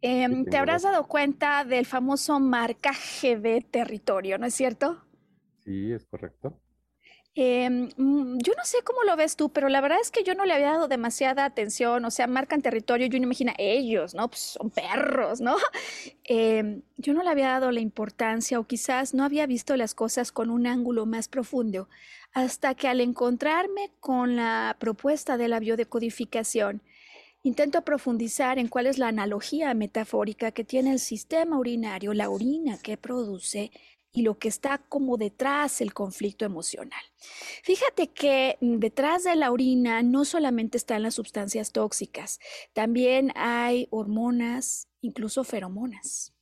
Em, 0.05 0.43
te 0.43 0.57
habrás 0.57 0.81
dado 0.81 1.07
cuenta 1.07 1.63
del 1.63 1.85
famoso 1.85 2.37
marcaje 2.37 3.37
de 3.37 3.61
territorio, 3.61 4.37
¿no 4.37 4.45
es 4.45 4.53
cierto? 4.53 5.01
Sí, 5.63 5.93
es 5.93 6.05
correcto. 6.05 6.59
Em, 7.35 7.87
mm, 7.95 8.37
yo 8.39 8.51
no 8.57 8.65
sé 8.65 8.79
cómo 8.83 9.03
lo 9.03 9.15
ves 9.15 9.37
tú, 9.37 9.53
pero 9.53 9.69
la 9.69 9.79
verdad 9.79 9.99
es 10.01 10.11
que 10.11 10.25
yo 10.25 10.35
no 10.35 10.43
le 10.43 10.53
había 10.53 10.71
dado 10.71 10.89
demasiada 10.89 11.45
atención, 11.45 12.03
o 12.03 12.11
sea, 12.11 12.27
marcan 12.27 12.61
territorio, 12.61 13.07
yo 13.07 13.17
no 13.17 13.23
imagino 13.23 13.53
ellos, 13.57 14.13
¿no? 14.13 14.27
Pues 14.27 14.41
son 14.41 14.71
perros, 14.71 15.39
¿no? 15.39 15.55
Em, 16.25 16.81
yo 16.97 17.13
no 17.13 17.23
le 17.23 17.29
había 17.29 17.47
dado 17.47 17.71
la 17.71 17.79
importancia 17.79 18.59
o 18.59 18.67
quizás 18.67 19.13
no 19.13 19.23
había 19.23 19.47
visto 19.47 19.77
las 19.77 19.95
cosas 19.95 20.33
con 20.33 20.49
un 20.49 20.67
ángulo 20.67 21.05
más 21.05 21.29
profundo, 21.29 21.87
hasta 22.33 22.75
que 22.75 22.89
al 22.89 22.99
encontrarme 22.99 23.91
con 24.01 24.35
la 24.35 24.75
propuesta 24.79 25.37
de 25.37 25.47
la 25.47 25.61
biodecodificación, 25.61 26.81
Intento 27.45 27.81
profundizar 27.81 28.57
en 28.57 28.69
cuál 28.69 28.87
es 28.87 28.97
la 28.97 29.09
analogía 29.09 29.73
metafórica 29.73 30.51
que 30.51 30.63
tiene 30.63 30.93
el 30.93 30.99
sistema 30.99 31.57
urinario, 31.59 32.13
la 32.13 32.29
orina 32.29 32.77
que 32.77 32.95
produce 32.95 33.71
y 34.13 34.21
lo 34.21 34.37
que 34.37 34.47
está 34.47 34.77
como 34.77 35.17
detrás 35.17 35.79
del 35.79 35.93
conflicto 35.93 36.45
emocional. 36.45 37.03
Fíjate 37.63 38.07
que 38.11 38.57
mm, 38.61 38.77
detrás 38.77 39.25
de 39.25 39.35
la 39.35 39.51
orina 39.51 40.03
no 40.03 40.23
solamente 40.23 40.77
están 40.77 41.03
las 41.03 41.15
sustancias 41.15 41.71
tóxicas, 41.71 42.39
también 42.71 43.33
hay 43.35 43.87
hormonas, 43.91 44.87
incluso 45.01 45.43
feromonas. 45.43 46.32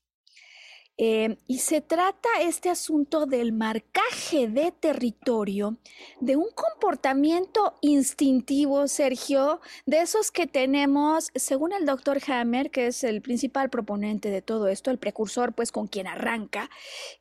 Eh, 1.04 1.36
y 1.48 1.58
se 1.58 1.82
trata 1.82 2.30
este 2.42 2.70
asunto 2.70 3.26
del 3.26 3.54
marcaje 3.54 4.48
de 4.48 4.72
territorio, 4.72 5.78
de 6.20 6.36
un 6.36 6.46
comportamiento 6.54 7.74
instintivo, 7.82 8.88
Sergio, 8.88 9.62
de 9.88 10.02
esos 10.02 10.30
que 10.30 10.46
tenemos, 10.46 11.32
según 11.34 11.74
el 11.74 11.88
doctor 11.88 12.20
Hammer, 12.28 12.70
que 12.70 12.86
es 12.86 13.04
el 13.04 13.24
principal 13.24 13.72
proponente 13.72 14.30
de 14.30 14.44
todo 14.44 14.68
esto, 14.68 14.92
el 14.92 15.00
precursor, 15.00 15.54
pues 15.54 15.72
con 15.72 15.88
quien 15.88 16.06
arranca, 16.06 16.70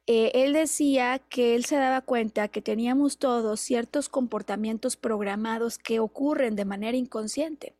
eh, 0.07 0.31
él 0.35 0.53
decía 0.53 1.19
que 1.31 1.55
él 1.55 1.65
se 1.65 1.77
daba 1.77 2.03
cuenta 2.03 2.49
que 2.49 2.61
teníamos 2.61 3.17
todos 3.17 3.61
ciertos 3.61 4.11
comportamientos 4.11 4.99
programados 4.99 5.79
que 5.79 6.01
ocurren 6.01 6.55
de 6.55 6.67
manera 6.67 6.99
inconsciente. 6.99 7.77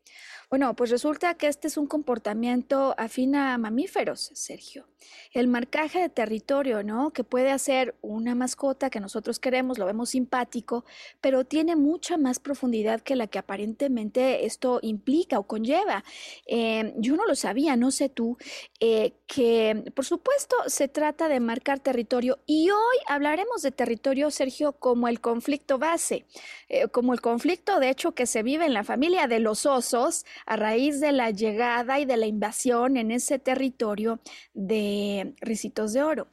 Bueno, 0.51 0.75
pues 0.75 0.89
resulta 0.89 1.35
que 1.35 1.47
este 1.47 1.69
es 1.69 1.77
un 1.77 1.87
comportamiento 1.87 2.93
afín 2.97 3.35
a 3.35 3.57
mamíferos, 3.57 4.31
Sergio. 4.33 4.85
El 5.31 5.47
marcaje 5.47 5.99
de 5.99 6.09
territorio, 6.09 6.83
¿no? 6.83 7.11
Que 7.11 7.23
puede 7.23 7.51
hacer 7.51 7.95
una 8.01 8.35
mascota 8.35 8.89
que 8.89 8.99
nosotros 8.99 9.39
queremos, 9.39 9.77
lo 9.77 9.85
vemos 9.85 10.09
simpático, 10.09 10.83
pero 11.21 11.45
tiene 11.45 11.77
mucha 11.77 12.17
más 12.17 12.39
profundidad 12.39 12.99
que 12.99 13.15
la 13.15 13.27
que 13.27 13.39
aparentemente 13.39 14.45
esto 14.45 14.79
implica 14.81 15.39
o 15.39 15.47
conlleva. 15.47 16.03
Eh, 16.45 16.93
yo 16.97 17.15
no 17.15 17.25
lo 17.25 17.35
sabía, 17.35 17.77
no 17.77 17.89
sé 17.89 18.09
tú, 18.09 18.37
eh, 18.81 19.13
que 19.27 19.85
por 19.95 20.03
supuesto 20.03 20.57
se 20.67 20.89
trata 20.89 21.29
de 21.29 21.39
marcar 21.39 21.79
territorio 21.79 22.39
y 22.45 22.69
hoy 22.71 22.97
hablaremos 23.07 23.61
de 23.61 23.71
territorio, 23.71 24.29
Sergio, 24.31 24.73
como 24.73 25.07
el 25.07 25.21
conflicto 25.21 25.77
base, 25.77 26.25
eh, 26.67 26.89
como 26.89 27.13
el 27.13 27.21
conflicto 27.21 27.79
de 27.79 27.89
hecho 27.89 28.11
que 28.11 28.25
se 28.25 28.43
vive 28.43 28.65
en 28.65 28.73
la 28.73 28.83
familia 28.83 29.27
de 29.27 29.39
los 29.39 29.65
osos 29.65 30.25
a 30.45 30.55
raíz 30.55 30.99
de 30.99 31.11
la 31.11 31.31
llegada 31.31 31.99
y 31.99 32.05
de 32.05 32.17
la 32.17 32.27
invasión 32.27 32.97
en 32.97 33.11
ese 33.11 33.39
territorio 33.39 34.19
de 34.53 35.33
Ricitos 35.41 35.93
de 35.93 36.03
Oro. 36.03 36.27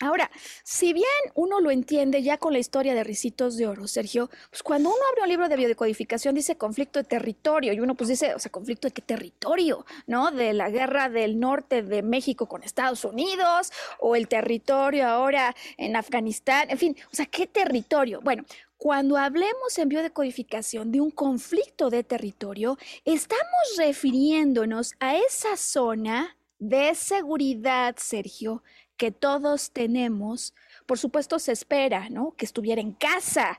Ahora, 0.00 0.28
si 0.64 0.92
bien 0.92 1.06
uno 1.34 1.60
lo 1.60 1.70
entiende 1.70 2.20
ya 2.20 2.36
con 2.36 2.52
la 2.52 2.58
historia 2.58 2.94
de 2.94 3.04
Ricitos 3.04 3.56
de 3.56 3.68
Oro, 3.68 3.86
Sergio, 3.86 4.28
pues 4.50 4.62
cuando 4.64 4.88
uno 4.88 4.98
abre 5.12 5.22
un 5.22 5.28
libro 5.28 5.48
de 5.48 5.56
biodecodificación 5.56 6.34
dice 6.34 6.56
conflicto 6.56 6.98
de 6.98 7.04
territorio 7.04 7.72
y 7.72 7.78
uno 7.78 7.94
pues 7.94 8.08
dice, 8.08 8.34
o 8.34 8.40
sea, 8.40 8.50
conflicto 8.50 8.88
de 8.88 8.92
qué 8.92 9.02
territorio, 9.02 9.86
¿no? 10.08 10.32
De 10.32 10.52
la 10.52 10.68
guerra 10.68 11.08
del 11.08 11.38
norte 11.38 11.82
de 11.82 12.02
México 12.02 12.48
con 12.48 12.64
Estados 12.64 13.04
Unidos 13.04 13.72
o 14.00 14.16
el 14.16 14.26
territorio 14.26 15.06
ahora 15.06 15.54
en 15.76 15.94
Afganistán, 15.94 16.70
en 16.70 16.78
fin, 16.78 16.96
o 17.12 17.14
sea, 17.14 17.26
¿qué 17.26 17.46
territorio? 17.46 18.20
Bueno, 18.20 18.44
cuando 18.84 19.16
hablemos 19.16 19.78
en 19.78 19.88
biodecodificación 19.88 20.92
de 20.92 21.00
un 21.00 21.10
conflicto 21.10 21.88
de 21.88 22.04
territorio, 22.04 22.76
estamos 23.06 23.78
refiriéndonos 23.78 24.92
a 25.00 25.16
esa 25.16 25.56
zona 25.56 26.36
de 26.58 26.94
seguridad, 26.94 27.96
Sergio, 27.96 28.62
que 28.98 29.10
todos 29.10 29.70
tenemos. 29.70 30.52
Por 30.84 30.98
supuesto, 30.98 31.38
se 31.38 31.52
espera, 31.52 32.10
¿no? 32.10 32.34
Que 32.36 32.44
estuviera 32.44 32.82
en 32.82 32.92
casa, 32.92 33.58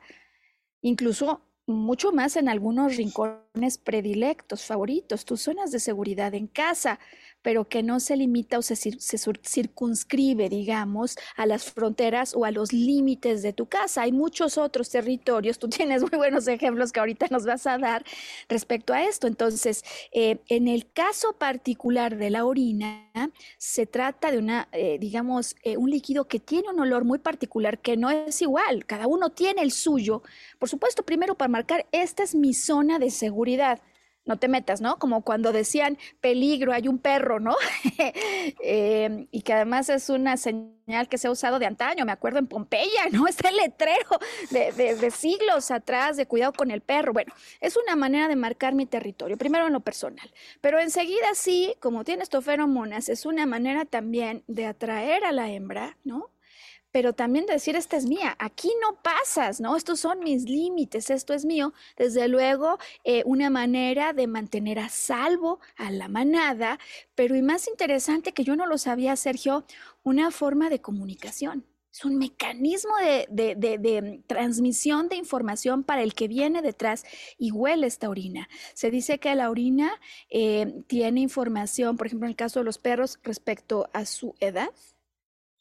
incluso 0.84 1.42
mucho 1.66 2.12
más 2.12 2.36
en 2.36 2.48
algunos 2.48 2.96
rincones 2.96 3.80
predilectos, 3.80 4.64
favoritos, 4.64 5.26
tus 5.26 5.42
zonas 5.42 5.72
de 5.72 5.80
seguridad 5.80 6.36
en 6.36 6.46
casa 6.46 7.00
pero 7.46 7.70
que 7.70 7.84
no 7.84 8.00
se 8.00 8.18
limita 8.18 8.58
o 8.58 8.64
se, 8.64 8.76
circunscribe, 8.76 10.50
digamos, 10.50 11.16
a 11.38 11.46
las 11.46 11.66
fronteras 11.66 12.34
o 12.36 12.44
a 12.44 12.50
los 12.50 12.74
límites 12.74 13.44
de 13.44 13.54
tu 13.54 13.68
casa. 13.68 14.02
Hay 14.02 14.12
muchos 14.12 14.58
otros 14.58 14.90
territorios, 14.90 15.60
tú 15.60 15.70
tienes 15.70 16.02
muy 16.02 16.18
buenos 16.18 16.48
ejemplos 16.48 16.92
que 16.92 17.02
ahorita 17.02 17.28
nos 17.30 17.46
vas 17.46 17.68
a 17.68 17.78
dar 17.78 18.04
respecto 18.50 18.94
a 18.94 19.04
esto. 19.04 19.28
Entonces, 19.28 19.84
eh, 20.12 20.40
en 20.48 20.68
el 20.68 20.92
caso 20.92 21.34
particular 21.34 22.18
de 22.18 22.32
la 22.32 22.46
orina, 22.46 23.12
se 23.60 23.86
trata 23.86 24.32
de 24.32 24.40
una, 24.40 24.68
eh, 24.72 24.98
digamos, 25.00 25.56
eh, 25.62 25.78
un 25.78 25.92
líquido 25.92 26.28
que 26.28 26.40
tiene 26.40 26.70
un 26.70 26.80
olor 26.80 27.06
muy 27.06 27.20
particular, 27.20 27.78
que 27.78 27.96
no 27.96 28.10
es 28.10 28.42
igual, 28.42 28.88
cada 28.88 29.06
uno 29.06 29.30
tiene 29.30 29.62
el 29.62 29.72
suyo. 29.72 30.24
Por 30.58 30.68
supuesto, 30.68 31.04
primero 31.04 31.36
para 31.36 31.50
marcar, 31.50 31.86
esta 31.92 32.24
es 32.24 32.34
mi 32.34 32.56
zona 32.56 32.98
de 32.98 33.12
seguridad 33.12 33.84
no 34.26 34.38
te 34.38 34.48
metas, 34.48 34.82
¿no? 34.82 34.98
Como 34.98 35.22
cuando 35.22 35.52
decían 35.52 35.98
peligro, 36.20 36.74
hay 36.74 36.88
un 36.88 36.98
perro, 37.00 37.40
¿no? 37.40 37.56
Em, 38.62 39.28
y 39.32 39.42
que 39.42 39.54
además 39.54 39.90
es 39.90 40.10
una 40.10 40.38
señal 40.38 41.08
que 41.10 41.18
se 41.18 41.28
ha 41.28 41.32
usado 41.32 41.60
de 41.60 41.66
antaño, 41.66 42.06
me 42.06 42.12
acuerdo 42.12 42.40
en 42.40 42.48
Pompeya, 42.48 43.10
¿no? 43.12 43.28
Está 43.28 43.50
el 43.50 43.58
letrero 43.58 44.20
de, 44.52 44.72
de, 44.72 45.12
siglos 45.12 45.72
atrás 45.72 46.18
de 46.18 46.26
cuidado 46.28 46.54
con 46.54 46.72
el 46.72 46.82
perro. 46.82 47.14
Bueno, 47.14 47.34
es 47.60 47.78
una 47.78 47.96
manera 47.96 48.28
de 48.28 48.36
marcar 48.36 48.74
mi 48.74 48.86
territorio, 48.86 49.38
primero 49.38 49.68
en 49.68 49.74
lo 49.74 49.80
personal, 49.80 50.32
pero 50.62 50.80
enseguida 50.80 51.34
sí, 51.34 51.76
como 51.80 52.04
tienes 52.04 52.30
tu 52.30 52.42
feromonas, 52.42 53.10
es 53.10 53.26
una 53.26 53.46
manera 53.46 53.86
también 53.86 54.44
de 54.48 54.66
atraer 54.66 55.26
a 55.26 55.32
la 55.32 55.50
hembra, 55.50 55.98
¿no? 56.04 56.35
Pero 56.96 57.12
también 57.12 57.46
decir, 57.46 57.76
esta 57.76 57.98
es 57.98 58.06
mía, 58.06 58.38
aquí 58.40 58.72
no 58.82 58.96
pasas, 59.02 59.60
¿no? 59.60 59.76
Estos 59.76 60.00
son 60.00 60.20
mis 60.20 60.46
límites, 60.46 61.10
esto 61.10 61.34
es 61.34 61.44
mío. 61.44 61.74
Desde 61.98 62.30
luego, 62.30 62.78
eh, 63.04 63.22
una 63.26 63.50
manera 63.50 64.14
de 64.14 64.28
mantener 64.28 64.80
a 64.80 64.88
salvo 64.88 65.60
a 65.76 65.92
la 65.92 66.08
manada, 66.08 66.80
pero 67.14 67.36
y 67.36 67.42
más 67.42 67.68
interesante 67.68 68.32
que 68.32 68.46
yo 68.46 68.56
no 68.56 68.66
lo 68.66 68.78
sabía, 68.78 69.18
Sergio, 69.18 69.66
una 70.04 70.32
forma 70.32 70.70
de 70.70 70.80
comunicación. 70.80 71.66
es 71.92 72.06
un 72.06 72.18
mecanismo 72.18 72.94
de, 72.98 74.24
transmisión 74.26 75.10
de 75.10 75.18
información 75.18 75.84
para 75.84 76.02
el 76.02 76.14
que 76.14 76.30
viene 76.30 76.62
detrás 76.62 77.04
y 77.38 77.52
huele 77.52 77.88
esta 77.88 78.08
orina. 78.08 78.48
Se 78.74 78.90
dice 78.90 79.20
que 79.20 79.36
la 79.36 79.50
orina 79.50 80.00
eh, 80.30 80.82
tiene 80.88 81.20
información, 81.20 81.98
por 81.98 82.08
ejemplo, 82.08 82.26
en 82.26 82.32
el 82.32 82.38
caso 82.38 82.60
de 82.62 82.66
los 82.66 82.78
perros, 82.78 83.20
respecto 83.22 83.90
a 83.92 84.06
su 84.06 84.34
edad, 84.40 84.70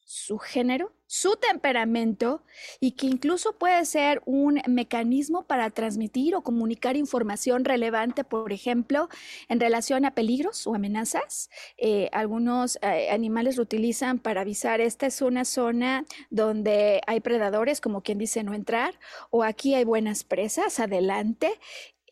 su 0.04 0.38
género, 0.38 0.92
su 1.06 1.36
temperamento 1.36 2.42
y 2.80 2.92
que 2.92 3.06
incluso 3.06 3.56
puede 3.58 3.84
ser 3.84 4.22
un 4.26 4.60
mecanismo 4.66 5.46
para 5.46 5.70
transmitir 5.70 6.34
o 6.34 6.42
comunicar 6.42 6.96
información 6.96 7.64
relevante, 7.64 8.24
por 8.24 8.52
ejemplo, 8.52 9.08
en 9.48 9.60
relación 9.60 10.04
a 10.04 10.14
peligros 10.14 10.66
o 10.66 10.74
amenazas. 10.74 11.50
Eh, 11.78 12.08
algunos 12.12 12.78
eh, 12.82 13.10
animales 13.10 13.56
lo 13.56 13.62
utilizan 13.62 14.18
para 14.18 14.42
avisar, 14.42 14.80
esta 14.80 15.06
es 15.06 15.22
una 15.22 15.44
zona 15.44 16.04
donde 16.30 17.00
hay 17.06 17.20
predadores, 17.20 17.80
como 17.80 18.02
quien 18.02 18.18
dice 18.18 18.42
no 18.42 18.54
entrar, 18.54 18.98
o 19.30 19.42
aquí 19.42 19.74
hay 19.74 19.84
buenas 19.84 20.24
presas, 20.24 20.80
adelante. 20.80 21.58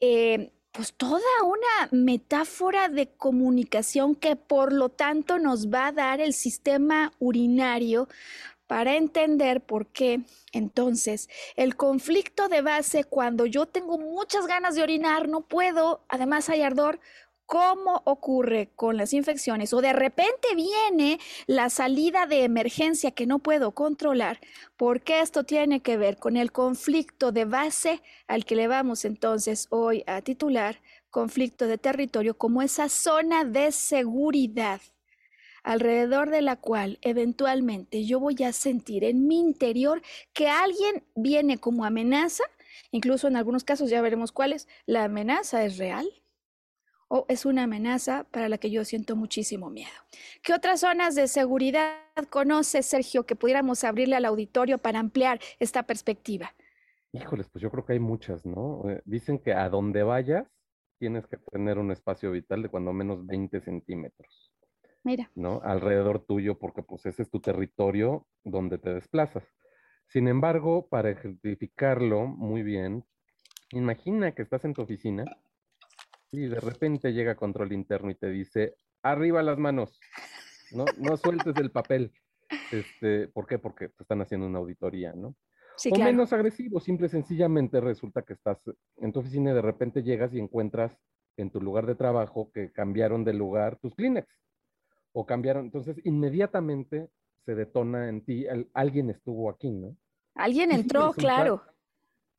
Eh, 0.00 0.52
pues 0.72 0.94
toda 0.94 1.20
una 1.44 1.88
metáfora 1.90 2.88
de 2.88 3.08
comunicación 3.08 4.14
que 4.14 4.36
por 4.36 4.72
lo 4.72 4.88
tanto 4.88 5.38
nos 5.38 5.68
va 5.68 5.88
a 5.88 5.92
dar 5.92 6.20
el 6.20 6.32
sistema 6.32 7.12
urinario 7.18 8.08
para 8.66 8.96
entender 8.96 9.60
por 9.60 9.86
qué 9.88 10.22
entonces 10.52 11.28
el 11.56 11.76
conflicto 11.76 12.48
de 12.48 12.62
base 12.62 13.04
cuando 13.04 13.44
yo 13.44 13.66
tengo 13.66 13.98
muchas 13.98 14.46
ganas 14.46 14.74
de 14.74 14.82
orinar, 14.82 15.28
no 15.28 15.42
puedo, 15.42 16.04
además 16.08 16.48
hay 16.48 16.62
ardor, 16.62 16.98
¿Cómo 17.52 18.00
ocurre 18.06 18.70
con 18.76 18.96
las 18.96 19.12
infecciones? 19.12 19.74
O 19.74 19.82
de 19.82 19.92
repente 19.92 20.54
viene 20.56 21.20
la 21.46 21.68
salida 21.68 22.24
de 22.24 22.44
emergencia 22.44 23.10
que 23.10 23.26
no 23.26 23.40
puedo 23.40 23.72
controlar, 23.72 24.40
porque 24.78 25.20
esto 25.20 25.44
tiene 25.44 25.80
que 25.80 25.98
ver 25.98 26.16
con 26.16 26.38
el 26.38 26.50
conflicto 26.50 27.30
de 27.30 27.44
base 27.44 28.00
al 28.26 28.46
que 28.46 28.56
le 28.56 28.68
vamos 28.68 29.04
entonces 29.04 29.66
hoy 29.68 30.02
a 30.06 30.22
titular 30.22 30.80
conflicto 31.10 31.66
de 31.66 31.76
territorio 31.76 32.38
como 32.38 32.62
esa 32.62 32.88
zona 32.88 33.44
de 33.44 33.70
seguridad 33.70 34.80
alrededor 35.62 36.30
de 36.30 36.40
la 36.40 36.56
cual 36.56 36.98
eventualmente 37.02 38.06
yo 38.06 38.18
voy 38.18 38.42
a 38.44 38.54
sentir 38.54 39.04
en 39.04 39.26
mi 39.26 39.38
interior 39.38 40.00
que 40.32 40.48
alguien 40.48 41.04
viene 41.14 41.58
como 41.58 41.84
amenaza, 41.84 42.44
incluso 42.92 43.28
en 43.28 43.36
algunos 43.36 43.62
casos 43.62 43.90
ya 43.90 44.00
veremos 44.00 44.32
cuáles, 44.32 44.68
la 44.86 45.04
amenaza 45.04 45.66
es 45.66 45.76
real 45.76 46.21
o 47.14 47.26
es 47.28 47.44
una 47.44 47.64
amenaza 47.64 48.24
para 48.30 48.48
la 48.48 48.56
que 48.56 48.70
yo 48.70 48.86
siento 48.86 49.16
muchísimo 49.16 49.68
miedo. 49.68 49.90
¿Qué 50.42 50.54
otras 50.54 50.80
zonas 50.80 51.14
de 51.14 51.28
seguridad 51.28 51.92
conoce, 52.30 52.82
Sergio, 52.82 53.26
que 53.26 53.36
pudiéramos 53.36 53.84
abrirle 53.84 54.16
al 54.16 54.24
auditorio 54.24 54.78
para 54.78 54.98
ampliar 54.98 55.38
esta 55.60 55.82
perspectiva? 55.82 56.54
Híjoles, 57.12 57.50
pues 57.50 57.60
yo 57.60 57.70
creo 57.70 57.84
que 57.84 57.92
hay 57.92 57.98
muchas, 57.98 58.46
¿no? 58.46 58.88
Eh, 58.88 59.02
dicen 59.04 59.38
que 59.38 59.52
a 59.52 59.68
donde 59.68 60.02
vayas 60.02 60.48
tienes 60.98 61.26
que 61.26 61.36
tener 61.36 61.78
un 61.78 61.90
espacio 61.90 62.30
vital 62.30 62.62
de 62.62 62.70
cuando 62.70 62.94
menos 62.94 63.26
20 63.26 63.60
centímetros. 63.60 64.50
Mira. 65.04 65.30
¿No? 65.34 65.60
Alrededor 65.62 66.24
tuyo, 66.24 66.58
porque 66.58 66.82
pues 66.82 67.04
ese 67.04 67.20
es 67.20 67.30
tu 67.30 67.40
territorio 67.40 68.26
donde 68.42 68.78
te 68.78 68.88
desplazas. 68.94 69.44
Sin 70.06 70.28
embargo, 70.28 70.88
para 70.88 71.10
ejemplificarlo 71.10 72.26
muy 72.26 72.62
bien, 72.62 73.04
imagina 73.70 74.32
que 74.32 74.40
estás 74.40 74.64
en 74.64 74.72
tu 74.72 74.80
oficina 74.80 75.26
y 76.32 76.46
de 76.46 76.58
repente 76.60 77.12
llega 77.12 77.36
control 77.36 77.72
interno 77.72 78.10
y 78.10 78.14
te 78.14 78.30
dice, 78.30 78.74
arriba 79.02 79.42
las 79.42 79.58
manos, 79.58 80.00
no, 80.72 80.86
no 80.98 81.16
sueltes 81.18 81.54
el 81.56 81.70
papel. 81.70 82.10
Este, 82.72 83.28
¿Por 83.28 83.46
qué? 83.46 83.58
Porque 83.58 83.90
te 83.90 84.02
están 84.02 84.22
haciendo 84.22 84.46
una 84.46 84.58
auditoría, 84.58 85.12
¿no? 85.12 85.36
o 85.90 85.98
menos 85.98 86.32
agresivo, 86.32 86.80
simple 86.80 87.06
y 87.06 87.10
sencillamente 87.10 87.80
resulta 87.80 88.22
que 88.22 88.34
estás 88.34 88.58
en 88.98 89.12
tu 89.12 89.20
oficina 89.20 89.50
y 89.50 89.54
de 89.54 89.62
repente 89.62 90.02
llegas 90.02 90.32
y 90.32 90.38
encuentras 90.38 90.96
en 91.36 91.50
tu 91.50 91.60
lugar 91.60 91.86
de 91.86 91.94
trabajo 91.94 92.50
que 92.52 92.70
cambiaron 92.72 93.24
de 93.24 93.32
lugar 93.32 93.78
tus 93.78 93.94
Kleenex 93.94 94.28
o 95.12 95.26
cambiaron, 95.26 95.64
entonces 95.64 95.96
inmediatamente 96.04 97.08
se 97.44 97.54
detona 97.54 98.08
en 98.08 98.24
ti, 98.24 98.46
alguien 98.74 99.10
estuvo 99.10 99.50
aquí, 99.50 99.70
¿no? 99.70 99.96
Alguien 100.34 100.70
entró, 100.72 101.12
claro 101.12 101.62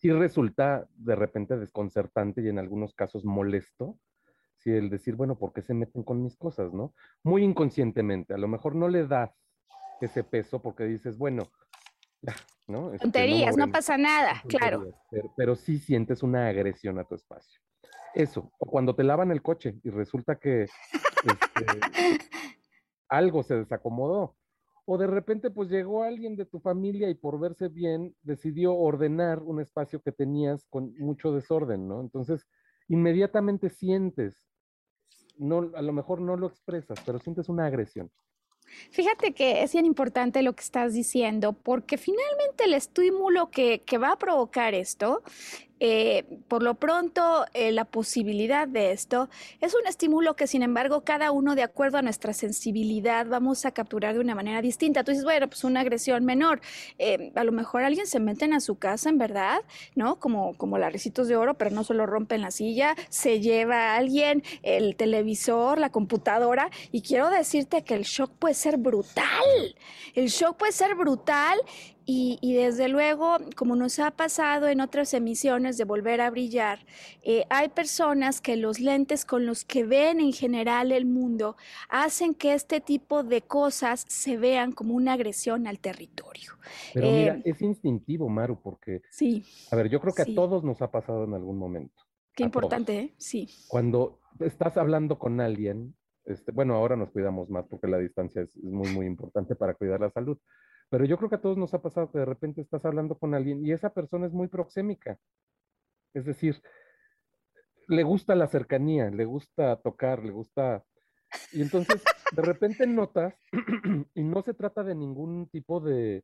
sí 0.04 0.12
resulta 0.12 0.86
de 0.98 1.16
repente 1.16 1.58
desconcertante 1.58 2.42
y 2.42 2.50
en 2.50 2.60
algunos 2.60 2.94
casos 2.94 3.24
molesto, 3.24 3.98
si 4.58 4.70
el 4.70 4.90
decir, 4.90 5.16
bueno, 5.16 5.38
¿por 5.40 5.54
qué 5.54 5.62
se 5.62 5.74
meten 5.74 6.04
con 6.04 6.22
mis 6.22 6.36
cosas, 6.36 6.74
no? 6.74 6.94
Muy 7.24 7.42
inconscientemente, 7.42 8.34
a 8.34 8.38
lo 8.38 8.50
mejor 8.50 8.76
no 8.76 8.90
le 8.90 9.08
das 9.08 9.32
ese 10.02 10.26
peso 10.26 10.62
porque 10.62 10.84
dices, 10.84 11.18
bueno, 11.18 11.50
¿no? 12.68 12.88
Este, 12.88 13.06
Tonterías, 13.06 13.56
no, 13.56 13.72
pasa 13.72 13.98
nada, 13.98 14.44
claro. 14.50 14.94
Pero, 15.38 15.56
sí 15.56 15.80
sientes 15.80 16.22
una 16.22 16.50
agresión 16.50 17.00
a 17.00 17.06
tu 17.06 17.16
espacio. 17.16 17.62
Eso, 18.14 18.52
o 18.60 18.66
cuando 18.66 18.98
te 18.98 19.06
lavan 19.06 19.32
el 19.32 19.42
coche 19.42 19.80
y 19.86 19.90
resulta 19.90 20.36
que 20.36 20.64
este, 20.64 20.70
algo 23.08 23.42
se 23.42 23.56
desacomodó, 23.56 24.36
o 24.86 24.98
de 24.98 25.08
repente 25.08 25.50
pues 25.50 25.70
llegó 25.70 26.04
alguien 26.04 26.36
de 26.36 26.46
tu 26.46 26.60
familia 26.60 27.10
y 27.10 27.16
por 27.16 27.40
verse 27.40 27.70
bien 27.70 28.16
decidió 28.22 28.76
ordenar 28.76 29.42
un 29.42 29.62
espacio 29.62 30.02
que 30.02 30.12
tenías 30.12 30.66
con 30.70 30.94
mucho 30.98 31.32
desorden, 31.32 31.88
¿no? 31.88 32.02
Entonces, 32.02 32.46
inmediatamente 32.90 33.70
sientes, 33.70 34.44
no, 35.38 35.72
a 35.76 35.82
lo 35.82 35.94
mejor 35.94 36.20
no 36.22 36.36
lo 36.36 36.48
expresas, 36.48 37.00
pero 37.06 37.20
sientes 37.20 37.48
una 37.50 37.66
agresión. 37.66 38.12
Fíjate 38.92 39.34
que 39.34 39.64
es 39.64 39.74
bien 39.74 39.86
importante 39.86 40.42
lo 40.42 40.54
que 40.54 40.64
estás 40.64 40.94
diciendo, 40.94 41.54
porque 41.54 41.98
finalmente 41.98 42.66
el 42.66 42.74
estímulo 42.74 43.50
que, 43.52 43.84
que 43.84 43.98
va 43.98 44.14
a 44.14 44.18
provocar 44.18 44.74
esto 44.74 45.22
eh, 45.80 46.24
por 46.48 46.64
lo 46.64 46.76
pronto, 46.76 47.46
eh, 47.54 47.72
la 47.72 47.86
posibilidad 47.86 48.68
de 48.68 48.92
esto 48.92 49.30
es 49.60 49.74
un 49.74 49.88
estímulo 49.88 50.36
que, 50.36 50.48
sin 50.48 50.62
embargo, 50.64 51.02
cada 51.02 51.32
uno, 51.32 51.56
de 51.56 51.64
acuerdo 51.64 51.98
a 51.98 52.02
nuestra 52.02 52.34
sensibilidad, 52.34 53.26
vamos 53.26 53.66
a 53.66 53.72
capturar 53.72 54.14
de 54.14 54.20
una 54.20 54.36
manera 54.36 54.62
distinta. 54.62 55.04
Tú 55.04 55.12
dices, 55.12 55.26
bueno, 55.26 55.48
pues 55.48 55.64
una 55.64 55.82
agresión 55.82 56.24
menor. 56.24 56.62
Eh, 57.00 57.32
a 57.36 57.44
lo 57.44 57.52
mejor 57.52 57.84
alguien 57.84 58.08
se 58.08 58.20
mete 58.20 58.44
a 58.46 58.60
su 58.60 58.76
casa, 58.76 59.10
en 59.10 59.18
verdad, 59.18 59.62
¿no? 59.96 60.20
Como, 60.20 60.56
como 60.58 60.78
larrecitos 60.78 61.28
de 61.28 61.36
oro, 61.36 61.54
pero 61.56 61.72
no 61.72 61.84
solo 61.84 62.06
rompen 62.06 62.42
la 62.42 62.52
silla, 62.52 62.96
se 63.10 63.40
lleva 63.40 63.94
a 63.94 63.96
alguien 63.96 64.44
el 64.64 64.96
televisor, 64.96 65.80
la 65.80 65.90
computadora, 65.90 66.70
y 66.92 67.02
quiero 67.02 67.30
decirte 67.30 67.84
que 67.84 67.96
el 67.96 68.04
shock 68.04 68.32
puede 68.38 68.54
ser 68.54 68.78
brutal. 68.78 69.76
El 70.14 70.28
shock 70.28 70.58
puede 70.58 70.74
ser 70.74 70.96
brutal 70.96 71.58
y, 72.06 72.54
desde 72.56 72.90
luego, 72.90 73.38
como 73.56 73.76
nos 73.76 74.00
ha 74.00 74.12
pasado 74.12 74.68
en 74.68 74.82
otras 74.82 75.14
emisiones 75.14 75.78
de 75.78 75.86
Volver 75.86 76.22
a 76.22 76.30
Brillar, 76.30 76.80
eh, 77.22 77.46
hay 77.50 77.70
personas 77.70 78.42
que 78.42 78.58
los 78.58 78.80
lentes 78.80 79.26
con 79.26 79.46
los 79.46 79.64
que 79.64 79.86
ven 79.86 80.20
en 80.20 80.34
general 80.34 80.92
el 80.92 81.06
mundo 81.06 81.56
hacen 81.90 82.34
que 82.34 82.54
este 82.54 82.82
tipo 82.82 83.24
de 83.24 83.42
cosas 83.42 84.06
se 84.08 84.38
vean 84.38 84.72
como 84.72 84.96
una 84.96 85.14
agresión 85.14 85.68
al 85.68 85.80
territorio. 85.80 86.54
Pero 86.94 87.08
mira, 87.08 87.36
eh, 87.36 87.42
es 87.46 87.62
instintivo, 87.62 88.28
Maru, 88.28 88.60
porque, 88.62 89.02
sí, 89.10 89.46
a 89.72 89.76
ver, 89.76 89.90
yo 89.90 90.00
creo 90.02 90.14
que 90.14 90.24
a 90.24 90.36
todos 90.36 90.64
nos 90.64 90.82
ha 90.82 90.92
pasado 90.92 91.24
en 91.24 91.34
algún 91.34 91.58
momento. 91.58 92.04
Qué 92.36 92.44
importante, 92.44 93.00
¿eh? 93.00 93.14
Sí. 93.18 93.48
Cuando 93.68 94.20
estás 94.40 94.76
hablando 94.78 95.20
con 95.20 95.40
alguien, 95.40 95.96
este, 96.26 96.52
bueno, 96.52 96.76
ahora 96.76 96.96
nos 96.96 97.12
cuidamos 97.12 97.50
más 97.50 97.66
porque 97.68 97.88
la 97.88 97.98
distancia 97.98 98.42
es 98.42 98.58
muy, 98.58 98.90
muy 98.90 99.06
importante 99.06 99.56
para 99.56 99.74
cuidar 99.74 100.00
la 100.00 100.10
salud 100.10 100.38
pero 100.94 101.06
yo 101.06 101.18
creo 101.18 101.28
que 101.28 101.38
a 101.38 101.42
todos 101.42 101.58
nos 101.58 101.74
ha 101.74 101.82
pasado 101.82 102.12
que 102.12 102.20
de 102.20 102.26
repente 102.26 102.62
estás 102.62 102.86
hablando 102.86 103.18
con 103.18 103.34
alguien 103.34 103.66
y 103.66 103.72
esa 103.72 103.92
persona 103.92 104.28
es 104.28 104.32
muy 104.32 104.48
proxémica. 104.48 105.18
Es 106.14 106.24
decir, 106.24 106.62
le 107.88 108.04
gusta 108.04 108.36
la 108.36 108.46
cercanía, 108.46 109.10
le 109.10 109.26
gusta 109.26 109.82
tocar, 109.82 110.24
le 110.24 110.32
gusta... 110.32 110.86
Y 111.52 111.64
entonces 111.64 112.04
de 112.36 112.42
repente 112.44 112.86
notas, 112.86 113.34
y 114.14 114.22
no 114.22 114.44
se 114.44 114.54
trata 114.54 114.84
de 114.84 114.94
ningún 114.94 115.50
tipo 115.50 115.80
de 115.80 116.24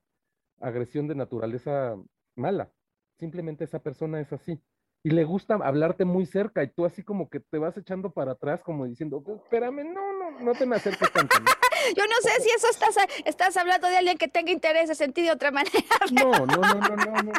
agresión 0.59 1.07
de 1.07 1.15
naturaleza 1.15 1.95
mala, 2.35 2.71
simplemente 3.17 3.63
esa 3.63 3.81
persona 3.81 4.21
es 4.21 4.31
así. 4.33 4.61
Y 5.03 5.11
le 5.11 5.23
gusta 5.23 5.55
hablarte 5.55 6.03
muy 6.03 6.25
cerca 6.25 6.61
y 6.63 6.67
tú 6.67 6.85
así 6.85 7.03
como 7.03 7.29
que 7.29 7.39
te 7.39 7.57
vas 7.57 7.77
echando 7.77 8.11
para 8.11 8.33
atrás 8.33 8.61
como 8.61 8.85
diciendo, 8.85 9.23
espérame, 9.43 9.93
no, 9.93 10.13
no, 10.13 10.39
no 10.41 10.53
te 10.53 10.65
me 10.65 10.75
acerques 10.75 11.11
tanto. 11.13 11.37
Yo 11.95 12.03
no 12.05 12.15
sé 12.21 12.41
si 12.41 12.49
eso 12.49 12.67
estás, 12.69 12.95
estás 13.25 13.55
hablando 13.55 13.87
de 13.87 13.97
alguien 13.97 14.17
que 14.17 14.27
tenga 14.27 14.51
interés, 14.51 14.95
sentido 14.97 15.27
de 15.27 15.33
otra 15.33 15.51
manera. 15.51 15.73
No, 16.11 16.45
no, 16.45 16.45
no, 16.45 16.73
no, 16.75 16.95
no, 16.95 17.23
no. 17.23 17.31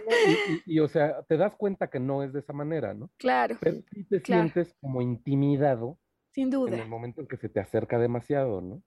Y, 0.65 0.81
o 0.81 0.89
sea, 0.89 1.23
te 1.25 1.37
das 1.37 1.55
cuenta 1.57 1.89
que 1.89 2.01
no 2.01 2.23
es 2.23 2.33
de 2.33 2.41
esa 2.41 2.53
manera, 2.53 2.95
¿no? 2.95 3.11
Claro. 3.19 3.57
Pero 3.61 3.83
sí 3.93 4.05
te 4.05 4.21
sientes 4.21 4.75
como 4.81 5.03
intimidado. 5.03 5.99
Sin 6.33 6.49
duda. 6.49 6.75
En 6.75 6.83
el 6.83 6.89
momento 6.89 7.21
en 7.21 7.27
que 7.27 7.37
se 7.37 7.49
te 7.49 7.61
acerca 7.61 7.99
demasiado, 7.99 8.61
¿no? 8.61 8.83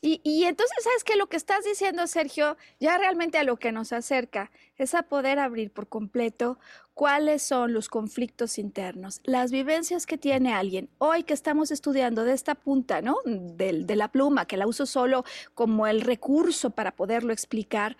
Y, 0.00 0.44
entonces, 0.44 0.76
¿sabes 0.82 1.04
qué? 1.04 1.16
Lo 1.16 1.28
que 1.28 1.36
estás 1.36 1.64
diciendo, 1.64 2.06
Sergio, 2.06 2.56
ya 2.78 2.98
realmente 2.98 3.38
a 3.38 3.44
lo 3.44 3.58
que 3.58 3.72
nos 3.72 3.92
acerca 3.92 4.50
es 4.76 4.94
a 4.94 5.02
poder 5.04 5.38
abrir 5.38 5.72
por 5.72 5.88
completo 5.88 6.58
cuáles 7.00 7.42
son 7.42 7.72
los 7.72 7.88
conflictos 7.88 8.58
internos, 8.58 9.22
las 9.24 9.50
vivencias 9.50 10.04
que 10.04 10.18
tiene 10.18 10.52
alguien. 10.52 10.90
Hoy 10.98 11.22
que 11.22 11.32
estamos 11.32 11.70
estudiando 11.70 12.24
de 12.24 12.34
esta 12.34 12.54
punta, 12.54 13.00
¿no? 13.00 13.16
De, 13.24 13.84
de 13.84 13.96
la 13.96 14.08
pluma, 14.08 14.44
que 14.44 14.58
la 14.58 14.66
uso 14.66 14.84
solo 14.84 15.24
como 15.54 15.86
el 15.86 16.02
recurso 16.02 16.68
para 16.68 16.94
poderlo 16.94 17.32
explicar, 17.32 17.96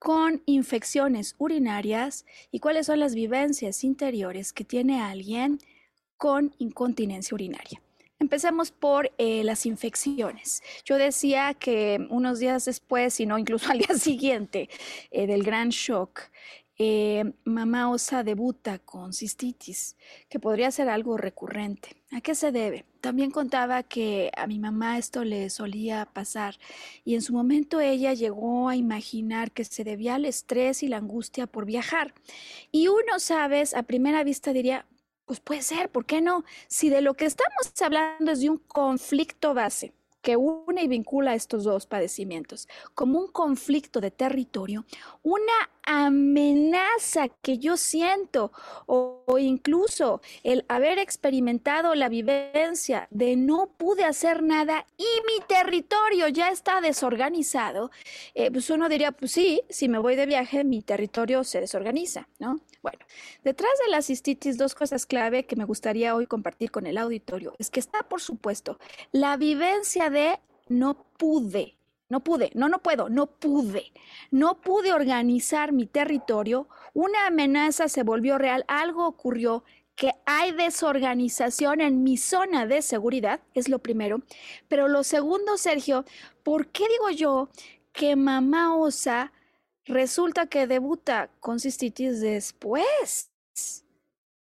con 0.00 0.42
infecciones 0.44 1.36
urinarias 1.38 2.26
y 2.50 2.58
cuáles 2.58 2.86
son 2.86 2.98
las 2.98 3.14
vivencias 3.14 3.84
interiores 3.84 4.52
que 4.52 4.64
tiene 4.64 5.00
alguien 5.00 5.60
con 6.16 6.52
incontinencia 6.58 7.36
urinaria. 7.36 7.80
Empecemos 8.22 8.70
por 8.70 9.10
eh, 9.18 9.42
las 9.42 9.66
infecciones. 9.66 10.62
Yo 10.84 10.96
decía 10.96 11.54
que 11.54 12.06
unos 12.08 12.38
días 12.38 12.64
después, 12.64 13.14
si 13.14 13.26
no 13.26 13.36
incluso 13.36 13.70
al 13.72 13.78
día 13.78 13.94
siguiente 13.98 14.68
eh, 15.10 15.26
del 15.26 15.42
gran 15.42 15.70
shock, 15.70 16.20
eh, 16.84 17.32
mamá 17.44 17.90
osa 17.90 18.24
debuta 18.24 18.80
con 18.80 19.12
cistitis, 19.12 19.96
que 20.28 20.40
podría 20.40 20.72
ser 20.72 20.88
algo 20.88 21.16
recurrente. 21.16 21.94
¿A 22.10 22.20
qué 22.20 22.34
se 22.34 22.50
debe? 22.50 22.84
También 23.00 23.30
contaba 23.30 23.84
que 23.84 24.32
a 24.36 24.48
mi 24.48 24.58
mamá 24.58 24.98
esto 24.98 25.22
le 25.22 25.48
solía 25.48 26.06
pasar 26.12 26.58
y 27.04 27.14
en 27.14 27.22
su 27.22 27.32
momento 27.34 27.80
ella 27.80 28.14
llegó 28.14 28.68
a 28.68 28.74
imaginar 28.74 29.52
que 29.52 29.64
se 29.64 29.84
debía 29.84 30.16
al 30.16 30.24
estrés 30.24 30.82
y 30.82 30.88
la 30.88 30.96
angustia 30.96 31.46
por 31.46 31.66
viajar. 31.66 32.14
Y 32.72 32.88
uno, 32.88 33.20
sabes, 33.20 33.74
a 33.74 33.84
primera 33.84 34.24
vista 34.24 34.52
diría, 34.52 34.84
pues 35.24 35.38
puede 35.38 35.62
ser, 35.62 35.88
¿por 35.88 36.04
qué 36.04 36.20
no? 36.20 36.44
Si 36.66 36.90
de 36.90 37.00
lo 37.00 37.14
que 37.14 37.26
estamos 37.26 37.72
hablando 37.80 38.32
es 38.32 38.40
de 38.40 38.50
un 38.50 38.58
conflicto 38.58 39.54
base 39.54 39.92
que 40.22 40.36
une 40.36 40.82
y 40.82 40.88
vincula 40.88 41.34
estos 41.34 41.64
dos 41.64 41.86
padecimientos, 41.86 42.68
como 42.94 43.18
un 43.18 43.26
conflicto 43.28 44.00
de 44.00 44.10
territorio, 44.10 44.84
una 45.22 45.52
amenaza 45.84 47.28
que 47.28 47.58
yo 47.58 47.76
siento 47.76 48.52
o, 48.86 49.24
incluso 49.38 50.20
el 50.44 50.64
haber 50.68 50.98
experimentado 50.98 51.94
la 51.94 52.08
vivencia 52.08 53.08
de 53.10 53.36
no 53.36 53.70
pude 53.76 54.04
hacer 54.04 54.42
nada 54.42 54.86
y 54.96 55.04
mi 55.26 55.44
territorio 55.46 56.28
ya 56.28 56.50
está 56.50 56.80
desorganizado, 56.80 57.90
eh, 58.34 58.50
pues 58.50 58.70
uno 58.70 58.88
diría, 58.88 59.12
pues 59.12 59.32
sí, 59.32 59.62
si 59.68 59.88
me 59.88 59.98
voy 59.98 60.16
de 60.16 60.26
viaje, 60.26 60.64
mi 60.64 60.82
territorio 60.82 61.42
se 61.44 61.60
desorganiza, 61.60 62.28
¿no? 62.38 62.60
Bueno, 62.82 62.98
detrás 63.44 63.70
de 63.84 63.90
la 63.90 64.02
cistitis, 64.02 64.58
dos 64.58 64.74
cosas 64.74 65.06
clave 65.06 65.44
que 65.44 65.56
me 65.56 65.64
gustaría 65.64 66.14
hoy 66.16 66.26
compartir 66.26 66.70
con 66.72 66.86
el 66.86 66.98
auditorio 66.98 67.54
es 67.58 67.70
que 67.70 67.80
está, 67.80 68.02
por 68.02 68.20
supuesto, 68.20 68.78
la 69.12 69.36
vivencia 69.36 70.10
de 70.10 70.40
no 70.68 70.94
pude, 71.16 71.76
no 72.08 72.20
pude, 72.20 72.50
no, 72.54 72.68
no 72.68 72.82
puedo, 72.82 73.08
no 73.08 73.26
pude. 73.26 73.92
No 74.30 74.60
pude 74.60 74.92
organizar 74.92 75.72
mi 75.72 75.86
territorio. 75.86 76.68
Una 76.92 77.26
amenaza 77.28 77.88
se 77.88 78.02
volvió 78.02 78.36
real, 78.36 78.64
algo 78.68 79.06
ocurrió 79.06 79.64
que 79.94 80.12
hay 80.26 80.52
desorganización 80.52 81.80
en 81.80 82.02
mi 82.02 82.16
zona 82.16 82.66
de 82.66 82.82
seguridad, 82.82 83.40
es 83.54 83.68
lo 83.68 83.78
primero. 83.78 84.20
Pero 84.68 84.88
lo 84.88 85.04
segundo, 85.04 85.56
Sergio, 85.56 86.04
¿por 86.42 86.66
qué 86.68 86.84
digo 86.88 87.10
yo 87.10 87.48
que 87.92 88.16
mamá 88.16 88.76
osa 88.76 89.32
resulta 89.84 90.46
que 90.46 90.66
debuta 90.66 91.30
con 91.40 91.60
cistitis 91.60 92.20
después, 92.20 93.32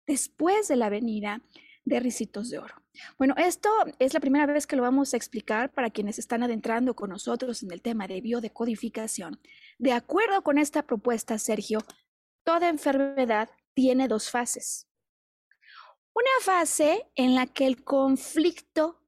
después 0.07 0.67
de 0.67 0.75
la 0.75 0.89
venida 0.89 1.41
de 1.85 1.99
Ricitos 1.99 2.49
de 2.49 2.59
Oro? 2.59 2.75
Bueno, 3.17 3.35
esto 3.37 3.69
es 3.99 4.13
la 4.13 4.19
primera 4.19 4.45
vez 4.45 4.67
que 4.67 4.75
lo 4.75 4.81
vamos 4.81 5.13
a 5.13 5.17
explicar 5.17 5.71
para 5.71 5.89
quienes 5.89 6.19
están 6.19 6.43
adentrando 6.43 6.95
con 6.95 7.09
nosotros 7.09 7.63
en 7.63 7.71
el 7.71 7.81
tema 7.81 8.07
de 8.07 8.21
biodecodificación. 8.21 9.39
De 9.77 9.93
acuerdo 9.93 10.43
con 10.43 10.57
esta 10.57 10.83
propuesta, 10.83 11.37
Sergio, 11.39 11.79
toda 12.43 12.69
enfermedad 12.69 13.49
tiene 13.73 14.07
dos 14.07 14.29
fases. 14.29 14.87
Una 16.13 16.29
fase 16.41 17.09
en 17.15 17.35
la 17.35 17.47
que 17.47 17.65
el 17.65 17.83
conflicto 17.83 19.01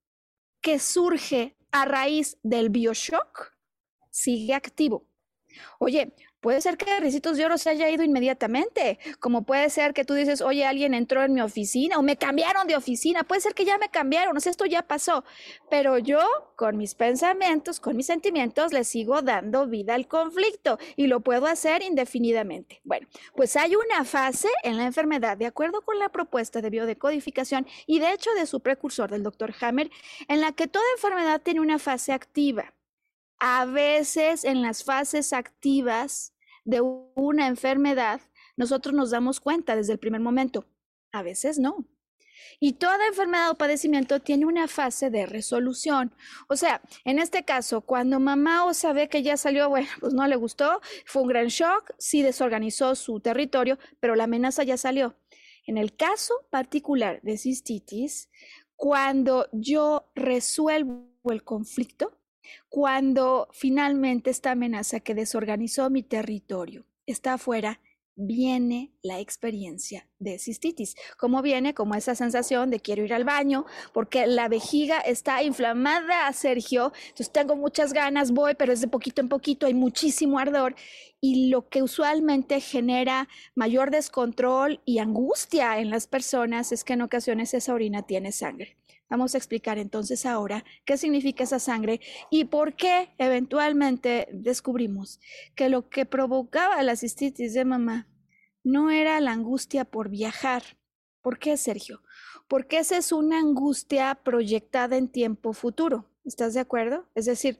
que 0.61 0.79
surge 0.79 1.57
a 1.71 1.85
raíz 1.85 2.37
del 2.43 2.69
bioshock 2.69 3.53
sigue 4.09 4.53
activo. 4.53 5.12
Oye, 5.79 6.13
Puede 6.43 6.59
ser 6.59 6.75
que 6.75 6.99
Ricitos 6.99 7.37
de 7.37 7.45
Oro 7.45 7.57
se 7.57 7.69
haya 7.69 7.89
ido 7.89 8.03
inmediatamente, 8.03 8.99
como 9.21 9.45
puede 9.45 9.69
ser 9.69 9.93
que 9.93 10.03
tú 10.03 10.13
dices, 10.13 10.41
oye, 10.41 10.65
alguien 10.65 10.93
entró 10.93 11.23
en 11.23 11.33
mi 11.33 11.39
oficina 11.39 11.97
o 11.97 12.01
me 12.01 12.17
cambiaron 12.17 12.67
de 12.67 12.75
oficina, 12.75 13.23
puede 13.23 13.39
ser 13.39 13.53
que 13.53 13.63
ya 13.63 13.77
me 13.77 13.87
cambiaron, 13.87 14.35
o 14.35 14.39
sea, 14.41 14.49
esto 14.49 14.65
ya 14.65 14.81
pasó, 14.81 15.23
pero 15.69 15.97
yo 15.99 16.19
con 16.57 16.75
mis 16.75 16.95
pensamientos, 16.95 17.79
con 17.79 17.95
mis 17.95 18.07
sentimientos, 18.07 18.73
le 18.73 18.83
sigo 18.83 19.21
dando 19.21 19.67
vida 19.67 19.93
al 19.93 20.09
conflicto 20.09 20.77
y 20.97 21.07
lo 21.07 21.21
puedo 21.21 21.45
hacer 21.45 21.81
indefinidamente. 21.81 22.81
Bueno, 22.83 23.07
pues 23.37 23.55
hay 23.55 23.77
una 23.77 24.03
fase 24.03 24.49
en 24.63 24.75
la 24.75 24.83
enfermedad, 24.83 25.37
de 25.37 25.45
acuerdo 25.45 25.81
con 25.81 25.97
la 25.97 26.09
propuesta 26.09 26.59
de 26.59 26.69
biodecodificación 26.69 27.65
y 27.87 27.99
de 27.99 28.11
hecho 28.11 28.31
de 28.33 28.47
su 28.47 28.59
precursor, 28.59 29.09
del 29.09 29.23
doctor 29.23 29.53
Hammer, 29.61 29.89
en 30.27 30.41
la 30.41 30.51
que 30.51 30.67
toda 30.67 30.83
enfermedad 30.97 31.41
tiene 31.41 31.61
una 31.61 31.79
fase 31.79 32.11
activa. 32.11 32.73
A 33.45 33.65
veces 33.65 34.45
en 34.45 34.61
las 34.61 34.85
fases 34.85 35.33
activas 35.33 36.33
de 36.63 36.79
una 36.79 37.47
enfermedad, 37.47 38.21
nosotros 38.55 38.95
nos 38.95 39.11
damos 39.11 39.41
cuenta 39.41 39.75
desde 39.75 39.91
el 39.91 39.99
primer 39.99 40.21
momento. 40.21 40.65
A 41.11 41.23
veces 41.23 41.59
no. 41.59 41.85
Y 42.61 42.75
toda 42.75 43.05
enfermedad 43.05 43.51
o 43.51 43.57
padecimiento 43.57 44.21
tiene 44.21 44.45
una 44.45 44.69
fase 44.69 45.09
de 45.09 45.25
resolución. 45.25 46.15
O 46.47 46.55
sea, 46.55 46.81
en 47.03 47.19
este 47.19 47.43
caso, 47.43 47.81
cuando 47.81 48.21
mamá 48.21 48.63
o 48.63 48.73
sabe 48.73 49.09
que 49.09 49.23
ya 49.23 49.35
salió, 49.35 49.67
bueno, 49.67 49.89
pues 49.99 50.13
no 50.13 50.25
le 50.25 50.37
gustó, 50.37 50.79
fue 51.05 51.23
un 51.23 51.27
gran 51.27 51.47
shock, 51.47 51.93
sí 51.97 52.21
desorganizó 52.21 52.95
su 52.95 53.19
territorio, 53.19 53.77
pero 53.99 54.15
la 54.15 54.23
amenaza 54.23 54.63
ya 54.63 54.77
salió. 54.77 55.17
En 55.67 55.77
el 55.77 55.97
caso 55.97 56.33
particular 56.49 57.19
de 57.23 57.37
cistitis, 57.37 58.29
cuando 58.77 59.49
yo 59.51 60.09
resuelvo 60.15 61.09
el 61.25 61.43
conflicto, 61.43 62.22
cuando 62.69 63.47
finalmente 63.51 64.29
esta 64.29 64.51
amenaza 64.51 64.99
que 64.99 65.15
desorganizó 65.15 65.89
mi 65.89 66.03
territorio 66.03 66.85
está 67.05 67.33
afuera, 67.33 67.79
viene 68.15 68.91
la 69.01 69.19
experiencia 69.19 70.07
de 70.19 70.37
cistitis. 70.37 70.95
¿Cómo 71.17 71.41
viene? 71.41 71.73
Como 71.73 71.95
esa 71.95 72.15
sensación 72.15 72.69
de 72.69 72.79
quiero 72.79 73.03
ir 73.03 73.13
al 73.13 73.23
baño 73.23 73.65
porque 73.91 74.27
la 74.27 74.47
vejiga 74.47 74.99
está 74.99 75.41
inflamada, 75.43 76.31
Sergio. 76.33 76.93
Entonces 77.09 77.31
tengo 77.31 77.55
muchas 77.55 77.93
ganas, 77.93 78.31
voy, 78.31 78.55
pero 78.55 78.71
es 78.73 78.81
de 78.81 78.87
poquito 78.87 79.21
en 79.21 79.29
poquito, 79.29 79.65
hay 79.65 79.73
muchísimo 79.73 80.39
ardor. 80.39 80.75
Y 81.19 81.49
lo 81.49 81.69
que 81.69 81.81
usualmente 81.81 82.59
genera 82.59 83.29
mayor 83.55 83.91
descontrol 83.91 84.81
y 84.85 84.99
angustia 84.99 85.79
en 85.79 85.89
las 85.89 86.07
personas 86.07 86.71
es 86.71 86.83
que 86.83 86.93
en 86.93 87.01
ocasiones 87.01 87.53
esa 87.53 87.73
orina 87.73 88.03
tiene 88.03 88.31
sangre. 88.31 88.77
Vamos 89.09 89.35
a 89.35 89.37
explicar 89.37 89.77
entonces 89.77 90.25
ahora 90.25 90.63
qué 90.85 90.97
significa 90.97 91.43
esa 91.43 91.59
sangre 91.59 92.01
y 92.31 92.45
por 92.45 92.75
qué 92.75 93.13
eventualmente 93.17 94.27
descubrimos 94.31 95.19
que 95.55 95.69
lo 95.69 95.89
que 95.89 96.05
provocaba 96.05 96.81
la 96.83 96.95
cistitis 96.95 97.53
de 97.53 97.65
mamá 97.65 98.07
no 98.63 98.89
era 98.91 99.19
la 99.19 99.33
angustia 99.33 99.85
por 99.85 100.09
viajar. 100.09 100.63
¿Por 101.21 101.37
qué, 101.37 101.57
Sergio? 101.57 102.01
Porque 102.47 102.79
esa 102.79 102.97
es 102.97 103.11
una 103.11 103.39
angustia 103.39 104.19
proyectada 104.23 104.97
en 104.97 105.09
tiempo 105.09 105.53
futuro. 105.53 106.09
¿Estás 106.25 106.53
de 106.53 106.61
acuerdo? 106.61 107.07
Es 107.15 107.25
decir, 107.25 107.59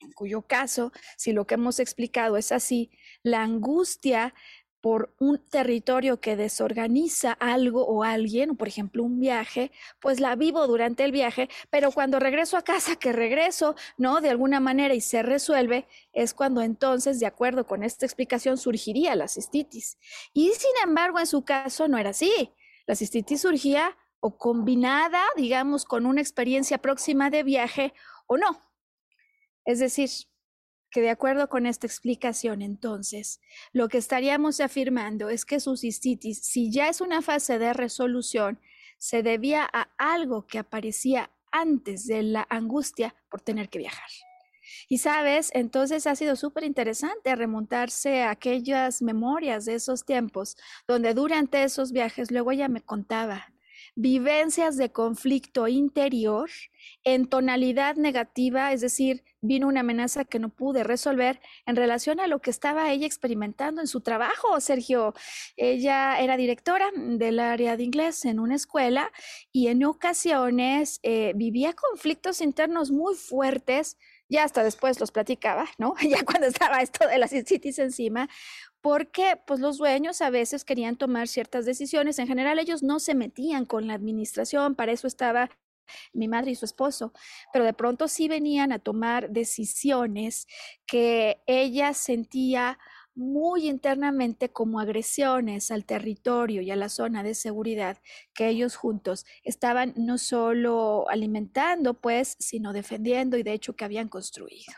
en 0.00 0.12
cuyo 0.12 0.42
caso, 0.42 0.92
si 1.16 1.32
lo 1.32 1.46
que 1.46 1.54
hemos 1.54 1.78
explicado 1.78 2.36
es 2.36 2.52
así, 2.52 2.90
la 3.22 3.42
angustia 3.42 4.34
por 4.80 5.14
un 5.18 5.38
territorio 5.38 6.20
que 6.20 6.36
desorganiza 6.36 7.32
algo 7.32 7.86
o 7.86 8.02
alguien, 8.02 8.56
por 8.56 8.68
ejemplo 8.68 9.02
un 9.02 9.20
viaje, 9.20 9.70
pues 10.00 10.20
la 10.20 10.36
vivo 10.36 10.66
durante 10.66 11.04
el 11.04 11.12
viaje, 11.12 11.48
pero 11.68 11.92
cuando 11.92 12.18
regreso 12.18 12.56
a 12.56 12.62
casa, 12.62 12.96
que 12.96 13.12
regreso, 13.12 13.74
¿no? 13.98 14.20
De 14.20 14.30
alguna 14.30 14.60
manera 14.60 14.94
y 14.94 15.00
se 15.00 15.22
resuelve, 15.22 15.86
es 16.12 16.34
cuando 16.34 16.62
entonces, 16.62 17.20
de 17.20 17.26
acuerdo 17.26 17.66
con 17.66 17.82
esta 17.82 18.06
explicación, 18.06 18.56
surgiría 18.56 19.14
la 19.16 19.28
cistitis. 19.28 19.98
Y 20.32 20.50
sin 20.50 20.72
embargo, 20.82 21.18
en 21.18 21.26
su 21.26 21.44
caso 21.44 21.88
no 21.88 21.98
era 21.98 22.10
así. 22.10 22.52
La 22.86 22.94
cistitis 22.94 23.42
surgía 23.42 23.96
o 24.20 24.36
combinada, 24.36 25.22
digamos, 25.36 25.84
con 25.84 26.06
una 26.06 26.20
experiencia 26.20 26.78
próxima 26.78 27.30
de 27.30 27.42
viaje 27.42 27.92
o 28.26 28.36
no. 28.36 28.60
Es 29.64 29.78
decir, 29.78 30.08
que 30.90 31.00
de 31.00 31.10
acuerdo 31.10 31.48
con 31.48 31.66
esta 31.66 31.86
explicación, 31.86 32.62
entonces, 32.62 33.40
lo 33.72 33.88
que 33.88 33.98
estaríamos 33.98 34.60
afirmando 34.60 35.28
es 35.28 35.44
que 35.44 35.60
su 35.60 35.76
cistitis, 35.76 36.40
si 36.42 36.70
ya 36.70 36.88
es 36.88 37.00
una 37.00 37.22
fase 37.22 37.58
de 37.58 37.72
resolución, 37.72 38.60
se 38.98 39.22
debía 39.22 39.68
a 39.72 39.88
algo 39.98 40.46
que 40.46 40.58
aparecía 40.58 41.30
antes 41.52 42.06
de 42.06 42.22
la 42.22 42.46
angustia 42.50 43.14
por 43.30 43.40
tener 43.40 43.68
que 43.68 43.78
viajar. 43.78 44.10
Y 44.88 44.98
sabes, 44.98 45.50
entonces 45.54 46.06
ha 46.06 46.14
sido 46.14 46.36
súper 46.36 46.64
interesante 46.64 47.34
remontarse 47.34 48.22
a 48.22 48.30
aquellas 48.30 49.02
memorias 49.02 49.64
de 49.64 49.74
esos 49.74 50.04
tiempos, 50.04 50.56
donde 50.86 51.14
durante 51.14 51.62
esos 51.62 51.92
viajes, 51.92 52.30
luego 52.30 52.52
ella 52.52 52.68
me 52.68 52.82
contaba 52.82 53.52
vivencias 54.00 54.78
de 54.78 54.90
conflicto 54.92 55.68
interior 55.68 56.48
en 57.04 57.28
tonalidad 57.28 57.96
negativa, 57.96 58.72
es 58.72 58.80
decir, 58.80 59.24
vino 59.42 59.68
una 59.68 59.80
amenaza 59.80 60.24
que 60.24 60.38
no 60.38 60.48
pude 60.48 60.84
resolver 60.84 61.40
en 61.66 61.76
relación 61.76 62.18
a 62.18 62.26
lo 62.26 62.40
que 62.40 62.50
estaba 62.50 62.90
ella 62.90 63.06
experimentando 63.06 63.82
en 63.82 63.86
su 63.86 64.00
trabajo, 64.00 64.58
Sergio. 64.60 65.12
Ella 65.56 66.18
era 66.18 66.38
directora 66.38 66.90
del 66.96 67.40
área 67.40 67.76
de 67.76 67.84
inglés 67.84 68.24
en 68.24 68.40
una 68.40 68.54
escuela 68.54 69.12
y 69.52 69.68
en 69.68 69.84
ocasiones 69.84 70.98
eh, 71.02 71.32
vivía 71.36 71.74
conflictos 71.74 72.40
internos 72.40 72.90
muy 72.90 73.14
fuertes. 73.14 73.98
Ya 74.30 74.44
hasta 74.44 74.62
después 74.62 75.00
los 75.00 75.10
platicaba, 75.10 75.66
¿no? 75.76 75.94
Ya 76.08 76.24
cuando 76.24 76.46
estaba 76.46 76.80
esto 76.80 77.06
de 77.06 77.18
las 77.18 77.30
cities 77.30 77.78
encima, 77.78 78.28
porque 78.80 79.40
pues 79.46 79.60
los 79.60 79.78
dueños 79.78 80.22
a 80.22 80.30
veces 80.30 80.64
querían 80.64 80.96
tomar 80.96 81.28
ciertas 81.28 81.66
decisiones. 81.66 82.18
En 82.18 82.26
general 82.28 82.58
ellos 82.58 82.82
no 82.82 83.00
se 83.00 83.14
metían 83.14 83.66
con 83.66 83.86
la 83.86 83.94
administración, 83.94 84.74
para 84.74 84.92
eso 84.92 85.06
estaba 85.06 85.50
mi 86.12 86.28
madre 86.28 86.52
y 86.52 86.54
su 86.54 86.64
esposo, 86.64 87.12
pero 87.52 87.64
de 87.64 87.72
pronto 87.72 88.08
sí 88.08 88.28
venían 88.28 88.72
a 88.72 88.78
tomar 88.78 89.30
decisiones 89.30 90.46
que 90.86 91.42
ella 91.46 91.94
sentía 91.94 92.78
muy 93.14 93.68
internamente 93.68 94.50
como 94.50 94.80
agresiones 94.80 95.70
al 95.70 95.84
territorio 95.84 96.62
y 96.62 96.70
a 96.70 96.76
la 96.76 96.88
zona 96.88 97.22
de 97.22 97.34
seguridad 97.34 97.98
que 98.34 98.48
ellos 98.48 98.76
juntos 98.76 99.26
estaban 99.42 99.92
no 99.96 100.16
solo 100.16 101.08
alimentando, 101.08 101.94
pues, 101.94 102.36
sino 102.38 102.72
defendiendo 102.72 103.36
y 103.36 103.42
de 103.42 103.52
hecho 103.52 103.74
que 103.74 103.84
habían 103.84 104.08
construido. 104.08 104.72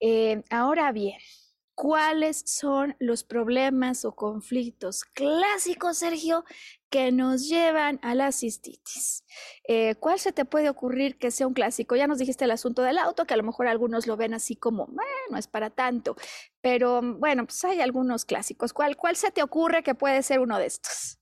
Eh, 0.00 0.42
ahora 0.50 0.92
bien, 0.92 1.18
cuáles 1.76 2.42
son 2.46 2.96
los 2.98 3.22
problemas 3.22 4.06
o 4.06 4.12
conflictos 4.12 5.04
clásicos, 5.04 5.98
Sergio, 5.98 6.44
que 6.88 7.12
nos 7.12 7.48
llevan 7.48 8.00
a 8.02 8.14
la 8.14 8.32
cistitis. 8.32 9.24
Eh, 9.68 9.94
¿Cuál 9.96 10.18
se 10.18 10.32
te 10.32 10.46
puede 10.46 10.70
ocurrir 10.70 11.18
que 11.18 11.30
sea 11.30 11.46
un 11.46 11.52
clásico? 11.52 11.94
Ya 11.94 12.06
nos 12.06 12.18
dijiste 12.18 12.46
el 12.46 12.50
asunto 12.50 12.82
del 12.82 12.96
auto, 12.96 13.26
que 13.26 13.34
a 13.34 13.36
lo 13.36 13.42
mejor 13.42 13.68
algunos 13.68 14.06
lo 14.06 14.16
ven 14.16 14.32
así 14.32 14.56
como, 14.56 14.86
bueno, 14.86 15.38
es 15.38 15.46
para 15.46 15.68
tanto, 15.68 16.16
pero 16.62 17.02
bueno, 17.02 17.44
pues 17.44 17.62
hay 17.64 17.80
algunos 17.82 18.24
clásicos. 18.24 18.72
¿Cuál, 18.72 18.96
cuál 18.96 19.14
se 19.14 19.30
te 19.30 19.42
ocurre 19.42 19.82
que 19.82 19.94
puede 19.94 20.22
ser 20.22 20.40
uno 20.40 20.58
de 20.58 20.66
estos? 20.66 21.20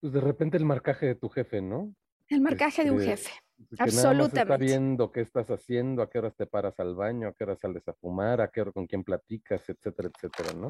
Pues 0.00 0.14
de 0.14 0.20
repente 0.20 0.56
el 0.56 0.64
marcaje 0.64 1.04
de 1.04 1.14
tu 1.14 1.28
jefe, 1.28 1.60
¿no? 1.60 1.94
El 2.28 2.40
marcaje 2.40 2.84
de 2.84 2.90
un 2.90 3.02
este, 3.02 3.30
Absolutamente. 3.78 4.40
está 4.40 4.56
viendo 4.56 5.10
qué 5.10 5.20
estás 5.20 5.50
haciendo, 5.50 6.02
a 6.02 6.10
qué 6.10 6.18
horas 6.18 6.36
te 6.36 6.46
paras 6.46 6.78
al 6.78 6.94
baño, 6.94 7.28
a 7.28 7.32
qué 7.32 7.44
horas 7.44 7.58
sales 7.60 7.86
a 7.88 7.92
fumar, 7.92 8.40
a 8.40 8.48
qué 8.48 8.60
hora 8.60 8.72
con 8.72 8.86
quién 8.86 9.04
platicas, 9.04 9.68
etcétera, 9.68 10.10
etcétera, 10.14 10.52
¿no? 10.54 10.68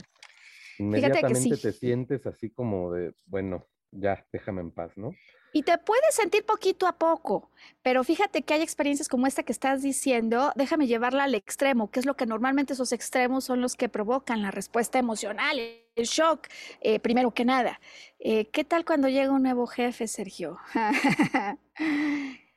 Inmediatamente 0.79 1.57
te 1.57 1.73
sientes 1.73 2.27
así 2.27 2.51
como 2.51 2.93
de, 2.93 3.13
bueno, 3.27 3.67
ya, 3.91 4.25
déjame 4.33 4.61
en 4.61 4.71
paz, 4.71 4.97
¿no? 4.97 5.11
Y 5.53 5.63
te 5.63 5.77
puedes 5.79 6.15
sentir 6.15 6.45
poquito 6.45 6.87
a 6.87 6.99
poco, 6.99 7.51
pero 7.83 8.05
fíjate 8.05 8.43
que 8.43 8.55
hay 8.55 8.63
experiencias 8.63 9.09
como 9.09 9.27
esta 9.27 9.43
que 9.43 9.53
estás 9.53 9.83
diciendo, 9.83 10.53
déjame 10.57 10.87
llevarla 10.87 11.25
al 11.25 11.35
extremo, 11.35 11.91
que 11.91 12.01
es 12.01 12.07
lo 12.07 12.17
que 12.17 12.27
normalmente 12.27 12.75
esos 12.75 12.93
extremos 12.93 13.45
son 13.45 13.63
los 13.63 13.75
que 13.75 13.89
provocan 13.89 14.43
la 14.43 14.51
respuesta 14.51 14.99
emocional, 14.99 15.59
el 15.59 16.05
shock, 16.05 16.49
eh, 16.81 17.01
primero 17.01 17.33
que 17.33 17.47
nada. 17.47 17.81
Eh, 18.19 18.47
¿Qué 18.51 18.63
tal 18.63 18.85
cuando 18.85 19.09
llega 19.09 19.33
un 19.33 19.43
nuevo 19.43 19.67
jefe, 19.67 20.07
Sergio? 20.07 20.59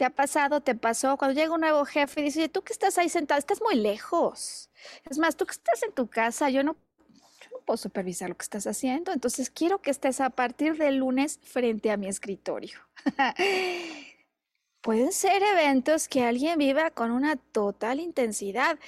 ¿Te 0.00 0.06
ha 0.06 0.08
pasado? 0.08 0.62
¿Te 0.62 0.74
pasó? 0.74 1.18
Cuando 1.18 1.38
llega 1.38 1.52
un 1.52 1.60
nuevo 1.60 1.84
jefe 1.84 2.22
y 2.22 2.24
dice, 2.24 2.48
tú 2.48 2.62
que 2.62 2.72
estás 2.72 2.96
ahí 2.96 3.10
sentado, 3.10 3.38
estás 3.38 3.60
muy 3.60 3.74
lejos. 3.74 4.70
Es 5.04 5.18
más, 5.18 5.36
tú 5.36 5.44
que 5.44 5.52
estás 5.52 5.82
en 5.82 5.92
tu 5.92 6.06
casa, 6.08 6.48
yo 6.48 6.64
no, 6.64 6.74
yo 7.12 7.50
no 7.52 7.58
puedo 7.66 7.76
supervisar 7.76 8.30
lo 8.30 8.34
que 8.34 8.44
estás 8.44 8.66
haciendo. 8.66 9.12
Entonces 9.12 9.50
quiero 9.50 9.82
que 9.82 9.90
estés 9.90 10.22
a 10.22 10.30
partir 10.30 10.78
del 10.78 10.96
lunes 10.96 11.38
frente 11.42 11.90
a 11.90 11.98
mi 11.98 12.06
escritorio. 12.06 12.78
Pueden 14.80 15.12
ser 15.12 15.42
eventos 15.42 16.08
que 16.08 16.24
alguien 16.24 16.58
viva 16.58 16.90
con 16.92 17.10
una 17.10 17.36
total 17.36 18.00
intensidad. 18.00 18.78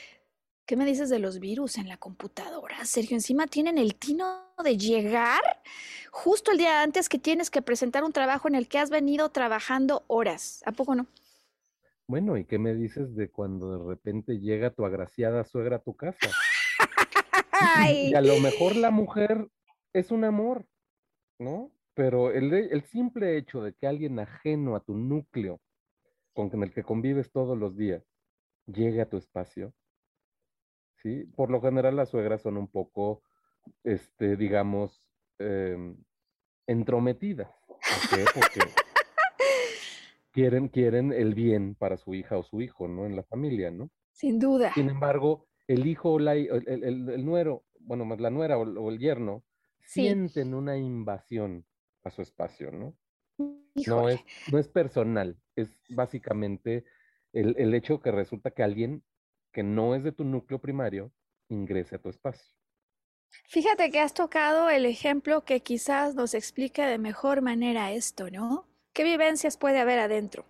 ¿Qué 0.65 0.77
me 0.77 0.87
dices 0.87 1.11
de 1.11 1.19
los 1.19 1.41
virus 1.41 1.77
en 1.77 1.91
la 1.91 1.99
computadora? 1.99 2.87
Sergio, 2.87 3.19
encima 3.19 3.47
tienen 3.47 3.77
el 3.77 3.97
tino 3.97 4.52
de 4.63 4.77
llegar 4.77 5.43
justo 6.11 6.53
el 6.53 6.59
día 6.59 6.83
antes 6.83 7.09
que 7.09 7.19
tienes 7.19 7.51
que 7.51 7.63
presentar 7.63 8.05
un 8.05 8.13
trabajo 8.13 8.49
en 8.49 8.55
el 8.55 8.69
que 8.69 8.79
has 8.79 8.91
venido 8.91 9.31
trabajando 9.31 10.05
horas. 10.07 10.63
¿A 10.67 10.73
poco 10.73 10.95
no? 10.95 11.07
Bueno, 12.07 12.37
¿y 12.37 12.45
qué 12.45 12.59
me 12.59 12.75
dices 12.75 13.15
de 13.15 13.31
cuando 13.31 13.79
de 13.79 13.89
repente 13.89 14.39
llega 14.39 14.75
tu 14.75 14.85
agraciada 14.85 15.45
suegra 15.45 15.77
a 15.77 15.83
tu 15.83 15.97
casa? 15.97 16.31
Y 17.91 18.15
a 18.15 18.21
lo 18.21 18.39
mejor 18.41 18.77
la 18.77 18.91
mujer 18.91 19.49
es 19.93 20.11
un 20.11 20.25
amor, 20.25 20.67
¿no? 21.39 21.73
Pero 21.95 22.31
el, 22.31 22.53
el 22.53 22.83
simple 22.83 23.37
hecho 23.37 23.63
de 23.63 23.75
que 23.75 23.87
alguien 23.87 24.19
ajeno 24.19 24.75
a 24.77 24.81
tu 24.81 24.97
núcleo, 24.97 25.61
con 26.33 26.51
el 26.63 26.73
que 26.73 26.83
convives 26.83 27.31
todos 27.31 27.57
los 27.57 27.77
días, 27.77 28.03
llegue 28.67 29.01
a 29.01 29.09
tu 29.09 29.17
espacio, 29.17 29.73
¿sí? 31.03 31.25
Por 31.37 31.51
lo 31.51 31.61
general 31.61 31.97
las 31.97 32.11
suegras 32.11 32.43
son 32.43 32.57
un 32.57 32.69
poco, 32.69 33.23
este, 33.85 34.37
digamos, 34.37 35.03
eh, 35.39 35.95
entrometidas. 36.67 37.51
Porque 38.35 38.61
quieren, 40.33 40.69
quieren 40.69 41.13
el 41.13 41.35
bien 41.35 41.75
para 41.75 41.97
su 41.97 42.15
hija 42.15 42.39
o 42.39 42.43
su 42.43 42.61
hijo, 42.61 42.89
¿no? 42.89 43.07
En 43.07 43.17
la 43.17 43.23
familia, 43.23 43.71
¿no? 43.71 43.91
Sin 44.13 44.39
duda. 44.39 44.73
Sin 44.75 44.89
embargo, 44.89 45.47
el 45.67 45.87
hijo 45.87 46.13
o 46.13 46.19
la, 46.19 46.35
el, 46.35 46.67
el, 46.67 47.25
nuero, 47.25 47.65
bueno, 47.81 48.05
más 48.05 48.21
la 48.21 48.31
nuera 48.31 48.59
o, 48.59 48.91
el 48.91 48.99
yerno, 48.99 49.45
sienten 49.81 50.55
una 50.55 50.77
invasión 50.77 51.65
a 52.05 52.11
su 52.11 52.23
espacio, 52.23 52.71
¿no? 52.71 52.97
No 53.87 54.09
es, 54.09 54.21
no 54.53 54.59
es 54.59 54.69
personal, 54.69 55.39
es 55.57 55.77
básicamente 55.89 56.85
el, 57.33 57.57
el 57.59 57.75
hecho 57.75 58.01
que 58.01 58.13
resulta 58.13 58.51
que 58.51 58.63
alguien 58.63 59.03
que 59.53 59.63
no 59.63 59.95
es 59.95 60.03
de 60.03 60.13
tu 60.13 60.25
núcleo 60.25 60.61
primario 60.61 61.13
ingrese 61.49 61.97
a 61.97 61.99
tu 61.99 62.09
espacio. 62.09 62.55
Fíjate 63.49 63.91
que 63.91 64.01
has 64.01 64.15
tocado 64.15 64.71
el 64.71 64.87
ejemplo 64.87 65.45
que 65.45 65.61
quizás 65.61 66.15
nos 66.15 66.35
explique 66.35 66.83
de 66.83 66.99
mejor 66.99 67.43
manera 67.43 67.93
esto, 67.93 68.31
¿no? 68.31 68.67
¿Qué 68.93 69.05
vivencias 69.05 69.57
puede 69.57 69.81
haber 69.81 69.99
adentro? 69.99 70.45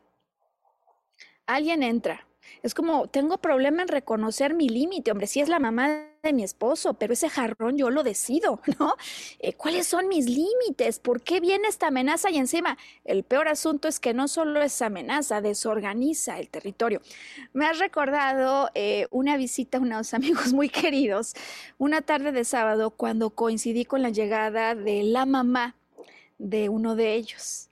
Alguien 1.47 1.83
entra, 1.83 2.27
es 2.63 2.75
como, 2.75 3.09
tengo 3.09 3.39
problema 3.39 3.83
en 3.83 3.89
reconocer 3.89 4.55
mi 4.55 4.69
límite, 4.69 5.11
hombre, 5.11 5.27
si 5.27 5.41
es 5.41 5.49
la 5.49 5.59
mamá 5.59 6.07
de 6.23 6.33
mi 6.33 6.45
esposo, 6.45 6.95
pero 6.95 7.13
ese 7.13 7.29
jarrón 7.29 7.77
yo 7.77 7.91
lo 7.91 8.03
decido, 8.03 8.61
¿no? 8.79 8.95
Eh, 9.39 9.55
¿Cuáles 9.55 9.87
son 9.87 10.09
mis 10.09 10.27
límites? 10.27 11.01
¿Por 11.01 11.23
qué 11.23 11.41
viene 11.41 11.69
esta 11.69 11.89
amenaza? 11.89 12.31
Y 12.31 12.39
encima, 12.39 12.79
el 13.05 13.25
peor 13.25 13.49
asunto 13.49 13.89
es 13.89 13.99
que 13.99 14.15
no 14.15 14.29
solo 14.29 14.63
es 14.63 14.81
amenaza, 14.83 15.41
desorganiza 15.41 16.39
el 16.39 16.49
territorio. 16.49 17.01
Me 17.53 17.67
has 17.67 17.79
recordado 17.79 18.71
eh, 18.75 19.07
una 19.11 19.37
visita 19.37 19.79
a 19.79 19.81
unos 19.81 20.15
amigos 20.15 20.53
muy 20.53 20.69
queridos, 20.69 21.35
una 21.79 22.03
tarde 22.03 22.33
de 22.33 22.45
sábado, 22.45 22.91
cuando 22.91 23.31
coincidí 23.31 23.85
con 23.85 24.03
la 24.03 24.11
llegada 24.11 24.75
de 24.75 25.03
la 25.03 25.27
mamá 25.27 25.77
de 26.39 26.69
uno 26.69 26.97
de 26.97 27.15
ellos. 27.15 27.71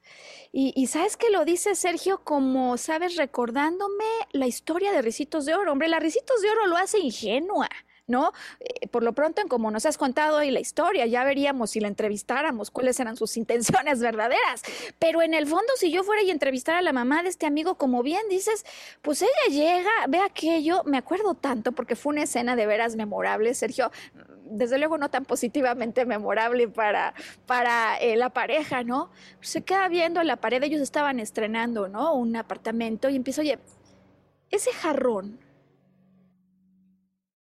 Y, 0.52 0.88
sabes 0.88 1.16
que 1.16 1.30
lo 1.30 1.44
dice 1.44 1.76
Sergio 1.76 2.22
como, 2.24 2.76
sabes, 2.76 3.14
recordándome 3.14 4.04
la 4.32 4.48
historia 4.48 4.90
de 4.90 5.00
Ricitos 5.00 5.46
de 5.46 5.54
Oro. 5.54 5.70
Hombre, 5.70 5.86
la 5.86 6.00
Ricitos 6.00 6.42
de 6.42 6.50
Oro 6.50 6.66
lo 6.66 6.76
hace 6.76 6.98
ingenua. 6.98 7.68
¿no? 8.11 8.32
Eh, 8.58 8.88
por 8.88 9.02
lo 9.04 9.12
pronto, 9.12 9.40
en 9.40 9.46
como 9.48 9.70
nos 9.70 9.86
has 9.86 9.96
contado 9.96 10.38
hoy 10.38 10.50
la 10.50 10.58
historia, 10.61 11.06
ya 11.06 11.22
veríamos 11.22 11.70
si 11.70 11.80
la 11.80 11.86
entrevistáramos 11.88 12.70
cuáles 12.70 12.98
eran 12.98 13.16
sus 13.16 13.36
intenciones 13.38 14.00
verdaderas. 14.00 14.62
Pero 14.98 15.22
en 15.22 15.32
el 15.32 15.46
fondo, 15.46 15.72
si 15.76 15.90
yo 15.90 16.02
fuera 16.02 16.22
y 16.22 16.30
entrevistara 16.30 16.80
a 16.80 16.82
la 16.82 16.92
mamá 16.92 17.22
de 17.22 17.28
este 17.28 17.46
amigo, 17.46 17.76
como 17.76 18.02
bien 18.02 18.22
dices, 18.28 18.66
pues 19.00 19.22
ella 19.22 19.30
llega, 19.48 19.90
ve 20.08 20.18
aquello, 20.18 20.82
me 20.84 20.98
acuerdo 20.98 21.34
tanto 21.34 21.72
porque 21.72 21.94
fue 21.94 22.12
una 22.12 22.24
escena 22.24 22.56
de 22.56 22.66
veras 22.66 22.96
memorable, 22.96 23.54
Sergio, 23.54 23.92
desde 24.51 24.78
luego 24.78 24.98
no 24.98 25.11
tan 25.11 25.24
positivamente 25.24 26.05
memorable 26.05 26.68
para, 26.68 27.14
para 27.46 27.96
eh, 27.98 28.16
la 28.16 28.30
pareja, 28.30 28.82
¿no? 28.84 29.11
Se 29.40 29.62
queda 29.62 29.88
viendo 29.88 30.22
la 30.22 30.36
pared, 30.36 30.62
ellos 30.62 30.80
estaban 30.80 31.20
estrenando, 31.20 31.88
¿no? 31.88 32.14
Un 32.14 32.36
apartamento 32.36 33.09
y 33.09 33.16
empieza, 33.16 33.42
oye, 33.42 33.59
ese 34.51 34.72
jarrón, 34.72 35.38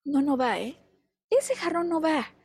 no, 0.04 0.22
no 0.22 0.36
va, 0.36 0.58
¿eh? 0.58 0.76
Ese 1.30 1.56
jarrón 1.56 1.88
no 1.88 2.00
va. 2.00 2.35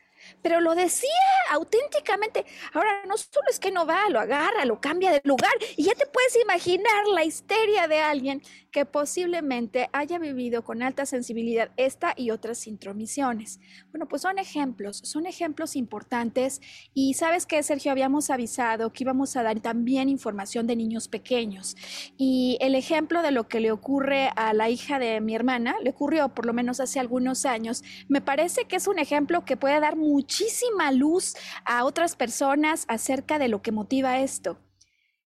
Pero 0.42 0.62
lo 0.62 0.76
decía 0.76 1.10
auténticamente. 1.52 2.46
Ahora, 2.74 3.04
no 3.08 3.18
solo 3.18 3.48
es 3.50 3.60
que 3.60 3.72
no 3.72 3.86
va, 3.86 4.10
lo 4.10 4.20
agarra, 4.20 4.66
lo 4.66 4.80
cambia 4.80 5.12
de 5.12 5.22
lugar. 5.24 5.52
Y 5.76 5.84
ya 5.84 5.96
te 5.96 6.06
puedes 6.06 6.36
imaginar 6.42 7.08
la 7.14 7.24
histeria 7.24 7.88
de 7.88 8.00
alguien 8.00 8.42
que 8.72 8.86
posiblemente 8.86 9.90
haya 9.92 10.18
vivido 10.18 10.64
con 10.64 10.82
alta 10.82 11.06
sensibilidad 11.06 11.72
esta 11.76 12.14
y 12.16 12.32
otras 12.32 12.68
intromisiones. 12.68 13.60
Bueno, 13.92 14.08
pues 14.08 14.22
son 14.22 14.40
ejemplos, 14.40 14.98
son 15.04 15.26
ejemplos 15.26 15.76
importantes. 15.76 16.62
Y 16.94 17.14
sabes 17.16 17.46
que, 17.46 17.62
Sergio, 17.64 17.92
habíamos 17.92 18.30
avisado 18.30 18.94
que 18.94 19.04
íbamos 19.04 19.36
a 19.36 19.44
dar 19.44 19.60
también 19.60 20.10
información 20.10 20.68
de 20.68 20.76
niños 20.76 21.08
pequeños. 21.08 21.76
Y 22.18 22.58
el 22.62 22.76
ejemplo 22.76 23.22
de 23.22 23.32
lo 23.32 23.48
que 23.48 23.60
le 23.60 23.72
ocurre 23.72 24.32
a 24.36 24.54
la 24.54 24.70
hija 24.70 25.00
de 25.00 25.20
mi 25.22 25.36
hermana, 25.36 25.76
le 25.84 25.90
ocurrió 25.90 26.30
por 26.30 26.46
lo 26.46 26.54
menos 26.54 26.80
hace 26.80 27.00
algunos 27.00 27.46
años, 27.46 27.84
me 28.08 28.22
parece 28.22 28.66
que 28.66 28.78
es 28.78 28.88
un 28.88 29.00
ejemplo 29.00 29.46
que 29.46 29.58
puede 29.58 29.80
dar 29.80 29.96
muchísima 30.22 30.91
luz 30.91 31.36
a 31.65 31.84
otras 31.84 32.15
personas 32.15 32.86
acerca 32.88 33.39
de 33.39 33.47
lo 33.47 33.63
que 33.63 33.72
motiva 33.72 34.19
esto. 34.19 34.59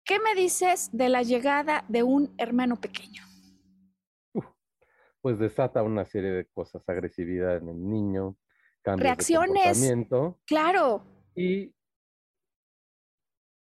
¿Qué 0.04 0.20
me 0.20 0.36
dices 0.36 0.90
de 0.92 1.10
la 1.10 1.24
llegada 1.24 1.86
de 1.88 2.04
un 2.04 2.36
hermano 2.38 2.80
pequeño? 2.80 3.24
pues 5.22 5.40
desata 5.40 5.82
una 5.82 6.06
serie 6.06 6.30
de 6.30 6.46
cosas, 6.46 6.88
agresividad 6.88 7.58
en 7.58 7.70
el 7.70 7.90
niño, 7.90 8.38
cambios 8.84 9.06
reacciones, 9.06 9.56
de 9.82 9.96
comportamiento 9.96 10.40
claro, 10.46 11.04
y 11.36 11.74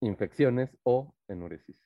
infecciones 0.00 0.70
o 0.82 1.14
enuresis. 1.28 1.76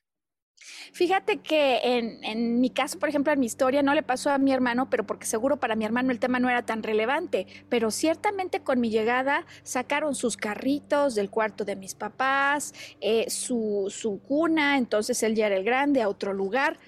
Fíjate 0.93 1.39
que 1.39 1.81
en, 1.83 2.23
en, 2.25 2.61
mi 2.61 2.71
caso, 2.71 2.99
por 2.99 3.09
ejemplo, 3.09 3.33
en 3.33 3.41
mi 3.41 3.47
historia 3.47 3.83
no 3.83 3.95
le 3.95 4.03
pasó 4.03 4.31
a 4.31 4.39
mi 4.39 4.53
hermano, 4.53 4.89
pero 4.91 5.07
porque 5.07 5.27
seguro 5.27 5.59
para 5.59 5.77
mi 5.77 5.85
hermano 5.85 6.11
el 6.11 6.19
tema 6.19 6.39
no 6.39 6.49
era 6.49 6.65
tan 6.65 6.83
relevante, 6.83 7.47
pero 7.69 7.91
ciertamente 7.91 8.61
con 8.61 8.81
mi 8.81 8.91
llegada 8.91 9.47
sacaron 9.63 10.15
sus 10.15 10.37
carritos 10.37 11.15
del 11.15 11.31
cuarto 11.31 11.65
de 11.65 11.77
mis 11.77 11.95
papás, 11.95 12.75
eh, 13.01 13.29
su, 13.31 13.87
su 13.91 14.21
cuna, 14.23 14.79
entonces 14.79 15.23
él 15.23 15.35
ya 15.35 15.47
era 15.47 15.57
el 15.57 15.65
grande, 15.65 16.03
a 16.03 16.09
otro 16.09 16.33
lugar. 16.33 16.79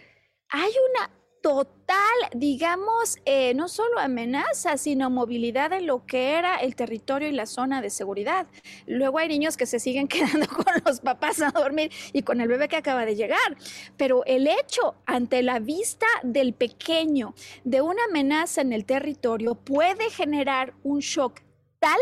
Hay 0.48 0.70
una 0.90 1.17
total, 1.42 1.96
digamos, 2.34 3.18
eh, 3.24 3.54
no 3.54 3.68
solo 3.68 3.98
amenaza, 3.98 4.76
sino 4.76 5.10
movilidad 5.10 5.72
en 5.72 5.86
lo 5.86 6.04
que 6.06 6.32
era 6.32 6.56
el 6.56 6.74
territorio 6.74 7.28
y 7.28 7.32
la 7.32 7.46
zona 7.46 7.80
de 7.80 7.90
seguridad. 7.90 8.46
Luego 8.86 9.18
hay 9.18 9.28
niños 9.28 9.56
que 9.56 9.66
se 9.66 9.78
siguen 9.78 10.08
quedando 10.08 10.46
con 10.48 10.66
los 10.84 11.00
papás 11.00 11.40
a 11.40 11.50
dormir 11.50 11.90
y 12.12 12.22
con 12.22 12.40
el 12.40 12.48
bebé 12.48 12.68
que 12.68 12.76
acaba 12.76 13.04
de 13.04 13.16
llegar. 13.16 13.56
Pero 13.96 14.24
el 14.26 14.46
hecho 14.46 14.96
ante 15.06 15.42
la 15.42 15.58
vista 15.58 16.06
del 16.22 16.54
pequeño 16.54 17.34
de 17.64 17.80
una 17.80 18.04
amenaza 18.04 18.60
en 18.60 18.72
el 18.72 18.84
territorio 18.84 19.54
puede 19.54 20.10
generar 20.10 20.74
un 20.82 21.00
shock 21.00 21.40
tal 21.78 21.98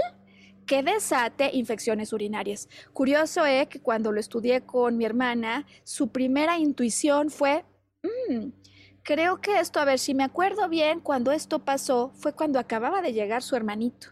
que 0.66 0.82
desate 0.82 1.50
infecciones 1.52 2.12
urinarias. 2.12 2.68
Curioso 2.92 3.46
es 3.46 3.68
que 3.68 3.80
cuando 3.80 4.12
lo 4.12 4.20
estudié 4.20 4.62
con 4.62 4.96
mi 4.96 5.04
hermana, 5.04 5.64
su 5.84 6.08
primera 6.08 6.58
intuición 6.58 7.30
fue, 7.30 7.64
mm, 8.02 8.48
Creo 9.06 9.40
que 9.40 9.60
esto, 9.60 9.78
a 9.78 9.84
ver 9.84 10.00
si 10.00 10.14
me 10.14 10.24
acuerdo 10.24 10.68
bien, 10.68 10.98
cuando 10.98 11.30
esto 11.30 11.60
pasó 11.60 12.10
fue 12.16 12.32
cuando 12.32 12.58
acababa 12.58 13.02
de 13.02 13.12
llegar 13.12 13.40
su 13.40 13.54
hermanito. 13.54 14.08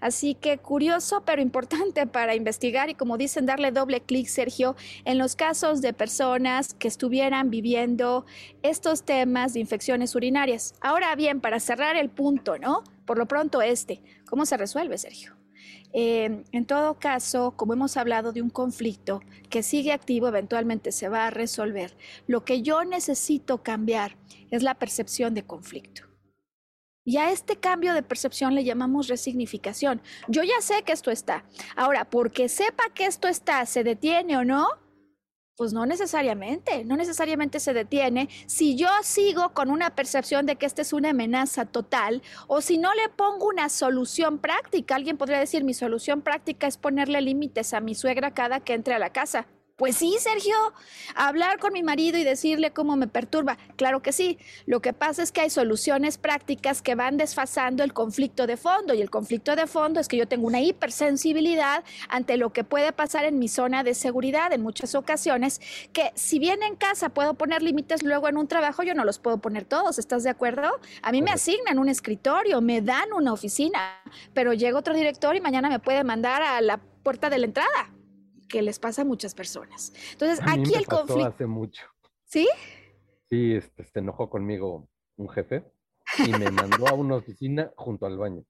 Así 0.00 0.34
que 0.34 0.58
curioso, 0.58 1.22
pero 1.24 1.40
importante 1.40 2.04
para 2.08 2.34
investigar 2.34 2.90
y 2.90 2.94
como 2.94 3.16
dicen, 3.16 3.46
darle 3.46 3.70
doble 3.70 4.00
clic, 4.00 4.26
Sergio, 4.26 4.74
en 5.04 5.18
los 5.18 5.36
casos 5.36 5.82
de 5.82 5.92
personas 5.92 6.74
que 6.74 6.88
estuvieran 6.88 7.48
viviendo 7.50 8.26
estos 8.62 9.04
temas 9.04 9.52
de 9.52 9.60
infecciones 9.60 10.16
urinarias. 10.16 10.74
Ahora 10.80 11.14
bien, 11.14 11.40
para 11.40 11.60
cerrar 11.60 11.94
el 11.94 12.10
punto, 12.10 12.58
¿no? 12.58 12.82
Por 13.06 13.18
lo 13.18 13.26
pronto 13.26 13.62
este, 13.62 14.02
¿cómo 14.28 14.46
se 14.46 14.56
resuelve, 14.56 14.98
Sergio? 14.98 15.37
Eh, 15.92 16.44
en 16.52 16.66
todo 16.66 16.98
caso, 16.98 17.52
como 17.56 17.72
hemos 17.72 17.96
hablado 17.96 18.32
de 18.32 18.42
un 18.42 18.50
conflicto 18.50 19.20
que 19.48 19.62
sigue 19.62 19.92
activo, 19.92 20.28
eventualmente 20.28 20.92
se 20.92 21.08
va 21.08 21.26
a 21.26 21.30
resolver. 21.30 21.96
Lo 22.26 22.44
que 22.44 22.62
yo 22.62 22.84
necesito 22.84 23.62
cambiar 23.62 24.16
es 24.50 24.62
la 24.62 24.74
percepción 24.74 25.34
de 25.34 25.44
conflicto. 25.44 26.02
Y 27.04 27.16
a 27.16 27.30
este 27.30 27.56
cambio 27.56 27.94
de 27.94 28.02
percepción 28.02 28.54
le 28.54 28.64
llamamos 28.64 29.08
resignificación. 29.08 30.02
Yo 30.28 30.42
ya 30.42 30.60
sé 30.60 30.82
que 30.82 30.92
esto 30.92 31.10
está. 31.10 31.42
Ahora, 31.74 32.04
porque 32.10 32.50
sepa 32.50 32.84
que 32.94 33.06
esto 33.06 33.28
está, 33.28 33.64
¿se 33.64 33.82
detiene 33.82 34.36
o 34.36 34.44
no? 34.44 34.68
Pues 35.58 35.72
no 35.72 35.86
necesariamente, 35.86 36.84
no 36.84 36.96
necesariamente 36.96 37.58
se 37.58 37.72
detiene 37.72 38.28
si 38.46 38.76
yo 38.76 38.86
sigo 39.02 39.54
con 39.54 39.72
una 39.72 39.90
percepción 39.96 40.46
de 40.46 40.54
que 40.54 40.66
esta 40.66 40.82
es 40.82 40.92
una 40.92 41.10
amenaza 41.10 41.66
total 41.66 42.22
o 42.46 42.60
si 42.60 42.78
no 42.78 42.94
le 42.94 43.08
pongo 43.08 43.48
una 43.48 43.68
solución 43.68 44.38
práctica. 44.38 44.94
Alguien 44.94 45.16
podría 45.16 45.40
decir, 45.40 45.64
mi 45.64 45.74
solución 45.74 46.22
práctica 46.22 46.68
es 46.68 46.78
ponerle 46.78 47.20
límites 47.22 47.74
a 47.74 47.80
mi 47.80 47.96
suegra 47.96 48.34
cada 48.34 48.60
que 48.60 48.74
entre 48.74 48.94
a 48.94 49.00
la 49.00 49.10
casa. 49.10 49.48
Pues 49.78 49.94
sí, 49.94 50.16
Sergio, 50.18 50.56
hablar 51.14 51.60
con 51.60 51.72
mi 51.72 51.84
marido 51.84 52.18
y 52.18 52.24
decirle 52.24 52.72
cómo 52.72 52.96
me 52.96 53.06
perturba. 53.06 53.58
Claro 53.76 54.02
que 54.02 54.10
sí. 54.10 54.36
Lo 54.66 54.80
que 54.80 54.92
pasa 54.92 55.22
es 55.22 55.30
que 55.30 55.42
hay 55.42 55.50
soluciones 55.50 56.18
prácticas 56.18 56.82
que 56.82 56.96
van 56.96 57.16
desfasando 57.16 57.84
el 57.84 57.92
conflicto 57.92 58.48
de 58.48 58.56
fondo 58.56 58.92
y 58.92 59.02
el 59.02 59.08
conflicto 59.08 59.54
de 59.54 59.68
fondo 59.68 60.00
es 60.00 60.08
que 60.08 60.16
yo 60.16 60.26
tengo 60.26 60.48
una 60.48 60.60
hipersensibilidad 60.60 61.84
ante 62.08 62.36
lo 62.38 62.52
que 62.52 62.64
puede 62.64 62.90
pasar 62.90 63.24
en 63.24 63.38
mi 63.38 63.46
zona 63.46 63.84
de 63.84 63.94
seguridad 63.94 64.52
en 64.52 64.62
muchas 64.62 64.96
ocasiones, 64.96 65.60
que 65.92 66.10
si 66.16 66.40
bien 66.40 66.64
en 66.64 66.74
casa 66.74 67.10
puedo 67.10 67.34
poner 67.34 67.62
límites, 67.62 68.02
luego 68.02 68.26
en 68.26 68.36
un 68.36 68.48
trabajo 68.48 68.82
yo 68.82 68.96
no 68.96 69.04
los 69.04 69.20
puedo 69.20 69.38
poner 69.38 69.64
todos, 69.64 70.00
¿estás 70.00 70.24
de 70.24 70.30
acuerdo? 70.30 70.72
A 71.02 71.12
mí 71.12 71.22
me 71.22 71.30
asignan 71.30 71.78
un 71.78 71.88
escritorio, 71.88 72.60
me 72.60 72.82
dan 72.82 73.12
una 73.12 73.32
oficina, 73.32 74.02
pero 74.34 74.54
llega 74.54 74.76
otro 74.76 74.92
director 74.92 75.36
y 75.36 75.40
mañana 75.40 75.68
me 75.68 75.78
puede 75.78 76.02
mandar 76.02 76.42
a 76.42 76.60
la 76.62 76.80
puerta 77.04 77.30
de 77.30 77.38
la 77.38 77.46
entrada 77.46 77.92
que 78.48 78.62
les 78.62 78.78
pasa 78.78 79.02
a 79.02 79.04
muchas 79.04 79.34
personas. 79.34 79.92
Entonces, 80.12 80.40
aquí 80.46 80.74
el 80.74 80.86
conflicto. 80.86 81.26
hace 81.26 81.46
mucho. 81.46 81.84
¿Sí? 82.24 82.48
Sí, 83.28 83.54
este, 83.54 83.84
se 83.84 83.98
enojó 83.98 84.30
conmigo 84.30 84.88
un 85.16 85.28
jefe 85.28 85.64
y 86.26 86.30
me 86.32 86.50
mandó 86.50 86.88
a 86.88 86.94
una 86.94 87.16
oficina 87.16 87.70
junto 87.76 88.06
al 88.06 88.16
baño. 88.16 88.44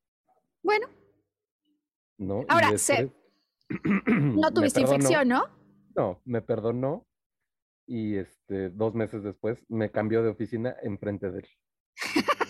Bueno. 0.62 0.88
¿No? 2.18 2.44
Ahora, 2.48 2.72
no 4.06 4.52
tuviste 4.52 4.80
infección, 4.80 5.28
¿no? 5.28 5.44
No, 5.94 6.20
me 6.24 6.42
perdonó 6.42 7.06
y 7.86 8.16
este, 8.16 8.70
dos 8.70 8.94
meses 8.94 9.22
después 9.22 9.64
me 9.68 9.90
cambió 9.90 10.22
de 10.22 10.30
oficina 10.30 10.76
enfrente 10.82 11.30
de 11.30 11.38
él. 11.40 11.48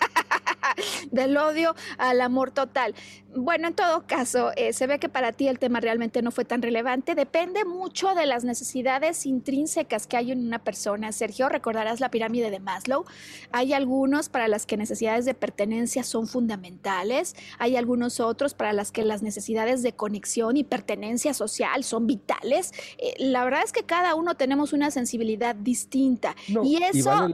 del 1.10 1.36
odio 1.36 1.74
al 1.98 2.20
amor 2.20 2.50
total. 2.50 2.94
Bueno, 3.36 3.68
en 3.68 3.74
todo 3.74 4.06
caso, 4.06 4.52
eh, 4.56 4.72
se 4.72 4.86
ve 4.86 4.98
que 4.98 5.10
para 5.10 5.32
ti 5.32 5.48
el 5.48 5.58
tema 5.58 5.80
realmente 5.80 6.22
no 6.22 6.30
fue 6.30 6.46
tan 6.46 6.62
relevante. 6.62 7.14
Depende 7.14 7.66
mucho 7.66 8.14
de 8.14 8.24
las 8.24 8.42
necesidades 8.42 9.26
intrínsecas 9.26 10.06
que 10.06 10.16
hay 10.16 10.32
en 10.32 10.46
una 10.46 10.58
persona. 10.58 11.12
Sergio, 11.12 11.48
recordarás 11.50 12.00
la 12.00 12.10
pirámide 12.10 12.50
de 12.50 12.58
Maslow. 12.58 13.04
Hay 13.52 13.74
algunos 13.74 14.30
para 14.30 14.48
las 14.48 14.64
que 14.64 14.78
necesidades 14.78 15.26
de 15.26 15.34
pertenencia 15.34 16.04
son 16.04 16.26
fundamentales. 16.26 17.36
Hay 17.58 17.76
algunos 17.76 18.18
otros 18.18 18.54
para 18.54 18.72
las 18.72 18.92
que 18.92 19.04
las 19.04 19.22
necesidades 19.22 19.82
de 19.82 19.92
conexión 19.92 20.56
y 20.56 20.64
pertenencia 20.64 21.34
social 21.34 21.84
son 21.84 22.06
vitales. 22.06 22.72
Eh, 22.96 23.14
la 23.18 23.44
verdad 23.44 23.62
es 23.62 23.72
que 23.72 23.84
cada 23.84 24.14
uno 24.14 24.36
tenemos 24.36 24.72
una 24.72 24.90
sensibilidad 24.90 25.54
distinta. 25.54 26.34
y 26.64 26.82
eso... 26.82 27.28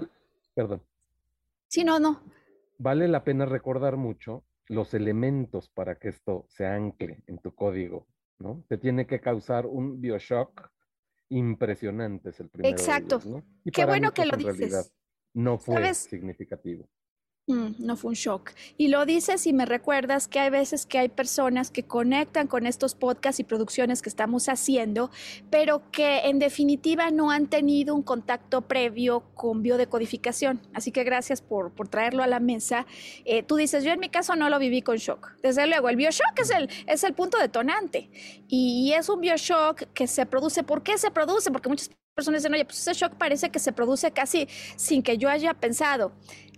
Perdón. 0.54 0.82
Sí, 1.68 1.82
no, 1.82 1.98
no 1.98 2.33
vale 2.78 3.08
la 3.08 3.24
pena 3.24 3.46
recordar 3.46 3.96
mucho 3.96 4.44
los 4.66 4.94
elementos 4.94 5.68
para 5.68 5.96
que 5.96 6.08
esto 6.08 6.46
se 6.48 6.66
ancle 6.66 7.22
en 7.26 7.38
tu 7.38 7.54
código, 7.54 8.06
¿no? 8.38 8.64
Te 8.68 8.78
tiene 8.78 9.06
que 9.06 9.20
causar 9.20 9.66
un 9.66 10.00
bioshock 10.00 10.70
impresionante, 11.28 12.30
es 12.30 12.40
el 12.40 12.48
primero. 12.48 12.74
Exacto. 12.74 13.18
De 13.18 13.28
ellos, 13.28 13.44
¿no? 13.64 13.72
Qué 13.72 13.84
bueno 13.84 14.12
que 14.12 14.26
lo 14.26 14.36
dices. 14.36 14.94
No 15.34 15.58
fue 15.58 15.92
significativo. 15.94 16.88
Mm, 17.46 17.74
no 17.78 17.96
fue 17.96 18.08
un 18.08 18.14
shock. 18.14 18.52
Y 18.78 18.88
lo 18.88 19.04
dices 19.04 19.46
y 19.46 19.52
me 19.52 19.66
recuerdas 19.66 20.28
que 20.28 20.40
hay 20.40 20.48
veces 20.48 20.86
que 20.86 20.98
hay 20.98 21.10
personas 21.10 21.70
que 21.70 21.82
conectan 21.82 22.46
con 22.46 22.66
estos 22.66 22.94
podcasts 22.94 23.38
y 23.38 23.44
producciones 23.44 24.00
que 24.00 24.08
estamos 24.08 24.48
haciendo, 24.48 25.10
pero 25.50 25.90
que 25.90 26.20
en 26.20 26.38
definitiva 26.38 27.10
no 27.10 27.30
han 27.30 27.48
tenido 27.48 27.94
un 27.94 28.02
contacto 28.02 28.62
previo 28.62 29.24
con 29.34 29.60
biodecodificación. 29.60 30.62
Así 30.72 30.90
que 30.90 31.04
gracias 31.04 31.42
por, 31.42 31.70
por 31.72 31.88
traerlo 31.88 32.22
a 32.22 32.26
la 32.26 32.40
mesa. 32.40 32.86
Eh, 33.26 33.42
tú 33.42 33.56
dices, 33.56 33.84
yo 33.84 33.92
en 33.92 34.00
mi 34.00 34.08
caso 34.08 34.36
no 34.36 34.48
lo 34.48 34.58
viví 34.58 34.80
con 34.80 34.96
shock. 34.96 35.32
Desde 35.42 35.66
luego, 35.66 35.90
el 35.90 35.96
bioshock 35.96 36.38
es 36.40 36.50
el, 36.50 36.70
es 36.86 37.04
el 37.04 37.12
punto 37.12 37.38
detonante. 37.38 38.08
Y, 38.48 38.92
es 38.94 39.08
un 39.10 39.20
bioshock 39.20 39.92
que 39.92 40.06
se 40.06 40.24
produce. 40.24 40.62
¿Por 40.62 40.82
qué 40.82 40.96
se 40.96 41.10
produce? 41.10 41.50
Porque 41.50 41.68
muchas 41.68 41.90
personas 42.14 42.40
dicen, 42.40 42.54
oye, 42.54 42.64
pues 42.64 42.78
ese 42.80 42.94
shock 42.94 43.16
parece 43.16 43.50
que 43.50 43.58
se 43.58 43.72
produce 43.72 44.12
casi 44.12 44.48
sin 44.76 45.02
que 45.02 45.18
yo 45.18 45.28
haya 45.28 45.52
pensado. 45.52 46.12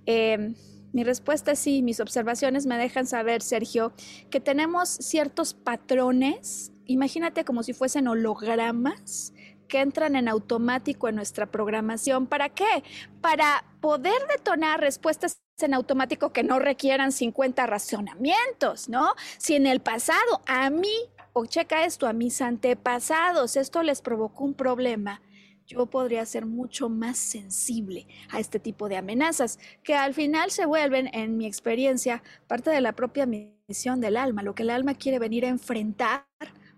Eh, 0.04 0.54
mi 0.96 1.04
respuesta 1.04 1.52
es 1.52 1.58
sí, 1.58 1.82
mis 1.82 2.00
observaciones 2.00 2.64
me 2.64 2.78
dejan 2.78 3.06
saber, 3.06 3.42
Sergio, 3.42 3.92
que 4.30 4.40
tenemos 4.40 4.88
ciertos 4.88 5.52
patrones, 5.52 6.72
imagínate 6.86 7.44
como 7.44 7.62
si 7.62 7.74
fuesen 7.74 8.08
hologramas 8.08 9.34
que 9.68 9.82
entran 9.82 10.16
en 10.16 10.26
automático 10.26 11.06
en 11.06 11.16
nuestra 11.16 11.44
programación. 11.44 12.26
¿Para 12.26 12.48
qué? 12.48 12.82
Para 13.20 13.62
poder 13.82 14.16
detonar 14.34 14.80
respuestas 14.80 15.42
en 15.60 15.74
automático 15.74 16.32
que 16.32 16.42
no 16.42 16.58
requieran 16.60 17.12
50 17.12 17.66
razonamientos, 17.66 18.88
¿no? 18.88 19.12
Si 19.36 19.54
en 19.54 19.66
el 19.66 19.80
pasado 19.80 20.42
a 20.46 20.70
mí, 20.70 20.96
o 21.34 21.44
checa 21.44 21.84
esto, 21.84 22.06
a 22.06 22.14
mis 22.14 22.40
antepasados, 22.40 23.58
esto 23.58 23.82
les 23.82 24.00
provocó 24.00 24.44
un 24.44 24.54
problema, 24.54 25.20
yo 25.66 25.86
podría 25.86 26.24
ser 26.26 26.46
mucho 26.46 26.88
más 26.88 27.18
sensible 27.18 28.06
a 28.30 28.40
este 28.40 28.58
tipo 28.58 28.88
de 28.88 28.96
amenazas, 28.96 29.58
que 29.82 29.94
al 29.94 30.14
final 30.14 30.50
se 30.50 30.66
vuelven, 30.66 31.10
en 31.12 31.36
mi 31.36 31.46
experiencia, 31.46 32.22
parte 32.46 32.70
de 32.70 32.80
la 32.80 32.92
propia 32.92 33.26
misión 33.26 34.00
del 34.00 34.16
alma, 34.16 34.42
lo 34.42 34.54
que 34.54 34.62
el 34.62 34.70
alma 34.70 34.94
quiere 34.94 35.18
venir 35.18 35.44
a 35.44 35.48
enfrentar 35.48 36.26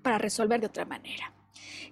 para 0.03 0.19
resolver 0.19 0.61
de 0.61 0.67
otra 0.67 0.85
manera. 0.85 1.38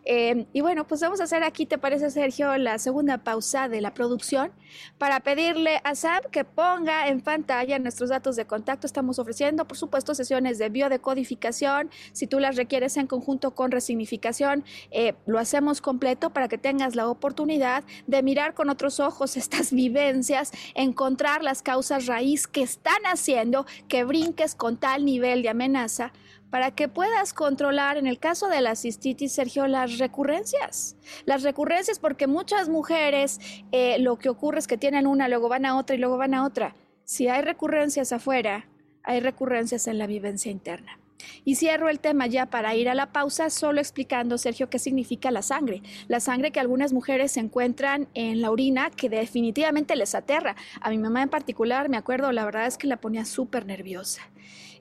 Eh, 0.08 0.46
y 0.52 0.60
bueno, 0.60 0.86
pues 0.86 1.00
vamos 1.00 1.20
a 1.20 1.24
hacer 1.24 1.42
aquí, 1.42 1.66
¿te 1.66 1.78
parece, 1.78 2.10
Sergio, 2.10 2.56
la 2.58 2.78
segunda 2.78 3.18
pausa 3.18 3.68
de 3.68 3.80
la 3.80 3.92
producción 3.92 4.52
para 4.98 5.18
pedirle 5.20 5.80
a 5.82 5.96
Sam 5.96 6.22
que 6.30 6.44
ponga 6.44 7.08
en 7.08 7.20
pantalla 7.20 7.78
nuestros 7.80 8.10
datos 8.10 8.36
de 8.36 8.46
contacto. 8.46 8.86
Estamos 8.86 9.18
ofreciendo, 9.18 9.66
por 9.66 9.76
supuesto, 9.76 10.14
sesiones 10.14 10.58
de 10.58 10.68
biodecodificación. 10.68 11.90
Si 12.12 12.28
tú 12.28 12.38
las 12.38 12.54
requieres 12.54 12.96
en 12.96 13.08
conjunto 13.08 13.54
con 13.56 13.72
resignificación, 13.72 14.64
eh, 14.92 15.14
lo 15.26 15.40
hacemos 15.40 15.80
completo 15.80 16.30
para 16.30 16.46
que 16.46 16.56
tengas 16.56 16.94
la 16.94 17.08
oportunidad 17.08 17.82
de 18.06 18.22
mirar 18.22 18.54
con 18.54 18.70
otros 18.70 19.00
ojos 19.00 19.36
estas 19.46 19.72
vivencias, 19.72 20.52
encontrar 20.74 21.42
las 21.42 21.62
causas 21.62 22.06
raíz 22.06 22.46
que 22.46 22.62
están 22.62 23.02
haciendo 23.06 23.66
que 23.88 24.04
brinques 24.04 24.54
con 24.54 24.76
tal 24.76 25.04
nivel 25.04 25.42
de 25.42 25.48
amenaza 25.48 26.12
para 26.50 26.70
que 26.70 26.88
puedas 26.88 27.32
controlar, 27.32 27.96
en 27.96 28.06
el 28.06 28.18
caso 28.18 28.48
de 28.48 28.60
la 28.60 28.76
cistitis, 28.76 29.32
Sergio, 29.32 29.66
las 29.66 29.98
recurrencias. 29.98 30.96
Las 31.24 31.42
recurrencias 31.42 31.98
porque 31.98 32.26
muchas 32.26 32.68
mujeres 32.68 33.40
eh, 33.72 33.98
lo 33.98 34.16
que 34.16 34.28
ocurre 34.28 34.58
es 34.58 34.66
que 34.66 34.78
tienen 34.78 35.06
una, 35.06 35.28
luego 35.28 35.48
van 35.48 35.66
a 35.66 35.76
otra 35.76 35.96
y 35.96 35.98
luego 35.98 36.16
van 36.16 36.34
a 36.34 36.44
otra. 36.44 36.74
Si 37.04 37.28
hay 37.28 37.42
recurrencias 37.42 38.12
afuera, 38.12 38.68
hay 39.02 39.20
recurrencias 39.20 39.86
en 39.86 39.98
la 39.98 40.06
vivencia 40.06 40.50
interna. 40.50 40.98
Y 41.44 41.56
cierro 41.56 41.88
el 41.88 42.00
tema 42.00 42.26
ya 42.26 42.46
para 42.46 42.74
ir 42.74 42.88
a 42.88 42.94
la 42.94 43.12
pausa, 43.12 43.50
solo 43.50 43.80
explicando, 43.80 44.38
Sergio, 44.38 44.68
qué 44.68 44.78
significa 44.78 45.30
la 45.30 45.42
sangre. 45.42 45.82
La 46.08 46.20
sangre 46.20 46.50
que 46.50 46.60
algunas 46.60 46.92
mujeres 46.92 47.36
encuentran 47.36 48.08
en 48.14 48.40
la 48.40 48.50
orina, 48.50 48.90
que 48.90 49.08
definitivamente 49.08 49.96
les 49.96 50.14
aterra. 50.14 50.56
A 50.80 50.90
mi 50.90 50.98
mamá 50.98 51.22
en 51.22 51.28
particular, 51.28 51.88
me 51.88 51.96
acuerdo, 51.96 52.32
la 52.32 52.44
verdad 52.44 52.66
es 52.66 52.78
que 52.78 52.86
la 52.86 52.98
ponía 52.98 53.24
súper 53.24 53.66
nerviosa. 53.66 54.22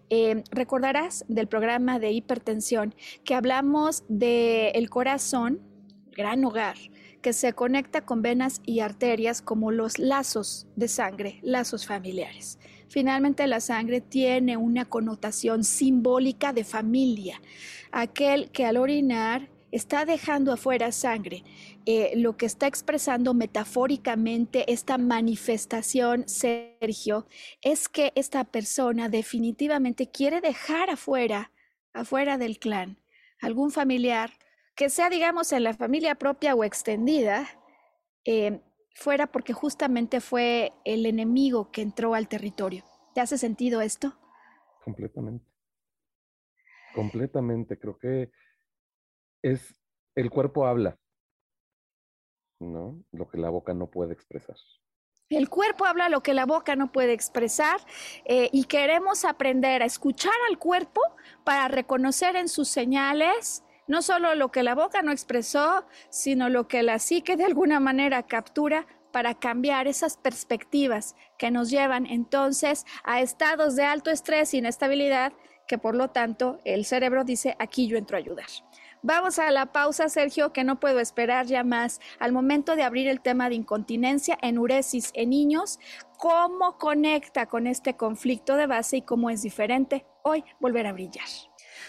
Eh, 0.09 0.43
recordarás 0.51 1.25
del 1.27 1.47
programa 1.47 1.99
de 1.99 2.11
hipertensión 2.11 2.93
que 3.23 3.33
hablamos 3.33 4.03
del 4.07 4.89
corazón, 4.89 5.61
gran 6.11 6.45
hogar, 6.45 6.77
que 7.21 7.33
se 7.33 7.53
conecta 7.53 8.05
con 8.05 8.21
venas 8.21 8.61
y 8.65 8.81
arterias 8.81 9.41
como 9.41 9.71
los 9.71 9.97
lazos 9.97 10.67
de 10.75 10.87
sangre, 10.87 11.39
lazos 11.41 11.87
familiares. 11.87 12.59
Finalmente 12.87 13.47
la 13.47 13.61
sangre 13.61 13.99
tiene 13.99 14.57
una 14.57 14.85
connotación 14.85 15.63
simbólica 15.63 16.53
de 16.53 16.63
familia. 16.63 17.41
Aquel 17.91 18.51
que 18.51 18.65
al 18.65 18.77
orinar 18.77 19.49
está 19.75 20.05
dejando 20.05 20.53
afuera 20.53 20.91
sangre, 20.93 21.43
eh, 21.85 22.13
lo 22.15 22.37
que 22.37 22.45
está 22.45 22.65
expresando 22.65 23.33
metafóricamente 23.33 24.71
esta 24.71 24.97
manifestación, 24.97 26.27
Sergio, 26.29 27.27
es 27.61 27.89
que 27.89 28.13
esta 28.15 28.45
persona 28.45 29.09
definitivamente 29.09 30.09
quiere 30.09 30.39
dejar 30.39 30.89
afuera, 30.89 31.51
afuera 31.93 32.37
del 32.37 32.57
clan, 32.57 33.01
algún 33.41 33.69
familiar, 33.69 34.31
que 34.77 34.89
sea, 34.89 35.09
digamos, 35.09 35.51
en 35.51 35.65
la 35.65 35.73
familia 35.73 36.15
propia 36.15 36.55
o 36.55 36.63
extendida, 36.63 37.45
eh, 38.23 38.61
fuera 38.95 39.27
porque 39.27 39.51
justamente 39.51 40.21
fue 40.21 40.71
el 40.85 41.05
enemigo 41.05 41.69
que 41.71 41.81
entró 41.81 42.15
al 42.15 42.29
territorio. 42.29 42.85
¿Te 43.13 43.19
hace 43.19 43.37
sentido 43.37 43.81
esto? 43.81 44.17
Completamente. 44.85 45.45
Completamente. 46.93 47.77
Creo 47.77 47.97
que 47.97 48.31
es 49.45 49.75
el 50.15 50.29
cuerpo 50.31 50.65
habla, 50.65 50.97
¿no? 52.59 53.03
Lo 53.11 53.27
que 53.27 53.37
la 53.37 53.49
boca 53.49 53.73
no 53.73 53.91
puede 53.91 54.13
expresar. 54.13 54.55
El 55.29 55.49
cuerpo 55.49 55.85
habla 55.85 56.09
lo 56.09 56.21
que 56.21 56.33
la 56.33 56.45
boca 56.45 56.75
no 56.75 56.91
puede 56.91 57.13
expresar 57.13 57.79
eh, 58.25 58.49
y 58.51 58.65
queremos 58.65 59.25
aprender 59.25 59.81
a 59.81 59.85
escuchar 59.85 60.33
al 60.49 60.57
cuerpo 60.57 61.01
para 61.43 61.67
reconocer 61.67 62.35
en 62.35 62.47
sus 62.47 62.67
señales 62.67 63.63
no 63.87 64.01
solo 64.01 64.33
lo 64.33 64.51
que 64.51 64.63
la 64.63 64.73
boca 64.73 65.03
no 65.03 65.11
expresó, 65.11 65.85
sino 66.09 66.49
lo 66.49 66.67
que 66.67 66.81
la 66.81 66.97
psique 66.97 67.37
de 67.37 67.45
alguna 67.45 67.79
manera 67.79 68.23
captura 68.23 68.87
para 69.11 69.35
cambiar 69.35 69.87
esas 69.87 70.17
perspectivas 70.17 71.15
que 71.37 71.51
nos 71.51 71.69
llevan 71.69 72.07
entonces 72.07 72.83
a 73.03 73.21
estados 73.21 73.75
de 73.75 73.83
alto 73.83 74.09
estrés 74.09 74.53
e 74.53 74.57
inestabilidad 74.57 75.33
que 75.67 75.77
por 75.77 75.95
lo 75.95 76.09
tanto 76.09 76.59
el 76.65 76.85
cerebro 76.85 77.23
dice 77.23 77.55
aquí 77.59 77.87
yo 77.87 77.97
entro 77.97 78.17
a 78.17 78.19
ayudar. 78.19 78.47
Vamos 79.07 79.37
a 79.37 79.51
la 79.51 79.67
pausa, 79.67 80.09
Sergio, 80.09 80.51
que 80.51 80.63
no 80.63 80.79
puedo 80.79 80.99
esperar 80.99 81.45
ya 81.45 81.63
más. 81.63 81.99
Al 82.17 82.31
momento 82.31 82.75
de 82.75 82.81
abrir 82.81 83.07
el 83.07 83.21
tema 83.21 83.49
de 83.49 83.55
incontinencia, 83.55 84.35
enuresis 84.41 85.11
en 85.13 85.29
niños, 85.29 85.77
¿cómo 86.17 86.79
conecta 86.79 87.45
con 87.45 87.67
este 87.67 87.95
conflicto 87.95 88.55
de 88.55 88.65
base 88.65 88.97
y 88.97 89.01
cómo 89.03 89.29
es 89.29 89.43
diferente 89.43 90.07
hoy 90.23 90.43
volver 90.59 90.87
a 90.87 90.93
brillar? 90.93 91.27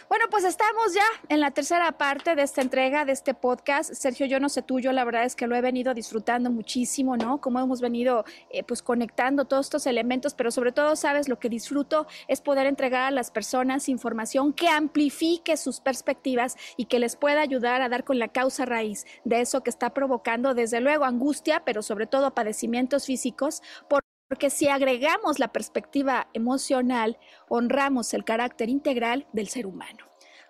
Bueno, 0.08 0.26
pues 0.30 0.44
estamos 0.44 0.94
ya 0.94 1.04
en 1.28 1.40
la 1.40 1.50
tercera 1.50 1.90
parte 1.92 2.34
de 2.34 2.42
esta 2.42 2.62
entrega, 2.62 3.04
de 3.04 3.12
este 3.12 3.34
podcast. 3.34 3.92
Sergio, 3.92 4.26
yo 4.26 4.40
no 4.40 4.48
sé 4.48 4.62
tuyo, 4.62 4.92
la 4.92 5.04
verdad 5.04 5.24
es 5.24 5.34
que 5.36 5.46
lo 5.46 5.56
he 5.56 5.60
venido 5.60 5.94
disfrutando 5.94 6.50
muchísimo, 6.50 7.16
¿no? 7.16 7.40
Como 7.40 7.60
hemos 7.60 7.80
venido 7.80 8.24
eh, 8.50 8.62
pues 8.62 8.82
conectando 8.82 9.44
todos 9.44 9.66
estos 9.66 9.86
elementos, 9.86 10.34
pero 10.34 10.50
sobre 10.50 10.72
todo, 10.72 10.96
sabes, 10.96 11.28
lo 11.28 11.38
que 11.38 11.48
disfruto 11.48 12.06
es 12.28 12.40
poder 12.40 12.66
entregar 12.66 13.02
a 13.02 13.10
las 13.10 13.30
personas 13.30 13.88
información 13.88 14.52
que 14.52 14.68
amplifique 14.68 15.56
sus 15.56 15.80
perspectivas 15.80 16.56
y 16.76 16.86
que 16.86 16.98
les 16.98 17.16
pueda 17.16 17.40
ayudar 17.40 17.82
a 17.82 17.88
dar 17.88 18.04
con 18.04 18.18
la 18.18 18.28
causa 18.28 18.64
raíz 18.64 19.06
de 19.24 19.40
eso 19.40 19.62
que 19.62 19.70
está 19.70 19.90
provocando, 19.90 20.54
desde 20.54 20.80
luego, 20.80 21.04
angustia, 21.04 21.62
pero 21.64 21.82
sobre 21.82 22.06
todo 22.06 22.34
padecimientos 22.34 23.06
físicos. 23.06 23.62
Por 23.88 24.02
porque 24.28 24.50
si 24.50 24.68
agregamos 24.68 25.38
la 25.38 25.48
perspectiva 25.48 26.28
emocional, 26.34 27.18
honramos 27.48 28.12
el 28.14 28.24
carácter 28.24 28.68
integral 28.68 29.26
del 29.32 29.48
ser 29.48 29.66
humano. 29.66 30.04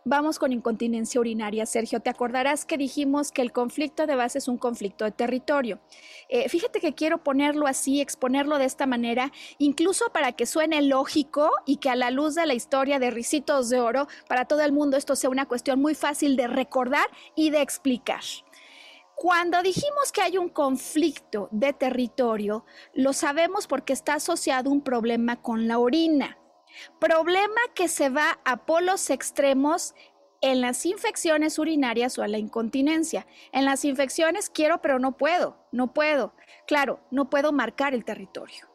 Vamos 0.08 0.38
con 0.38 0.52
incontinencia 0.52 1.20
urinaria. 1.20 1.66
Sergio, 1.66 1.98
te 1.98 2.10
acordarás 2.10 2.64
que 2.64 2.78
dijimos 2.78 3.32
que 3.32 3.42
el 3.42 3.50
conflicto 3.50 4.06
de 4.06 4.14
base 4.14 4.38
es 4.38 4.46
un 4.46 4.56
conflicto 4.56 5.04
de 5.04 5.10
territorio. 5.10 5.80
Eh, 6.28 6.48
fíjate 6.48 6.78
que 6.78 6.94
quiero 6.94 7.24
ponerlo 7.24 7.66
así, 7.66 8.00
exponerlo 8.00 8.58
de 8.58 8.66
esta 8.66 8.86
manera, 8.86 9.32
incluso 9.58 10.10
para 10.12 10.30
que 10.30 10.46
suene 10.46 10.80
lógico 10.82 11.50
y 11.66 11.78
que 11.78 11.90
a 11.90 11.96
la 11.96 12.12
luz 12.12 12.36
de 12.36 12.46
la 12.46 12.54
historia 12.54 13.00
de 13.00 13.10
Ricitos 13.10 13.68
de 13.68 13.80
Oro, 13.80 14.06
para 14.28 14.44
todo 14.44 14.60
el 14.60 14.70
mundo 14.70 14.96
esto 14.96 15.16
sea 15.16 15.28
una 15.28 15.46
cuestión 15.46 15.80
muy 15.80 15.96
fácil 15.96 16.36
de 16.36 16.46
recordar 16.46 17.08
y 17.34 17.50
de 17.50 17.62
explicar. 17.62 18.22
Cuando 19.16 19.62
dijimos 19.62 20.12
que 20.12 20.20
hay 20.20 20.36
un 20.36 20.50
conflicto 20.50 21.48
de 21.50 21.72
territorio, 21.72 22.66
lo 22.92 23.14
sabemos 23.14 23.66
porque 23.66 23.94
está 23.94 24.14
asociado 24.14 24.70
un 24.70 24.82
problema 24.82 25.40
con 25.40 25.66
la 25.66 25.78
orina. 25.78 26.36
Problema 27.00 27.60
que 27.74 27.88
se 27.88 28.10
va 28.10 28.38
a 28.44 28.66
polos 28.66 29.08
extremos 29.08 29.94
en 30.42 30.60
las 30.60 30.84
infecciones 30.84 31.58
urinarias 31.58 32.18
o 32.18 32.22
a 32.22 32.28
la 32.28 32.36
incontinencia. 32.36 33.26
En 33.52 33.64
las 33.64 33.86
infecciones 33.86 34.50
quiero 34.50 34.82
pero 34.82 34.98
no 34.98 35.16
puedo, 35.16 35.66
no 35.72 35.94
puedo. 35.94 36.34
Claro, 36.66 37.00
no 37.10 37.30
puedo 37.30 37.52
marcar 37.52 37.94
el 37.94 38.04
territorio. 38.04 38.68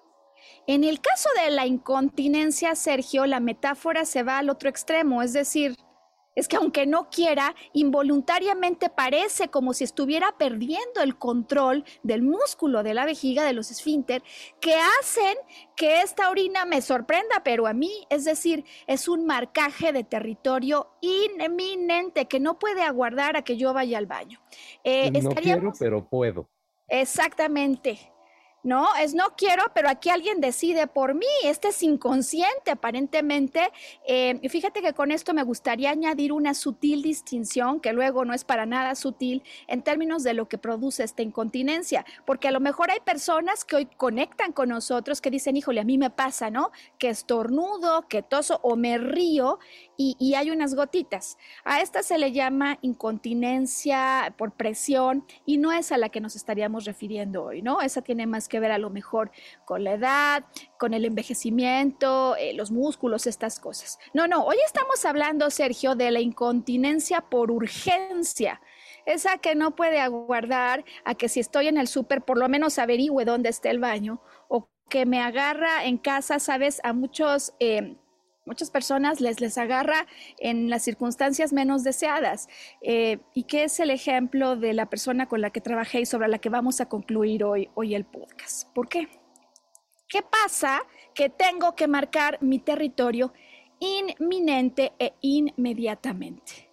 En 0.66 0.84
el 0.84 1.02
caso 1.02 1.30
de 1.44 1.52
la 1.52 1.68
incontinencia, 1.68 2.74
Sergio, 2.74 3.28
la 3.28 3.40
metáfora 3.40 4.06
se 4.06 4.24
va 4.24 4.40
al 4.40 4.50
otro 4.50 4.70
extremo, 4.70 5.22
es 5.22 5.34
decir, 5.34 5.76
es 6.36 6.48
que 6.48 6.56
aunque 6.56 6.86
no 6.86 7.10
quiera, 7.10 7.56
involuntariamente 7.74 8.90
parece 8.90 9.50
como 9.50 9.74
si 9.74 9.84
estuviera 9.84 10.36
perdiendo 10.38 11.02
el 11.02 11.18
control 11.18 11.84
del 12.04 12.22
músculo 12.22 12.84
de 12.84 12.94
la 12.94 13.06
vejiga, 13.06 13.44
de 13.44 13.54
los 13.54 13.72
esfínter, 13.72 14.24
que 14.60 14.76
hacen 15.00 15.38
que 15.76 16.02
esta 16.02 16.30
orina 16.30 16.66
me 16.66 16.82
sorprenda, 16.82 17.42
pero 17.44 17.68
a 17.68 17.74
mí, 17.74 17.92
es 18.10 18.24
decir, 18.26 18.66
es 18.88 19.08
un 19.08 19.26
marcaje 19.26 19.92
de 19.92 20.04
territorio 20.04 20.92
inminente 21.02 22.28
que 22.28 22.40
no 22.40 22.60
puede 22.60 22.84
aguardar 22.84 23.36
a 23.36 23.42
que 23.42 23.58
yo 23.58 23.74
vaya 23.74 23.98
al 23.98 24.06
baño. 24.06 24.40
Eh, 24.84 25.12
no 25.12 25.32
quiero, 25.32 25.74
pero 25.78 26.08
puedo. 26.08 26.50
Exactamente. 26.88 28.12
¿No? 28.64 28.88
Es 29.00 29.14
no 29.14 29.36
quiero, 29.38 29.64
pero 29.74 29.90
aquí 29.90 30.10
alguien 30.10 30.40
decide 30.42 30.88
por 30.88 31.14
mí. 31.16 31.26
Este 31.44 31.70
es 31.70 31.82
inconsciente, 31.84 32.72
aparentemente. 32.72 33.72
Eh, 34.06 34.40
fíjate 34.50 34.82
que 34.82 34.94
con 34.94 35.12
esto 35.12 35.34
me 35.34 35.44
gustaría 35.44 35.92
añadir 35.92 36.32
una 36.32 36.54
sutil 36.54 37.02
distinción, 37.02 37.80
que 37.80 37.94
luego 37.94 38.26
no 38.26 38.34
es 38.34 38.44
para 38.44 38.66
nada 38.66 38.96
sutil, 38.96 39.44
en 39.68 39.82
términos 39.82 40.24
de 40.24 40.34
lo 40.34 40.48
que 40.48 40.58
produce 40.58 41.04
esta 41.04 41.22
incontinencia, 41.22 42.06
porque 42.26 42.48
a 42.48 42.52
lo 42.52 42.60
mejor 42.60 42.92
hay 42.92 43.00
personas 43.00 43.66
que 43.66 43.76
hoy 43.76 43.86
conectan 43.86 44.52
con 44.52 44.70
nosotros 44.70 45.22
que 45.22 45.32
dicen, 45.32 45.58
híjole, 45.58 45.82
a 45.82 45.86
mí 45.86 45.98
me 45.98 46.10
pasa, 46.10 46.50
¿no? 46.50 46.72
Que 46.98 47.10
estornudo, 47.10 48.08
que 48.08 48.22
toso 48.22 48.60
o 48.64 48.76
me 48.76 48.98
río 48.98 49.60
y, 50.20 50.34
hay 50.36 50.50
unas 50.50 50.76
gotitas. 50.76 51.38
A 51.64 51.82
esta 51.82 52.04
se 52.04 52.18
le 52.18 52.32
llama 52.32 52.78
incontinencia 52.82 54.34
por 54.38 54.54
presión 54.54 55.26
y 55.46 55.58
no 55.58 55.72
es 55.72 55.92
a 55.92 55.98
la 55.98 56.10
que 56.10 56.22
nos 56.22 56.36
estaríamos 56.36 56.86
refiriendo 56.86 57.44
hoy, 57.44 57.62
¿no? 57.62 57.82
Esa 57.82 58.02
tiene 58.02 58.26
más 58.28 58.48
que 58.48 58.60
ver 58.60 58.72
a 58.72 58.78
lo 58.78 58.90
mejor 58.90 59.32
con 59.66 59.84
la 59.84 59.94
edad, 59.94 60.44
con 60.78 60.94
el 60.94 61.06
envejecimiento, 61.06 62.36
eh, 62.38 62.54
los 62.54 62.72
músculos, 62.72 63.28
estas 63.28 63.60
cosas. 63.60 64.00
No, 64.14 64.28
no, 64.28 64.44
hoy 64.46 64.58
estamos 64.66 65.06
hablando, 65.06 65.50
Sergio, 65.50 65.96
de 65.96 66.12
la 66.12 66.20
incontinencia 66.20 67.22
por 67.22 67.52
urgencia 67.52 68.62
esa 69.06 69.40
que 69.40 69.56
no 69.56 69.76
puede 69.76 70.00
aguardar 70.00 70.86
a 71.06 71.16
que 71.16 71.28
si 71.28 71.40
estoy 71.40 71.68
en 71.68 71.78
el 71.78 71.88
súper 71.88 72.22
por 72.22 72.38
lo 72.38 72.48
menos 72.50 72.78
averigüe 72.78 73.26
dónde 73.26 73.50
está 73.50 73.72
el 73.72 73.80
baño 73.80 74.22
o 74.48 74.70
que 74.90 75.06
me 75.06 75.22
agarra 75.22 75.86
en 75.86 75.98
casa, 75.98 76.40
sabes, 76.40 76.82
a 76.84 76.94
muchos 76.94 77.54
eh, 77.60 77.96
Muchas 78.46 78.72
personas 78.72 79.22
les, 79.22 79.40
les 79.40 79.58
agarra 79.58 80.08
en 80.40 80.70
las 80.70 80.84
circunstancias 80.84 81.54
menos 81.54 81.84
deseadas. 81.84 82.50
Eh, 82.82 83.20
¿Y 83.36 83.44
qué 83.44 83.66
es 83.66 83.80
el 83.80 83.92
ejemplo 83.92 84.56
de 84.56 84.74
la 84.74 84.90
persona 84.90 85.28
con 85.28 85.42
la 85.42 85.52
que 85.52 85.62
trabajé 85.62 86.02
y 86.02 86.06
sobre 86.06 86.28
la 86.28 86.40
que 86.40 86.50
vamos 86.50 86.82
a 86.82 86.90
concluir 86.90 87.44
hoy, 87.44 87.70
hoy 87.76 87.94
el 87.94 88.06
podcast? 88.06 88.68
¿Por 88.74 88.90
qué? 88.90 89.08
¿Qué 90.08 90.24
pasa? 90.24 90.82
Que 91.14 91.30
tengo 91.30 91.76
que 91.76 91.88
marcar 91.88 92.40
mi 92.42 92.60
territorio 92.60 93.32
inminente 93.80 94.94
e 95.00 95.14
inmediatamente. 95.22 96.70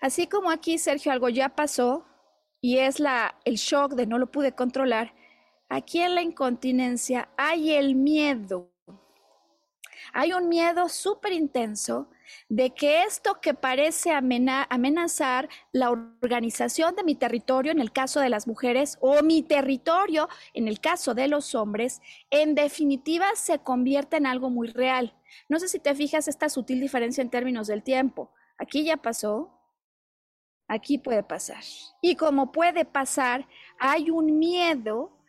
Así 0.00 0.26
como 0.26 0.50
aquí, 0.50 0.78
Sergio, 0.78 1.12
algo 1.12 1.28
ya 1.28 1.50
pasó 1.50 2.04
y 2.60 2.78
es 2.78 3.00
la, 3.00 3.36
el 3.44 3.56
shock 3.56 3.94
de 3.94 4.06
no 4.06 4.18
lo 4.18 4.30
pude 4.30 4.52
controlar, 4.52 5.14
aquí 5.68 6.00
en 6.00 6.14
la 6.14 6.22
incontinencia 6.22 7.30
hay 7.36 7.72
el 7.72 7.94
miedo 7.94 8.69
hay 10.12 10.32
un 10.32 10.48
miedo 10.48 10.88
súper 10.88 11.32
intenso 11.32 12.08
de 12.48 12.70
que 12.70 13.02
esto 13.02 13.40
que 13.40 13.54
parece 13.54 14.12
amenazar 14.12 15.48
la 15.72 15.90
organización 15.90 16.94
de 16.94 17.02
mi 17.02 17.14
territorio 17.14 17.72
en 17.72 17.80
el 17.80 17.92
caso 17.92 18.20
de 18.20 18.28
las 18.28 18.46
mujeres 18.46 18.98
o 19.00 19.22
mi 19.22 19.42
territorio 19.42 20.28
en 20.54 20.68
el 20.68 20.80
caso 20.80 21.14
de 21.14 21.28
los 21.28 21.54
hombres, 21.54 22.00
en 22.30 22.54
definitiva 22.54 23.26
se 23.34 23.58
convierta 23.58 24.16
en 24.16 24.26
algo 24.26 24.50
muy 24.50 24.68
real. 24.68 25.14
No 25.48 25.58
sé 25.58 25.68
si 25.68 25.78
te 25.78 25.94
fijas 25.94 26.28
esta 26.28 26.48
sutil 26.48 26.80
diferencia 26.80 27.22
en 27.22 27.30
términos 27.30 27.66
del 27.66 27.82
tiempo. 27.82 28.32
Aquí 28.58 28.84
ya 28.84 28.96
pasó, 28.96 29.58
aquí 30.68 30.98
puede 30.98 31.22
pasar. 31.22 31.62
Y 32.00 32.16
como 32.16 32.52
puede 32.52 32.84
pasar, 32.84 33.46
hay 33.78 34.10
un 34.10 34.38
miedo 34.38 35.19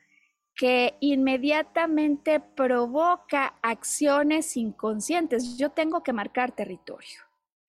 que 0.62 0.95
inmediatamente 0.99 2.39
provoca 2.39 3.55
acciones 3.64 4.55
inconscientes. 4.55 5.57
Yo 5.57 5.72
tengo 5.72 6.03
que 6.03 6.14
marcar 6.14 6.51
territorio. 6.51 7.20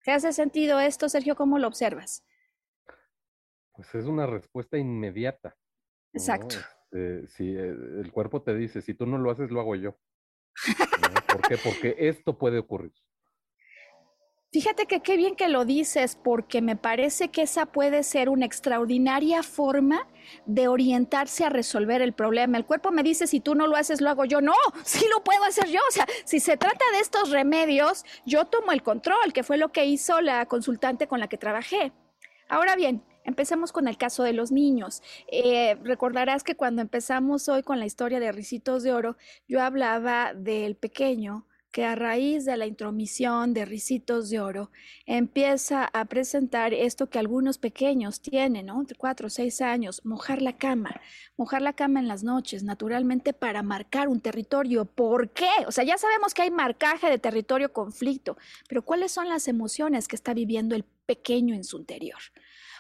¿Te 0.05 0.11
hace 0.11 0.31
sentido 0.35 0.79
esto, 0.79 1.09
Sergio? 1.09 1.35
¿Cómo 1.35 1.59
lo 1.59 1.69
observas? 1.69 2.23
Pues 3.73 3.95
es 3.95 4.05
una 4.05 4.27
respuesta 4.27 4.77
inmediata. 4.77 5.57
Exacto. 6.13 6.57
Este, 6.91 7.29
si 7.29 7.57
eh, 7.57 7.71
el 7.71 8.13
cuerpo 8.13 8.43
te 8.43 8.55
dice, 8.55 8.83
si 8.83 8.93
tú 8.93 9.07
no 9.07 9.17
lo 9.17 9.31
haces, 9.31 9.51
lo 9.51 9.61
hago 9.61 9.75
yo. 9.75 9.97
¿Por 11.29 11.41
qué? 11.49 11.57
Porque 11.65 11.97
esto 11.97 12.37
puede 12.37 12.59
ocurrir. 12.59 12.93
Fíjate 14.53 14.85
que 14.85 15.01
qué 15.01 15.17
bien 15.17 15.35
que 15.35 15.49
lo 15.49 15.65
dices, 15.65 16.15
porque 16.23 16.61
me 16.61 16.77
parece 16.77 17.31
que 17.31 17.41
esa 17.41 17.65
puede 17.65 18.03
ser 18.03 18.29
una 18.29 18.45
extraordinaria 18.45 19.43
forma 19.43 20.07
de 20.45 20.69
orientarse 20.69 21.47
a 21.47 21.49
resolver 21.49 22.03
el 22.03 22.13
problema. 22.13 22.59
El 22.59 22.67
cuerpo 22.67 22.91
me 22.91 23.03
dice, 23.03 23.27
si 23.27 23.41
tú 23.41 23.55
no 23.55 23.67
lo 23.67 23.77
haces, 23.77 24.03
lo 24.03 24.11
hago 24.11 24.27
yo. 24.27 24.43
No, 24.43 24.53
sí 24.85 25.07
lo 25.11 25.25
puedo 25.25 25.43
hacer 25.45 25.69
yo. 25.69 25.81
O 25.89 25.91
sea, 25.91 26.07
si 26.27 26.39
se 26.39 26.59
trata 26.59 26.85
de 26.93 27.01
estos 27.01 27.31
remedios, 27.31 28.05
yo 28.27 28.45
tomo 28.45 28.73
el 28.73 28.83
control, 28.83 29.33
que 29.33 29.43
fue 29.43 29.57
lo 29.57 29.73
que 29.73 29.87
hizo 29.87 30.21
la 30.21 30.45
consultante 30.45 31.07
con 31.07 31.19
la 31.19 31.29
que 31.29 31.39
trabajé. 31.39 31.93
Ahora 32.49 32.77
bien, 32.77 33.03
Empecemos 33.25 33.71
con 33.71 33.87
el 33.87 33.97
caso 33.99 34.25
de 34.25 34.33
los 34.33 34.51
niños. 34.51 35.01
Eh, 35.29 35.77
recordarás 35.85 36.43
que 36.43 36.57
cuando 36.57 36.83
empezamos 36.83 37.49
hoy 37.49 37.63
con 37.63 37.79
la 37.79 37.87
historia 37.87 38.19
de 38.19 38.33
Ricitos 38.33 38.83
de 38.83 38.93
Oro, 38.93 39.17
yo 39.47 39.63
hablaba 39.63 40.35
del 40.35 40.75
pequeño 40.75 41.47
que 41.73 41.85
a 41.85 41.95
raíz 41.95 42.45
de 42.45 42.57
la 42.59 42.67
intromisión 42.67 43.55
de 43.55 43.65
ricitos 43.65 44.29
de 44.29 44.41
oro 44.41 44.71
empieza 45.07 45.87
a 45.87 46.05
presentar 46.05 46.75
esto 46.75 47.09
que 47.09 47.19
algunos 47.19 47.57
pequeños 47.57 48.21
tienen, 48.21 48.67
¿no? 48.67 48.85
De 48.85 48.95
cuatro 48.95 49.29
o 49.29 49.31
seis 49.31 49.63
años, 49.63 50.03
mojar 50.05 50.43
la 50.43 50.59
cama, 50.59 51.01
mojar 51.39 51.63
la 51.63 51.73
cama 51.73 51.99
en 51.99 52.09
las 52.09 52.23
noches, 52.23 52.63
naturalmente 52.63 53.33
para 53.33 53.63
marcar 53.63 54.09
un 54.09 54.21
territorio. 54.21 54.85
¿Por 54.85 55.31
qué? 55.31 55.51
O 55.67 55.73
sea, 55.73 55.83
ya 55.83 55.97
sabemos 55.97 56.35
que 56.35 56.43
hay 56.43 56.51
marcaje 56.51 57.09
de 57.09 57.19
territorio 57.19 57.73
conflicto, 57.73 58.37
pero 58.69 58.83
¿cuáles 58.83 59.11
son 59.11 59.29
las 59.31 59.49
emociones 59.49 60.09
que 60.09 60.17
está 60.17 60.35
viviendo 60.35 60.77
el 60.77 60.85
pequeño 61.07 61.55
en 61.55 61.65
su 61.65 61.79
interior? 61.79 62.21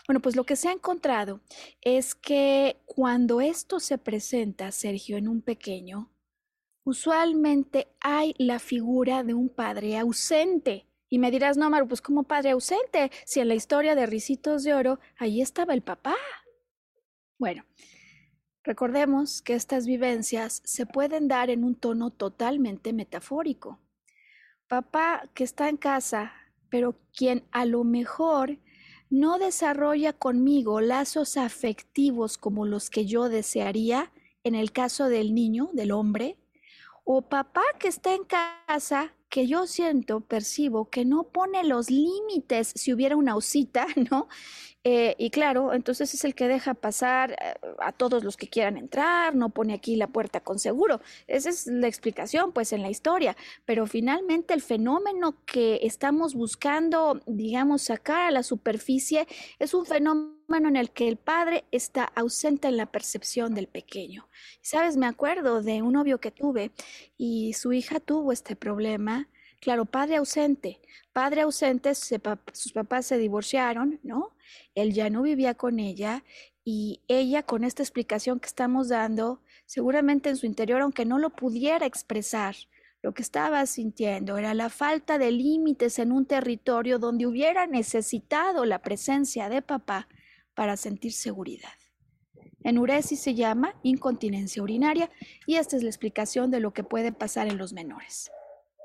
Bueno, 0.07 0.20
pues 0.20 0.36
lo 0.36 0.45
que 0.45 0.57
se 0.57 0.68
ha 0.68 0.72
encontrado 0.72 1.40
es 1.80 2.14
que 2.14 2.76
cuando 2.84 3.40
esto 3.40 3.80
se 3.80 3.97
presenta, 3.97 4.70
Sergio, 4.72 5.16
en 5.16 5.28
un 5.28 5.40
pequeño, 5.40 6.11
usualmente 6.85 7.89
hay 8.01 8.35
la 8.39 8.59
figura 8.59 9.22
de 9.22 9.35
un 9.35 9.49
padre 9.49 9.99
ausente. 9.99 10.87
Y 11.09 11.18
me 11.18 11.30
dirás, 11.30 11.57
no, 11.57 11.68
Maru, 11.68 11.89
pues 11.89 12.01
como 12.01 12.24
padre 12.24 12.51
ausente, 12.51 13.11
si 13.26 13.41
en 13.41 13.49
la 13.49 13.55
historia 13.55 13.95
de 13.95 14.07
Ricitos 14.07 14.62
de 14.62 14.74
Oro, 14.74 14.99
ahí 15.18 15.43
estaba 15.43 15.74
el 15.74 15.83
papá. 15.83 16.16
Bueno, 17.39 17.64
recordemos 18.62 19.43
que 19.43 19.55
estas 19.55 19.87
vivencias 19.87 20.62
se 20.64 20.87
pueden 20.87 21.28
dar 21.28 21.51
en 21.51 21.64
un 21.64 21.74
tono 21.74 22.11
totalmente 22.11 22.93
metafórico. 22.93 23.78
Papá 24.68 25.28
que 25.35 25.45
está 25.45 25.68
en 25.68 25.76
casa, 25.76 26.33
pero 26.70 26.99
quien 27.14 27.45
a 27.51 27.66
lo 27.66 27.85
mejor 27.85 28.59
no 29.11 29.39
desarrolla 29.39 30.14
conmigo 30.14 30.80
lazos 30.80 31.37
afectivos 31.37 32.39
como 32.39 32.64
los 32.64 32.89
que 32.89 33.05
yo 33.05 33.28
desearía, 33.28 34.11
en 34.45 34.55
el 34.55 34.72
caso 34.72 35.11
del 35.11 35.35
niño, 35.35 35.68
del 35.74 35.93
hombre, 35.93 36.39
o 37.05 37.22
papá 37.22 37.62
que 37.78 37.88
está 37.88 38.12
en 38.14 38.24
casa 38.24 39.12
que 39.33 39.47
yo 39.47 39.66
siento, 39.66 40.20
percibo 40.20 40.91
que 40.91 41.07
no 41.07 41.24
pone 41.24 41.64
los 41.64 41.89
límites 41.91 42.70
si 42.74 42.93
hubiera 42.93 43.16
una 43.16 43.35
osita, 43.35 43.87
¿no? 44.11 44.28
Eh, 44.85 45.14
y 45.16 45.30
claro, 45.30 45.72
entonces 45.72 46.12
es 46.12 46.24
el 46.24 46.35
que 46.35 46.49
deja 46.49 46.74
pasar 46.74 47.33
eh, 47.33 47.55
a 47.78 47.93
todos 47.93 48.24
los 48.24 48.37
que 48.37 48.49
quieran 48.49 48.76
entrar, 48.76 49.35
no 49.35 49.49
pone 49.51 49.72
aquí 49.72 49.97
la 49.97 50.09
puerta 50.09 50.41
con 50.41 50.59
seguro. 50.59 51.01
Esa 51.28 51.49
es 51.51 51.66
la 51.66 51.87
explicación, 51.87 52.53
pues, 52.53 52.72
en 52.74 52.83
la 52.83 52.91
historia. 52.91 53.35
Pero 53.64 53.87
finalmente 53.87 54.53
el 54.53 54.61
fenómeno 54.61 55.37
que 55.47 55.80
estamos 55.83 56.35
buscando, 56.35 57.22
digamos, 57.26 57.83
sacar 57.83 58.22
a 58.22 58.30
la 58.33 58.43
superficie 58.43 59.26
es 59.59 59.72
un 59.72 59.87
fenómeno 59.87 60.37
en 60.68 60.76
el 60.76 60.91
que 60.91 61.09
el 61.09 61.16
padre 61.16 61.64
está 61.70 62.05
ausente 62.05 62.68
en 62.68 62.76
la 62.76 62.87
percepción 62.87 63.55
del 63.55 63.68
pequeño. 63.68 64.28
Sabes, 64.61 64.97
me 64.97 65.07
acuerdo 65.07 65.62
de 65.62 65.80
un 65.80 65.93
novio 65.95 66.18
que 66.18 66.33
tuve 66.33 66.72
y 67.16 67.55
su 67.55 67.72
hija 67.72 68.01
tuvo 68.01 68.33
este 68.33 68.57
problema. 68.57 69.21
Claro, 69.62 69.84
padre 69.84 70.16
ausente. 70.16 70.80
Padre 71.12 71.42
ausente, 71.42 71.94
sus 71.94 72.72
papás 72.74 73.06
se 73.06 73.16
divorciaron, 73.16 74.00
¿no? 74.02 74.34
Él 74.74 74.92
ya 74.92 75.08
no 75.08 75.22
vivía 75.22 75.54
con 75.54 75.78
ella 75.78 76.24
y 76.64 77.00
ella 77.06 77.44
con 77.44 77.62
esta 77.62 77.80
explicación 77.80 78.40
que 78.40 78.48
estamos 78.48 78.88
dando, 78.88 79.40
seguramente 79.64 80.30
en 80.30 80.36
su 80.36 80.46
interior, 80.46 80.80
aunque 80.80 81.04
no 81.04 81.20
lo 81.20 81.30
pudiera 81.30 81.86
expresar, 81.86 82.56
lo 83.02 83.14
que 83.14 83.22
estaba 83.22 83.64
sintiendo 83.66 84.36
era 84.36 84.52
la 84.52 84.68
falta 84.68 85.16
de 85.16 85.30
límites 85.30 86.00
en 86.00 86.10
un 86.10 86.26
territorio 86.26 86.98
donde 86.98 87.26
hubiera 87.26 87.68
necesitado 87.68 88.64
la 88.64 88.82
presencia 88.82 89.48
de 89.48 89.62
papá 89.62 90.08
para 90.54 90.76
sentir 90.76 91.12
seguridad. 91.12 91.78
Enuresis 92.64 93.20
se 93.20 93.36
llama 93.36 93.76
incontinencia 93.84 94.60
urinaria 94.60 95.08
y 95.46 95.54
esta 95.54 95.76
es 95.76 95.84
la 95.84 95.90
explicación 95.90 96.50
de 96.50 96.58
lo 96.58 96.72
que 96.72 96.82
puede 96.82 97.12
pasar 97.12 97.46
en 97.46 97.58
los 97.58 97.72
menores. 97.72 98.28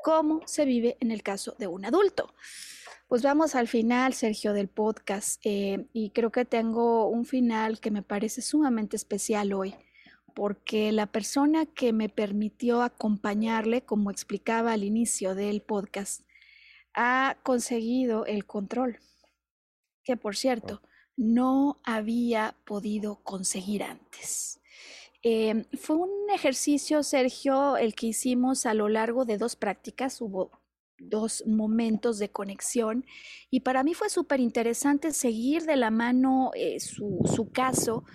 ¿Cómo 0.03 0.41
se 0.45 0.65
vive 0.65 0.97
en 0.99 1.11
el 1.11 1.23
caso 1.23 1.55
de 1.57 1.67
un 1.67 1.85
adulto? 1.85 2.33
Pues 3.07 3.21
vamos 3.21 3.55
al 3.55 3.67
final, 3.67 4.13
Sergio, 4.13 4.53
del 4.53 4.67
podcast 4.67 5.39
eh, 5.43 5.87
y 5.93 6.09
creo 6.11 6.31
que 6.31 6.45
tengo 6.45 7.07
un 7.07 7.25
final 7.25 7.79
que 7.79 7.91
me 7.91 8.03
parece 8.03 8.41
sumamente 8.41 8.95
especial 8.95 9.53
hoy 9.53 9.75
porque 10.37 10.91
la 10.91 11.07
persona 11.07 11.65
que 11.65 11.93
me 11.93 12.09
permitió 12.09 12.83
acompañarle, 12.83 13.81
como 13.81 14.11
explicaba 14.11 14.71
al 14.71 14.83
inicio 14.83 15.33
del 15.33 15.63
podcast, 15.63 16.21
ha 16.93 17.37
conseguido 17.41 18.23
el 18.27 18.45
control. 18.45 18.99
Que 20.03 20.15
por 20.15 20.35
cierto, 20.35 20.83
no 21.15 21.79
había 21.83 22.55
podido 22.65 23.15
conseguir 23.23 23.81
antes. 23.81 24.59
Em, 25.29 25.65
fue 25.77 25.97
un 25.97 26.29
ejercicio, 26.33 27.03
Sergio, 27.03 27.75
el 27.75 27.95
que 27.95 28.07
hicimos 28.07 28.65
a 28.65 28.73
lo 28.73 28.87
largo 28.87 29.25
de 29.25 29.37
dos 29.37 29.57
prácticas. 29.57 30.21
Hubo 30.21 30.51
dos 30.99 31.43
momentos 31.45 32.17
de 32.17 32.29
conexión 32.29 33.05
y 33.51 33.59
para 33.59 33.83
mí 33.83 33.93
fue 33.93 34.07
súper 34.07 34.39
interesante 34.39 35.11
seguir 35.11 35.65
de 35.65 35.75
la 35.75 35.91
mano 35.91 36.51
eh, 36.55 36.79
su, 36.79 37.19
su 37.25 37.51
caso 37.51 38.05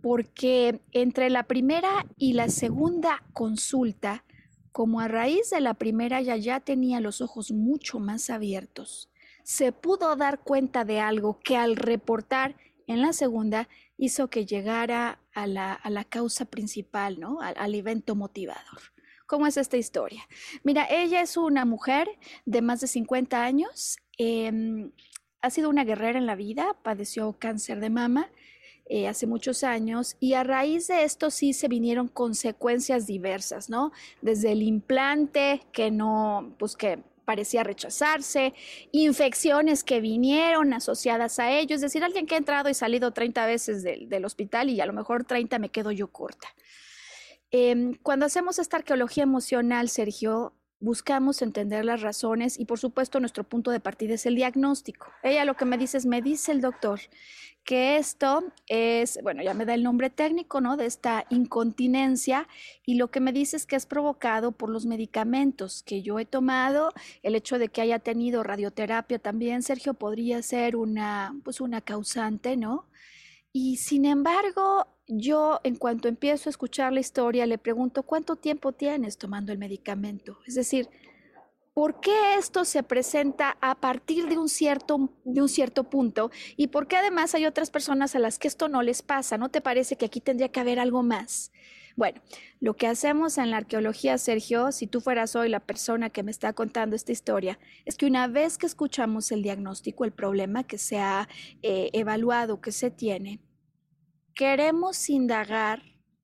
porque 0.00 0.80
entre 0.92 1.28
la 1.28 1.42
primera 1.42 2.06
y 2.16 2.32
la 2.32 2.48
segunda 2.48 3.22
consulta, 3.34 4.24
como 4.72 5.00
a 5.00 5.08
raíz 5.08 5.50
de 5.50 5.60
la 5.60 5.74
primera 5.74 6.22
ya 6.22 6.38
ya 6.38 6.58
tenía 6.60 7.00
los 7.00 7.20
ojos 7.20 7.52
mucho 7.52 7.98
más 7.98 8.30
abiertos, 8.30 9.10
se 9.44 9.72
pudo 9.72 10.16
dar 10.16 10.40
cuenta 10.40 10.86
de 10.86 11.00
algo 11.00 11.38
que 11.38 11.58
al 11.58 11.76
reportar 11.76 12.56
en 12.86 13.02
la 13.02 13.12
segunda 13.12 13.68
hizo 14.02 14.28
que 14.28 14.46
llegara 14.46 15.20
a 15.32 15.46
la, 15.46 16.04
causa 16.08 16.44
principal, 16.44 17.20
¿no? 17.20 17.40
Al, 17.40 17.72
evento 17.76 18.16
motivador. 18.16 18.80
¿Cómo 19.28 19.46
es 19.46 19.56
esta 19.56 19.76
historia? 19.76 20.26
Mira, 20.64 20.88
ella 20.90 21.20
es 21.20 21.36
una 21.36 21.64
mujer 21.64 22.08
de 22.44 22.62
más 22.62 22.80
de 22.80 22.88
50 22.88 23.44
años, 23.44 23.98
em, 24.18 24.90
ha 25.40 25.50
sido 25.50 25.70
una 25.70 25.84
guerrera 25.84 26.18
en 26.18 26.26
la 26.26 26.34
vida, 26.34 26.76
padeció 26.82 27.38
cáncer 27.38 27.78
de 27.78 27.90
mama 27.90 28.28
eh, 28.86 29.06
hace 29.06 29.28
muchos 29.28 29.62
años 29.62 30.16
y 30.18 30.34
a 30.34 30.42
raíz 30.42 30.88
de 30.88 31.04
esto 31.04 31.30
sí 31.30 31.52
se 31.52 31.68
vinieron 31.68 32.08
consecuencias 32.08 33.06
diversas, 33.06 33.70
¿no? 33.70 33.92
Desde 34.20 34.50
el 34.50 34.62
implante 34.62 35.62
que 35.72 35.92
no, 35.92 36.56
pues 36.58 36.74
que 36.74 37.04
parecía 37.24 37.62
rechazarse, 37.62 38.54
infecciones 38.90 39.84
que 39.84 40.00
vinieron 40.00 40.72
asociadas 40.72 41.38
a 41.38 41.50
ello, 41.50 41.74
es 41.74 41.80
decir, 41.80 42.04
alguien 42.04 42.26
que 42.26 42.34
ha 42.34 42.38
entrado 42.38 42.68
y 42.68 42.74
salido 42.74 43.12
30 43.12 43.46
veces 43.46 43.82
del, 43.82 44.24
hospital 44.24 44.70
y 44.70 44.80
a 44.80 44.86
lo 44.86 44.92
mejor 44.92 45.24
30 45.24 45.58
me 45.58 45.70
quedo 45.70 45.90
yo 45.90 46.08
corta. 46.08 46.48
Em, 47.50 47.94
cuando 48.02 48.26
hacemos 48.26 48.58
esta 48.58 48.78
arqueología 48.78 49.24
emocional, 49.24 49.88
Sergio, 49.88 50.54
buscamos 50.82 51.40
entender 51.42 51.84
las 51.84 52.02
razones 52.02 52.58
y 52.58 52.64
por 52.66 52.78
supuesto 52.78 53.20
nuestro 53.20 53.44
punto 53.44 53.70
de 53.70 53.80
partida 53.80 54.14
es 54.14 54.26
el 54.26 54.34
diagnóstico. 54.34 55.06
Ella 55.22 55.44
lo 55.44 55.56
que 55.56 55.64
me 55.64 55.78
dice 55.78 55.96
es, 55.96 56.06
me 56.06 56.20
dice 56.20 56.52
el 56.52 56.60
doctor 56.60 57.00
que 57.64 57.96
esto 57.96 58.42
es, 58.66 59.20
bueno, 59.22 59.42
ya 59.42 59.54
me 59.54 59.64
da 59.64 59.74
el 59.74 59.84
nombre 59.84 60.10
técnico, 60.10 60.60
¿no? 60.60 60.76
De 60.76 60.86
esta 60.86 61.24
incontinencia 61.30 62.48
y 62.84 62.96
lo 62.96 63.12
que 63.12 63.20
me 63.20 63.32
dice 63.32 63.56
es 63.56 63.66
que 63.66 63.76
es 63.76 63.86
provocado 63.86 64.50
por 64.50 64.68
los 64.68 64.84
medicamentos 64.84 65.84
que 65.84 66.02
yo 66.02 66.18
he 66.18 66.24
tomado, 66.24 66.92
el 67.22 67.36
hecho 67.36 67.60
de 67.60 67.68
que 67.68 67.80
haya 67.80 68.00
tenido 68.00 68.42
radioterapia 68.42 69.20
también, 69.20 69.62
Sergio, 69.62 69.94
podría 69.94 70.42
ser 70.42 70.74
una, 70.74 71.34
pues 71.44 71.60
una 71.60 71.80
causante, 71.80 72.56
¿no? 72.56 72.88
Y 73.52 73.76
sin 73.76 74.06
embargo, 74.06 74.88
yo 75.08 75.60
en 75.64 75.76
cuanto 75.76 76.08
empiezo 76.08 76.48
a 76.48 76.52
escuchar 76.52 76.92
la 76.92 77.00
historia, 77.00 77.46
le 77.46 77.58
pregunto, 77.58 78.02
¿cuánto 78.02 78.36
tiempo 78.36 78.72
tienes 78.72 79.18
tomando 79.18 79.52
el 79.52 79.58
medicamento? 79.58 80.38
Es 80.46 80.54
decir, 80.54 80.88
¿por 81.74 82.00
qué 82.00 82.34
esto 82.38 82.64
se 82.64 82.82
presenta 82.82 83.56
a 83.60 83.74
partir 83.74 84.28
de 84.28 84.38
un 84.38 84.48
cierto, 84.48 85.10
de 85.24 85.42
un 85.42 85.48
cierto 85.48 85.84
punto? 85.84 86.30
¿Y 86.56 86.68
por 86.68 86.86
qué 86.86 86.96
además 86.96 87.34
hay 87.34 87.46
otras 87.46 87.70
personas 87.70 88.14
a 88.14 88.18
las 88.18 88.38
que 88.38 88.48
esto 88.48 88.68
no 88.68 88.82
les 88.82 89.02
pasa? 89.02 89.38
¿No 89.38 89.48
te 89.48 89.60
parece 89.60 89.96
que 89.96 90.06
aquí 90.06 90.20
tendría 90.20 90.50
que 90.50 90.60
haber 90.60 90.78
algo 90.78 91.02
más? 91.02 91.52
Bueno, 91.94 92.22
lo 92.60 92.74
que 92.74 92.86
hacemos 92.86 93.36
en 93.36 93.50
la 93.50 93.58
arqueología, 93.58 94.16
Sergio, 94.16 94.72
si 94.72 94.86
tú 94.86 95.02
fueras 95.02 95.36
hoy 95.36 95.50
la 95.50 95.60
persona 95.60 96.08
que 96.08 96.22
me 96.22 96.30
está 96.30 96.54
contando 96.54 96.96
esta 96.96 97.12
historia, 97.12 97.58
es 97.84 97.96
que 97.96 98.06
una 98.06 98.28
vez 98.28 98.56
que 98.56 98.66
escuchamos 98.66 99.30
el 99.30 99.42
diagnóstico, 99.42 100.04
el 100.04 100.12
problema 100.12 100.64
que 100.64 100.78
se 100.78 100.98
ha 100.98 101.28
eh, 101.62 101.90
evaluado, 101.92 102.62
que 102.62 102.72
se 102.72 102.90
tiene, 102.90 103.40
queremos 104.34 105.08
indagar 105.08 105.82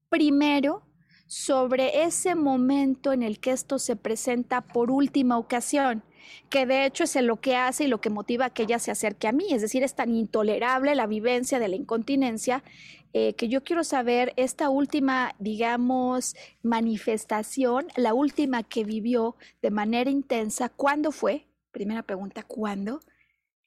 primero 0.09 0.83
sobre 1.27 2.05
ese 2.05 2.35
momento 2.35 3.13
en 3.13 3.23
el 3.23 3.39
que 3.39 3.51
esto 3.51 3.79
se 3.79 3.97
presenta 3.97 4.63
por 4.63 4.91
última 4.91 5.37
ocasión, 5.37 6.03
que 6.49 6.65
de 6.65 6.87
hecho 6.87 7.05
es 7.05 7.15
lo 7.17 7.37
que 7.41 7.55
hace 7.55 7.85
y 7.85 7.89
lo 7.89 8.01
que 8.01 8.09
motiva 8.09 8.51
que 8.51 8.63
ella 8.63 8.79
se 8.79 8.91
acerque 8.91 9.29
a 9.29 9.33
mí. 9.33 9.47
Es 9.51 9.61
decir, 9.61 9.83
es 9.83 9.95
tan 9.95 10.15
intolerable 10.15 10.95
la 10.95 11.07
vivencia 11.07 11.59
de 11.59 11.69
la 11.69 11.77
incontinencia 11.77 12.65
eh, 13.13 13.35
que 13.35 13.49
yo 13.49 13.63
quiero 13.63 13.85
saber 13.85 14.33
esta 14.37 14.69
última, 14.71 15.35
digamos, 15.39 16.35
manifestación, 16.63 17.89
la 17.97 18.15
última 18.15 18.63
que 18.63 18.85
vivió 18.85 19.37
de 19.63 19.71
manera 19.71 20.11
intensa, 20.11 20.69
¿cuándo 20.69 21.13
fue? 21.13 21.47
Primera 21.71 22.03
pregunta, 22.03 22.43
¿cuándo? 22.43 23.01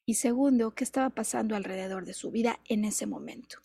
Y 0.04 0.14
segundo, 0.14 0.74
¿qué 0.74 0.84
estaba 0.84 1.10
pasando 1.10 1.54
alrededor 1.54 2.06
de 2.06 2.14
su 2.14 2.30
vida 2.30 2.58
en 2.68 2.84
ese 2.84 3.06
momento? 3.06 3.58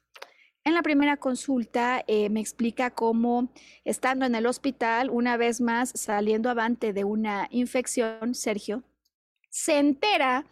En 0.67 0.73
la 0.73 0.83
primera 0.83 1.15
consulta 1.15 2.03
eh, 2.07 2.29
me 2.29 2.41
explica 2.41 2.91
cómo, 2.91 3.53
estando 3.85 4.25
en 4.25 4.35
el 4.35 4.45
hospital, 4.45 5.09
una 5.09 5.37
vez 5.37 5.61
más 5.61 5.93
saliendo 5.95 6.49
avante 6.49 6.91
de 6.91 7.05
una 7.05 7.47
infección, 7.51 8.35
Sergio, 8.35 8.83
se 9.49 9.79
entera 9.79 10.45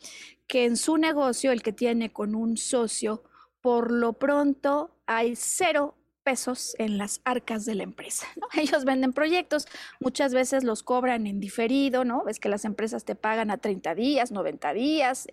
que 0.47 0.63
en 0.63 0.77
su 0.77 0.95
negocio, 0.95 1.51
el 1.51 1.61
que 1.61 1.73
tiene 1.73 2.13
con 2.13 2.33
un 2.33 2.55
socio, 2.55 3.25
por 3.59 3.91
lo 3.91 4.13
pronto 4.13 4.95
hay 5.05 5.35
cero 5.35 5.97
pesos 6.23 6.75
en 6.79 6.97
las 6.97 7.19
arcas 7.25 7.65
de 7.65 7.75
la 7.75 7.83
empresa. 7.83 8.25
Ellos 8.57 8.85
venden 8.85 9.11
proyectos, 9.11 9.67
muchas 9.99 10.33
veces 10.33 10.63
los 10.63 10.81
cobran 10.81 11.27
en 11.27 11.41
diferido, 11.41 12.05
¿no? 12.05 12.23
Ves 12.23 12.39
que 12.39 12.47
las 12.47 12.63
empresas 12.63 13.03
te 13.03 13.15
pagan 13.15 13.51
a 13.51 13.57
30 13.57 13.93
días, 13.95 14.31
90 14.31 14.73
días. 14.73 15.27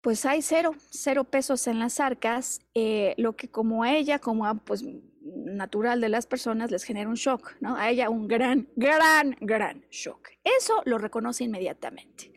Pues 0.00 0.24
hay 0.24 0.42
cero, 0.42 0.74
cero 0.90 1.24
pesos 1.24 1.66
en 1.66 1.78
las 1.78 1.98
arcas, 1.98 2.60
eh, 2.74 3.14
lo 3.16 3.34
que 3.34 3.48
como 3.48 3.82
a 3.82 3.94
ella, 3.94 4.18
como 4.18 4.46
a 4.46 4.54
pues 4.54 4.84
natural 5.20 6.00
de 6.00 6.08
las 6.08 6.26
personas, 6.26 6.70
les 6.70 6.84
genera 6.84 7.08
un 7.08 7.16
shock, 7.16 7.56
¿no? 7.60 7.76
A 7.76 7.90
ella 7.90 8.08
un 8.08 8.28
gran, 8.28 8.68
gran, 8.76 9.36
gran 9.40 9.84
shock. 9.90 10.28
Eso 10.44 10.82
lo 10.84 10.98
reconoce 10.98 11.44
inmediatamente. 11.44 12.32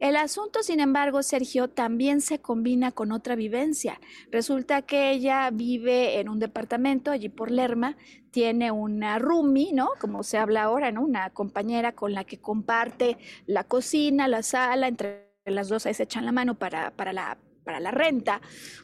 El 0.00 0.16
asunto, 0.16 0.62
sin 0.62 0.80
embargo, 0.80 1.22
Sergio, 1.22 1.68
también 1.68 2.20
se 2.20 2.40
combina 2.40 2.90
con 2.90 3.12
otra 3.12 3.36
vivencia. 3.36 4.00
Resulta 4.30 4.82
que 4.82 5.12
ella 5.12 5.48
vive 5.52 6.18
en 6.18 6.28
un 6.28 6.40
departamento 6.40 7.10
allí 7.10 7.28
por 7.28 7.50
Lerma, 7.50 7.96
tiene 8.30 8.72
una 8.72 9.18
roomie, 9.18 9.72
¿no? 9.72 9.90
Como 10.00 10.22
se 10.22 10.38
habla 10.38 10.64
ahora, 10.64 10.90
¿no? 10.90 11.02
Una 11.02 11.30
compañera 11.30 11.92
con 11.92 12.12
la 12.12 12.24
que 12.24 12.40
comparte 12.40 13.18
la 13.46 13.64
cocina, 13.64 14.26
la 14.26 14.42
sala, 14.42 14.88
entre 14.88 15.33
las 15.52 15.68
dos 15.68 15.82
se 15.82 16.02
echan 16.02 16.24
la 16.24 16.32
mano 16.32 16.58
para, 16.58 16.90
para, 16.92 17.12
la, 17.12 17.38
para 17.64 17.80
la 17.80 17.90
renta, 17.90 18.40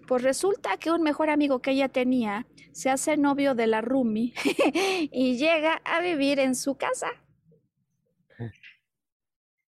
pues 0.06 0.22
resulta 0.22 0.76
que 0.76 0.90
un 0.90 1.02
mejor 1.02 1.30
amigo 1.30 1.60
que 1.60 1.72
ella 1.72 1.88
tenía 1.88 2.46
se 2.72 2.90
hace 2.90 3.16
novio 3.16 3.54
de 3.54 3.66
la 3.66 3.80
Rumi 3.80 4.34
y 5.12 5.36
llega 5.36 5.80
a 5.84 6.00
vivir 6.00 6.38
en 6.38 6.54
su 6.54 6.76
casa. 6.76 7.08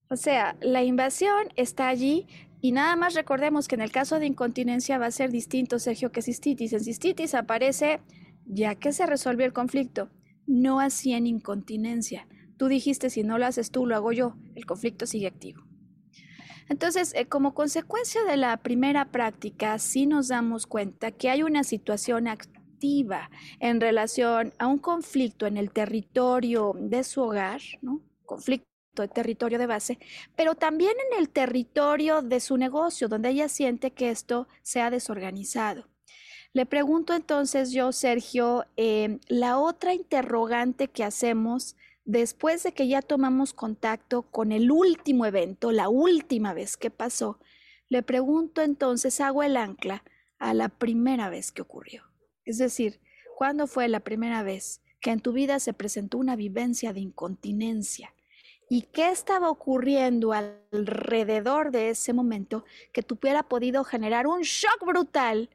O 0.08 0.16
sea, 0.16 0.56
la 0.60 0.82
invasión 0.82 1.48
está 1.56 1.88
allí 1.88 2.26
y 2.60 2.72
nada 2.72 2.96
más 2.96 3.14
recordemos 3.14 3.66
que 3.66 3.76
en 3.76 3.80
el 3.80 3.90
caso 3.90 4.18
de 4.18 4.26
incontinencia 4.26 4.98
va 4.98 5.06
a 5.06 5.10
ser 5.10 5.30
distinto, 5.30 5.78
Sergio, 5.78 6.12
que 6.12 6.20
cistitis. 6.20 6.74
En 6.74 6.84
cistitis 6.84 7.34
aparece 7.34 8.00
ya 8.44 8.74
que 8.74 8.92
se 8.92 9.06
resolvió 9.06 9.46
el 9.46 9.54
conflicto, 9.54 10.10
no 10.46 10.80
así 10.80 11.14
en 11.14 11.26
incontinencia. 11.26 12.28
Tú 12.58 12.68
dijiste, 12.68 13.08
si 13.08 13.22
no 13.22 13.38
lo 13.38 13.46
haces 13.46 13.70
tú, 13.70 13.86
lo 13.86 13.96
hago 13.96 14.12
yo. 14.12 14.36
El 14.54 14.66
conflicto 14.66 15.06
sigue 15.06 15.26
activo. 15.26 15.71
Entonces, 16.68 17.12
eh, 17.14 17.26
como 17.26 17.54
consecuencia 17.54 18.24
de 18.24 18.36
la 18.36 18.56
primera 18.58 19.06
práctica, 19.06 19.78
sí 19.78 20.06
nos 20.06 20.28
damos 20.28 20.66
cuenta 20.66 21.12
que 21.12 21.30
hay 21.30 21.42
una 21.42 21.64
situación 21.64 22.28
activa 22.28 23.30
en 23.60 23.80
relación 23.80 24.52
a 24.58 24.66
un 24.66 24.78
conflicto 24.78 25.46
en 25.46 25.56
el 25.56 25.70
territorio 25.70 26.74
de 26.78 27.04
su 27.04 27.22
hogar, 27.22 27.60
¿no? 27.80 28.00
Conflicto 28.24 28.66
de 28.96 29.08
territorio 29.08 29.58
de 29.58 29.66
base, 29.66 29.98
pero 30.36 30.54
también 30.54 30.92
en 31.10 31.18
el 31.18 31.30
territorio 31.30 32.20
de 32.20 32.40
su 32.40 32.56
negocio, 32.56 33.08
donde 33.08 33.30
ella 33.30 33.48
siente 33.48 33.92
que 33.92 34.10
esto 34.10 34.48
se 34.62 34.80
ha 34.80 34.90
desorganizado. 34.90 35.88
Le 36.52 36.66
pregunto 36.66 37.14
entonces 37.14 37.70
yo, 37.70 37.92
Sergio, 37.92 38.66
eh, 38.76 39.18
la 39.28 39.58
otra 39.58 39.94
interrogante 39.94 40.88
que 40.88 41.04
hacemos 41.04 41.76
después 42.04 42.62
de 42.62 42.72
que 42.72 42.88
ya 42.88 43.02
tomamos 43.02 43.54
contacto 43.54 44.22
con 44.22 44.52
el 44.52 44.70
último 44.70 45.26
evento, 45.26 45.72
la 45.72 45.88
última 45.88 46.54
vez 46.54 46.76
que 46.76 46.90
pasó, 46.90 47.38
le 47.88 48.02
pregunto 48.02 48.62
entonces, 48.62 49.20
hago 49.20 49.42
el 49.42 49.56
ancla 49.56 50.02
a 50.38 50.54
la 50.54 50.68
primera 50.68 51.30
vez 51.30 51.52
que 51.52 51.62
ocurrió. 51.62 52.04
Es 52.44 52.58
decir, 52.58 53.00
¿cuándo 53.36 53.66
fue 53.66 53.88
la 53.88 54.00
primera 54.00 54.42
vez 54.42 54.82
que 55.00 55.10
en 55.10 55.20
tu 55.20 55.32
vida 55.32 55.60
se 55.60 55.72
presentó 55.72 56.18
una 56.18 56.36
vivencia 56.36 56.92
de 56.92 57.00
incontinencia? 57.00 58.14
¿Y 58.68 58.82
qué 58.82 59.10
estaba 59.10 59.50
ocurriendo 59.50 60.32
alrededor 60.32 61.70
de 61.70 61.90
ese 61.90 62.14
momento 62.14 62.64
que 62.92 63.02
tuviera 63.02 63.42
podido 63.42 63.84
generar 63.84 64.26
un 64.26 64.40
shock 64.40 64.86
brutal 64.86 65.50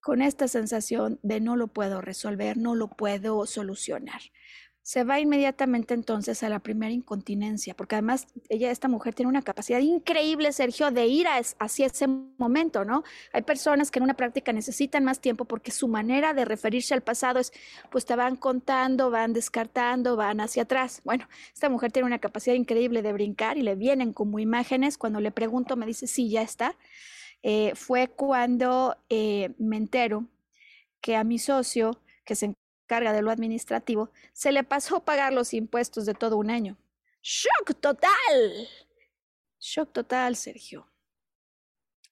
con 0.00 0.20
esta 0.20 0.48
sensación 0.48 1.18
de 1.22 1.40
no 1.40 1.56
lo 1.56 1.68
puedo 1.68 2.02
resolver, 2.02 2.58
no 2.58 2.74
lo 2.74 2.88
puedo 2.88 3.46
solucionar? 3.46 4.20
Se 4.88 5.04
va 5.04 5.20
inmediatamente 5.20 5.92
entonces 5.92 6.42
a 6.42 6.48
la 6.48 6.60
primera 6.60 6.90
incontinencia, 6.90 7.74
porque 7.74 7.96
además 7.96 8.26
ella, 8.48 8.70
esta 8.70 8.88
mujer, 8.88 9.12
tiene 9.12 9.28
una 9.28 9.42
capacidad 9.42 9.80
increíble, 9.80 10.50
Sergio, 10.50 10.90
de 10.90 11.06
ir 11.06 11.26
hacia 11.28 11.86
ese 11.86 12.06
momento, 12.06 12.86
¿no? 12.86 13.02
Hay 13.34 13.42
personas 13.42 13.90
que 13.90 13.98
en 13.98 14.04
una 14.04 14.14
práctica 14.14 14.50
necesitan 14.50 15.04
más 15.04 15.20
tiempo 15.20 15.44
porque 15.44 15.72
su 15.72 15.88
manera 15.88 16.32
de 16.32 16.46
referirse 16.46 16.94
al 16.94 17.02
pasado 17.02 17.38
es, 17.38 17.52
pues 17.90 18.06
te 18.06 18.16
van 18.16 18.36
contando, 18.36 19.10
van 19.10 19.34
descartando, 19.34 20.16
van 20.16 20.40
hacia 20.40 20.62
atrás. 20.62 21.02
Bueno, 21.04 21.28
esta 21.52 21.68
mujer 21.68 21.92
tiene 21.92 22.06
una 22.06 22.18
capacidad 22.18 22.56
increíble 22.56 23.02
de 23.02 23.12
brincar 23.12 23.58
y 23.58 23.62
le 23.64 23.74
vienen 23.74 24.14
como 24.14 24.38
imágenes. 24.38 24.96
Cuando 24.96 25.20
le 25.20 25.32
pregunto, 25.32 25.76
me 25.76 25.84
dice, 25.84 26.06
sí, 26.06 26.30
ya 26.30 26.40
está. 26.40 26.76
Eh, 27.42 27.72
fue 27.74 28.08
cuando 28.08 28.96
eh, 29.10 29.50
me 29.58 29.76
entero 29.76 30.28
que 31.02 31.14
a 31.14 31.24
mi 31.24 31.38
socio, 31.38 32.00
que 32.24 32.34
se 32.34 32.54
carga 32.88 33.12
de 33.12 33.22
lo 33.22 33.30
administrativo, 33.30 34.10
se 34.32 34.50
le 34.50 34.64
pasó 34.64 35.04
pagar 35.04 35.32
los 35.32 35.54
impuestos 35.54 36.06
de 36.06 36.14
todo 36.14 36.36
un 36.36 36.50
año. 36.50 36.76
¡Shock 37.22 37.74
total! 37.80 38.68
Shock 39.60 39.92
total, 39.92 40.34
Sergio. 40.34 40.88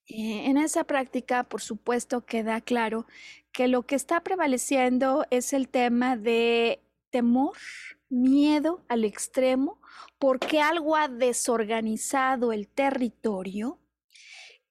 en 0.08 0.56
esa 0.56 0.84
práctica, 0.84 1.42
por 1.42 1.60
supuesto, 1.60 2.24
queda 2.24 2.60
claro 2.60 3.06
que 3.50 3.66
lo 3.66 3.82
que 3.82 3.96
está 3.96 4.20
prevaleciendo 4.20 5.24
es 5.30 5.52
el 5.52 5.68
tema 5.68 6.16
de 6.16 6.80
temor, 7.10 7.56
miedo 8.08 8.84
al 8.88 9.04
extremo, 9.04 9.80
porque 10.18 10.60
algo 10.60 10.94
ha 10.94 11.08
desorganizado 11.08 12.52
el 12.52 12.68
territorio 12.68 13.80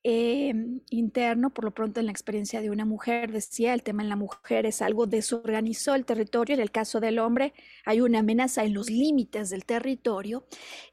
Em, 0.08 0.82
interno, 0.92 1.50
por 1.50 1.66
lo 1.66 1.72
pronto 1.72 2.00
en 2.00 2.06
la 2.06 2.12
experiencia 2.12 2.62
de 2.62 2.70
una 2.70 2.86
mujer, 2.86 3.32
decía, 3.32 3.74
el 3.74 3.82
tema 3.82 4.04
en 4.04 4.10
la 4.10 4.16
mujer 4.16 4.68
es 4.68 4.84
algo 4.84 5.08
desorganizó 5.08 5.96
el 5.96 6.06
territorio, 6.06 6.54
en 6.54 6.62
el 6.62 6.70
caso 6.70 7.00
del 7.00 7.18
hombre 7.18 7.54
hay 7.86 8.02
una 8.02 8.20
amenaza 8.20 8.64
en 8.64 8.76
los 8.76 8.88
límites 8.92 9.50
del 9.50 9.66
territorio, 9.66 10.46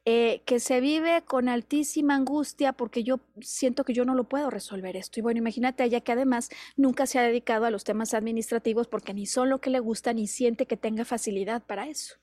eh, 0.07 0.41
que 0.47 0.61
se 0.61 0.81
vive 0.81 1.23
con 1.27 1.51
altísima 1.51 2.15
angustia 2.15 2.73
porque 2.73 3.05
yo 3.05 3.21
siento 3.43 3.85
que 3.85 3.93
yo 3.93 4.07
no 4.07 4.15
lo 4.15 4.25
puedo 4.25 4.49
resolver 4.49 4.97
esto. 4.97 5.21
Y 5.21 5.23
bueno, 5.23 5.41
imagínate 5.41 5.85
ella 5.85 6.01
que 6.01 6.13
además 6.13 6.49
nunca 6.79 7.05
se 7.05 7.19
ha 7.19 7.23
dedicado 7.23 7.67
a 7.67 7.71
los 7.71 7.85
temas 7.85 8.15
administrativos 8.15 8.89
porque 8.89 9.13
ni 9.13 9.27
son 9.27 9.51
lo 9.51 9.61
que 9.61 9.69
le 9.69 9.81
gusta 9.81 10.15
ni 10.15 10.27
siente 10.27 10.65
que 10.65 10.79
tenga 10.79 11.05
facilidad 11.05 11.63
para 11.63 11.87
eso. 11.87 12.22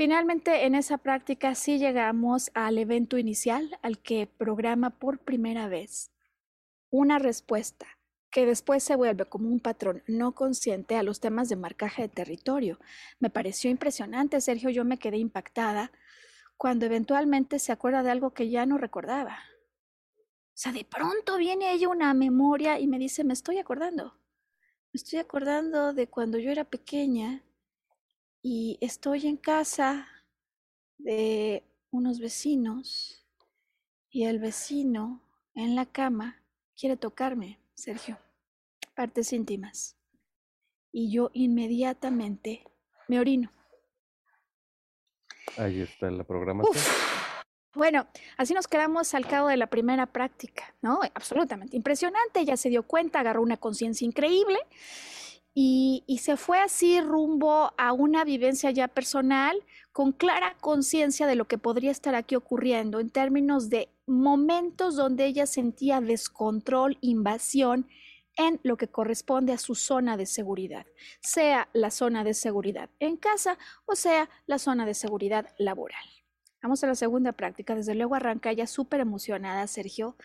Finalmente, 0.00 0.64
en 0.64 0.74
esa 0.74 0.96
práctica 0.96 1.54
sí 1.54 1.78
llegamos 1.78 2.50
al 2.54 2.78
evento 2.78 3.18
inicial, 3.18 3.78
al 3.82 3.98
que 3.98 4.26
programa 4.26 4.88
por 4.88 5.18
primera 5.18 5.68
vez 5.68 6.10
una 6.88 7.18
respuesta 7.18 7.86
que 8.30 8.46
después 8.46 8.82
se 8.82 8.96
vuelve 8.96 9.26
como 9.26 9.50
un 9.50 9.60
patrón 9.60 10.02
no 10.06 10.34
consciente 10.34 10.96
a 10.96 11.02
los 11.02 11.20
temas 11.20 11.50
de 11.50 11.56
marcaje 11.56 12.00
de 12.00 12.08
territorio. 12.08 12.80
Me 13.18 13.28
pareció 13.28 13.70
impresionante, 13.70 14.40
Sergio, 14.40 14.70
yo 14.70 14.86
me 14.86 14.96
quedé 14.96 15.18
impactada 15.18 15.92
cuando 16.56 16.86
eventualmente 16.86 17.58
se 17.58 17.70
acuerda 17.70 18.02
de 18.02 18.10
algo 18.10 18.32
que 18.32 18.48
ya 18.48 18.64
no 18.64 18.78
recordaba. 18.78 19.38
O 20.16 20.54
sea, 20.54 20.72
de 20.72 20.86
pronto 20.86 21.36
viene 21.36 21.74
ella 21.74 21.90
una 21.90 22.14
memoria 22.14 22.80
y 22.80 22.86
me 22.86 22.98
dice, 22.98 23.22
me 23.22 23.34
estoy 23.34 23.58
acordando. 23.58 24.14
Me 24.94 24.96
estoy 24.96 25.18
acordando 25.18 25.92
de 25.92 26.06
cuando 26.06 26.38
yo 26.38 26.50
era 26.50 26.64
pequeña 26.64 27.44
y 28.42 28.78
estoy 28.80 29.26
en 29.26 29.36
casa 29.36 30.08
de 30.98 31.64
unos 31.90 32.20
vecinos 32.20 33.26
y 34.10 34.24
el 34.24 34.38
vecino 34.38 35.22
en 35.54 35.74
la 35.74 35.86
cama 35.86 36.42
quiere 36.78 36.96
tocarme, 36.96 37.60
Sergio, 37.74 38.18
partes 38.94 39.32
íntimas. 39.32 39.96
Y 40.92 41.12
yo 41.12 41.30
inmediatamente 41.34 42.64
me 43.08 43.20
orino. 43.20 43.52
Ahí 45.56 45.80
está 45.80 46.10
la 46.10 46.24
programación. 46.24 46.74
Bueno, 47.74 48.08
así 48.36 48.52
nos 48.52 48.66
quedamos 48.66 49.14
al 49.14 49.28
cabo 49.28 49.46
de 49.48 49.56
la 49.56 49.68
primera 49.68 50.06
práctica, 50.06 50.74
¿no? 50.82 51.00
Absolutamente 51.14 51.76
impresionante. 51.76 52.40
Ella 52.40 52.56
se 52.56 52.68
dio 52.68 52.82
cuenta, 52.82 53.20
agarró 53.20 53.42
una 53.42 53.56
conciencia 53.56 54.04
increíble 54.04 54.58
y, 55.52 56.18
se 56.22 56.36
fue 56.36 56.60
así 56.60 57.00
rumbo 57.00 57.72
a 57.76 57.92
una 57.92 58.24
vivencia 58.24 58.70
ya 58.70 58.88
personal 58.88 59.56
con 59.92 60.12
clara 60.12 60.56
conciencia 60.60 61.26
de 61.26 61.34
lo 61.34 61.46
que 61.46 61.58
podría 61.58 61.90
estar 61.90 62.14
aquí 62.14 62.36
ocurriendo 62.36 63.00
en 63.00 63.10
términos 63.10 63.68
de 63.68 63.88
momentos 64.06 64.96
donde 64.96 65.26
ella 65.26 65.46
sentía 65.46 66.00
descontrol, 66.00 66.98
invasión 67.00 67.88
en 68.36 68.60
lo 68.62 68.76
que 68.76 68.88
corresponde 68.88 69.52
a 69.52 69.58
su 69.58 69.74
zona 69.74 70.16
de 70.16 70.26
seguridad, 70.26 70.86
sea 71.20 71.68
la 71.72 71.90
zona 71.90 72.22
de 72.22 72.34
seguridad 72.34 72.88
en 73.00 73.16
casa 73.16 73.58
o 73.86 73.96
sea 73.96 74.30
la 74.46 74.58
zona 74.58 74.86
de 74.86 74.94
seguridad 74.94 75.52
laboral. 75.58 76.04
Vamos 76.62 76.84
a 76.84 76.86
la 76.86 76.94
segunda 76.94 77.32
práctica. 77.32 77.74
Desde 77.74 77.94
luego 77.94 78.14
arranca 78.14 78.50
ella 78.50 78.66
súper 78.66 79.00
emocionada, 79.00 79.66
Sergio, 79.66 80.16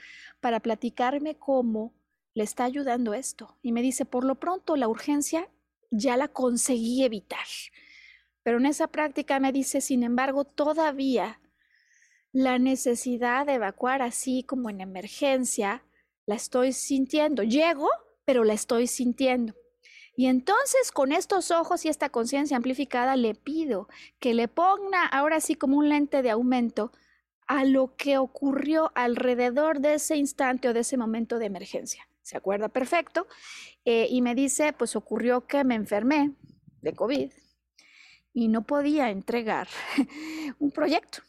para 0.41 0.59
platicarme 0.59 1.37
cómo 1.37 1.93
le 2.35 2.43
está 2.43 2.65
ayudando 2.65 3.13
esto. 3.13 3.57
Y 3.63 3.71
me 3.71 3.81
dice, 3.81 4.05
por 4.05 4.25
lo 4.25 4.35
pronto 4.35 4.75
la 4.75 4.87
urgencia 4.87 5.49
ya 5.89 6.17
la 6.17 6.27
conseguí 6.27 7.03
evitar. 7.03 7.47
Pero 8.43 8.57
en 8.57 8.67
esa 8.67 8.87
práctica 8.87 9.39
me 9.39 9.51
dice, 9.51 9.81
sin 9.81 10.03
embargo, 10.03 10.43
todavía 10.43 11.41
la 12.31 12.59
necesidad 12.59 13.45
de 13.45 13.53
evacuar 13.53 14.01
así 14.01 14.43
como 14.43 14.69
en 14.69 14.81
emergencia, 14.81 15.83
la 16.25 16.35
estoy 16.35 16.73
sintiendo. 16.73 17.41
Llego, 17.41 17.89
pero 18.25 18.43
la 18.43 18.53
estoy 18.53 18.87
sintiendo. 18.87 19.55
Y 20.17 20.27
entonces 20.27 20.91
con 20.91 21.11
estos 21.11 21.51
ojos 21.51 21.85
y 21.85 21.89
esta 21.89 22.09
conciencia 22.09 22.57
amplificada 22.57 23.15
le 23.15 23.35
pido 23.35 23.87
que 24.19 24.33
le 24.33 24.47
ponga 24.47 25.05
ahora 25.05 25.39
sí 25.39 25.55
como 25.55 25.77
un 25.77 25.89
lente 25.89 26.21
de 26.21 26.31
aumento 26.31 26.91
a 27.47 27.63
lo 27.63 27.95
que 27.95 28.17
ocurrió 28.17 28.91
alrededor 28.95 29.79
de 29.79 29.95
ese 29.95 30.15
instante 30.17 30.67
o 30.69 30.73
de 30.73 30.81
ese 30.81 30.97
momento 30.97 31.37
de 31.37 31.45
emergencia 31.45 32.07
se 32.25 32.37
acuerda 32.37 32.69
perfecto, 32.69 33.27
eh, 33.85 34.07
y 34.09 34.23
me 34.23 34.33
dice, 34.33 34.73
pues 34.73 34.95
ocurrió 34.95 35.45
que 35.45 35.63
me 35.63 35.75
enfermé 35.75 36.31
de 36.81 36.93
COVID 36.93 37.31
y 38.33 38.47
no 38.47 38.65
podía 38.65 39.11
entregar 39.11 39.67
un 40.59 40.71
proyecto. 40.71 41.19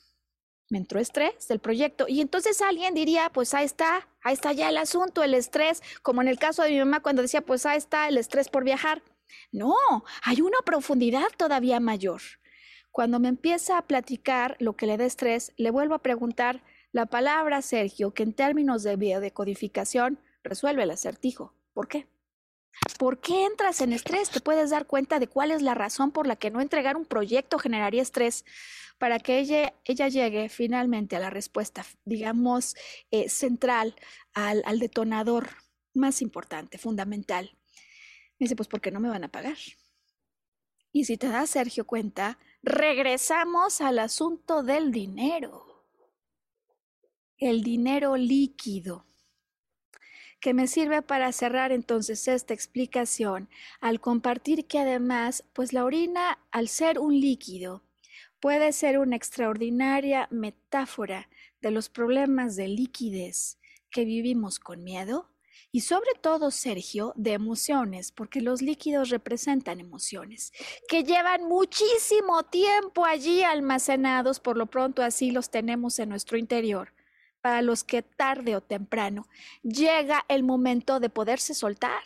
Me 0.70 0.78
entró 0.78 0.98
estrés 0.98 1.46
del 1.48 1.60
proyecto 1.60 2.06
y 2.08 2.22
entonces 2.22 2.62
alguien 2.62 2.94
diría, 2.94 3.30
pues 3.30 3.52
ahí 3.52 3.66
está, 3.66 4.08
ahí 4.22 4.32
está 4.32 4.52
ya 4.52 4.70
el 4.70 4.78
asunto, 4.78 5.22
el 5.22 5.34
estrés, 5.34 5.82
como 6.02 6.22
en 6.22 6.28
el 6.28 6.38
caso 6.38 6.62
de 6.62 6.70
mi 6.70 6.78
mamá 6.78 7.00
cuando 7.00 7.20
decía, 7.20 7.42
pues 7.42 7.66
ahí 7.66 7.76
está 7.76 8.08
el 8.08 8.16
estrés 8.16 8.48
por 8.48 8.64
viajar. 8.64 9.02
No, 9.52 9.76
hay 10.22 10.40
una 10.40 10.58
profundidad 10.64 11.28
todavía 11.36 11.78
mayor. 11.78 12.22
Cuando 12.90 13.20
me 13.20 13.28
empieza 13.28 13.76
a 13.76 13.86
platicar 13.86 14.56
lo 14.60 14.76
que 14.76 14.86
le 14.86 14.96
da 14.96 15.04
estrés, 15.04 15.52
le 15.58 15.70
vuelvo 15.70 15.94
a 15.94 16.02
preguntar 16.02 16.62
la 16.90 17.04
palabra 17.04 17.60
Sergio, 17.60 18.14
que 18.14 18.22
en 18.22 18.32
términos 18.32 18.82
de 18.82 18.96
biodecodificación 18.96 20.18
resuelve 20.48 20.82
el 20.82 20.90
acertijo. 20.90 21.54
¿Por 21.72 21.88
qué? 21.88 22.08
¿Por 22.98 23.20
qué 23.20 23.46
entras 23.46 23.80
en 23.80 23.92
estrés? 23.92 24.30
Te 24.30 24.40
puedes 24.40 24.70
dar 24.70 24.86
cuenta 24.86 25.18
de 25.18 25.28
cuál 25.28 25.50
es 25.50 25.62
la 25.62 25.74
razón 25.74 26.10
por 26.10 26.26
la 26.26 26.36
que 26.36 26.50
no 26.50 26.60
entregar 26.60 26.96
un 26.96 27.04
proyecto 27.04 27.58
generaría 27.58 28.02
estrés 28.02 28.44
para 28.98 29.18
que 29.18 29.38
ella, 29.38 29.74
ella 29.84 30.08
llegue 30.08 30.48
finalmente 30.48 31.16
a 31.16 31.20
la 31.20 31.30
respuesta, 31.30 31.84
digamos, 32.04 32.74
eh, 33.10 33.28
central, 33.28 33.94
al, 34.32 34.62
al 34.64 34.78
detonador 34.78 35.48
más 35.94 36.22
importante, 36.22 36.78
fundamental. 36.78 37.56
Me 38.38 38.44
dice, 38.44 38.56
pues 38.56 38.68
porque 38.68 38.90
no 38.90 39.00
me 39.00 39.08
van 39.08 39.24
a 39.24 39.32
pagar. 39.32 39.56
Y 40.92 41.04
si 41.04 41.16
te 41.18 41.28
das, 41.28 41.50
Sergio, 41.50 41.86
cuenta, 41.86 42.38
regresamos 42.62 43.80
al 43.80 43.98
asunto 43.98 44.62
del 44.62 44.92
dinero. 44.92 45.84
El 47.36 47.62
dinero 47.62 48.16
líquido 48.16 49.06
que 50.40 50.54
me 50.54 50.66
sirve 50.66 51.02
para 51.02 51.32
cerrar 51.32 51.72
entonces 51.72 52.28
esta 52.28 52.54
explicación 52.54 53.48
al 53.80 54.00
compartir 54.00 54.66
que 54.66 54.78
además, 54.78 55.44
pues 55.52 55.72
la 55.72 55.84
orina, 55.84 56.38
al 56.50 56.68
ser 56.68 56.98
un 56.98 57.18
líquido, 57.18 57.82
puede 58.40 58.72
ser 58.72 58.98
una 58.98 59.16
extraordinaria 59.16 60.28
metáfora 60.30 61.28
de 61.60 61.70
los 61.70 61.88
problemas 61.88 62.54
de 62.56 62.68
liquidez 62.68 63.58
que 63.90 64.04
vivimos 64.04 64.58
con 64.58 64.84
miedo 64.84 65.30
y 65.72 65.80
sobre 65.80 66.12
todo, 66.20 66.50
Sergio, 66.50 67.12
de 67.16 67.32
emociones, 67.32 68.12
porque 68.12 68.40
los 68.40 68.62
líquidos 68.62 69.10
representan 69.10 69.80
emociones 69.80 70.52
que 70.88 71.02
llevan 71.02 71.44
muchísimo 71.44 72.44
tiempo 72.44 73.04
allí 73.04 73.42
almacenados, 73.42 74.40
por 74.40 74.56
lo 74.56 74.66
pronto 74.66 75.02
así 75.02 75.30
los 75.32 75.50
tenemos 75.50 75.98
en 75.98 76.08
nuestro 76.08 76.38
interior 76.38 76.95
para 77.40 77.62
los 77.62 77.84
que 77.84 78.02
tarde 78.02 78.56
o 78.56 78.60
temprano 78.60 79.28
llega 79.62 80.24
el 80.28 80.42
momento 80.42 81.00
de 81.00 81.10
poderse 81.10 81.54
soltar. 81.54 82.02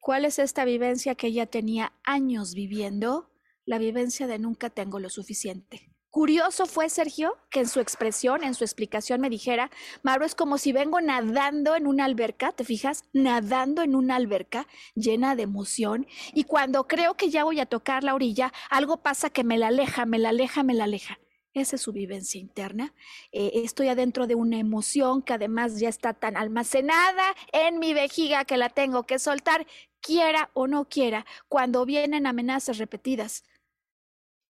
¿Cuál 0.00 0.24
es 0.24 0.38
esta 0.38 0.64
vivencia 0.64 1.14
que 1.14 1.28
ella 1.28 1.46
tenía 1.46 1.92
años 2.04 2.54
viviendo? 2.54 3.30
La 3.64 3.78
vivencia 3.78 4.26
de 4.26 4.38
nunca 4.38 4.70
tengo 4.70 5.00
lo 5.00 5.10
suficiente. 5.10 5.90
Curioso 6.10 6.64
fue 6.64 6.88
Sergio 6.88 7.36
que 7.50 7.60
en 7.60 7.68
su 7.68 7.80
expresión, 7.80 8.42
en 8.42 8.54
su 8.54 8.64
explicación 8.64 9.20
me 9.20 9.28
dijera, 9.28 9.70
Mauro, 10.02 10.24
es 10.24 10.34
como 10.34 10.56
si 10.56 10.72
vengo 10.72 11.02
nadando 11.02 11.76
en 11.76 11.86
una 11.86 12.06
alberca, 12.06 12.52
¿te 12.52 12.64
fijas? 12.64 13.04
Nadando 13.12 13.82
en 13.82 13.94
una 13.94 14.16
alberca 14.16 14.66
llena 14.94 15.36
de 15.36 15.42
emoción 15.42 16.06
y 16.32 16.44
cuando 16.44 16.86
creo 16.86 17.14
que 17.14 17.28
ya 17.28 17.44
voy 17.44 17.60
a 17.60 17.66
tocar 17.66 18.04
la 18.04 18.14
orilla, 18.14 18.54
algo 18.70 19.02
pasa 19.02 19.28
que 19.28 19.44
me 19.44 19.58
la 19.58 19.68
aleja, 19.68 20.06
me 20.06 20.18
la 20.18 20.30
aleja, 20.30 20.62
me 20.62 20.72
la 20.72 20.84
aleja. 20.84 21.18
Esa 21.58 21.74
es 21.74 21.82
su 21.82 21.92
vivencia 21.92 22.40
interna. 22.40 22.94
Eh, 23.32 23.50
estoy 23.64 23.88
adentro 23.88 24.28
de 24.28 24.36
una 24.36 24.58
emoción 24.58 25.22
que 25.22 25.32
además 25.32 25.80
ya 25.80 25.88
está 25.88 26.14
tan 26.14 26.36
almacenada 26.36 27.34
en 27.52 27.80
mi 27.80 27.94
vejiga 27.94 28.44
que 28.44 28.56
la 28.56 28.68
tengo 28.68 29.06
que 29.06 29.18
soltar, 29.18 29.66
quiera 30.00 30.50
o 30.54 30.68
no 30.68 30.88
quiera, 30.88 31.26
cuando 31.48 31.84
vienen 31.84 32.28
amenazas 32.28 32.78
repetidas. 32.78 33.42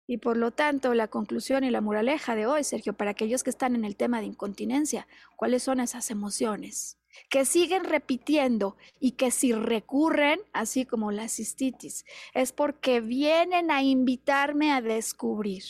Y 0.07 0.19
por 0.19 0.37
lo 0.37 0.51
tanto, 0.51 0.93
la 0.93 1.09
conclusión 1.09 1.65
y 1.65 1.71
la 1.71 1.81
moraleja 1.81 2.35
de 2.35 2.47
hoy, 2.47 2.65
Sergio, 2.65 2.93
para 2.93 3.13
aquellos 3.13 3.45
que 3.45 3.51
están 3.51 3.75
en 3.75 3.87
el 3.87 3.97
tema 3.97 4.21
de 4.21 4.27
incontinencia, 4.27 5.09
¿cuáles 5.37 5.63
son 5.63 5.81
esas 5.81 6.11
emociones? 6.11 6.99
que 7.29 7.45
siguen 7.45 7.83
repitiendo 7.83 8.77
y 9.01 9.13
que 9.13 9.33
si 9.33 9.53
recurren, 9.53 10.41
así 10.53 10.85
como 10.85 11.11
la 11.11 11.29
cistitis, 11.29 12.05
es 12.35 12.53
porque 12.53 13.01
vienen 13.01 13.73
a 13.73 13.83
invitarme 13.83 14.71
a 14.71 14.81
descubrir 14.81 15.65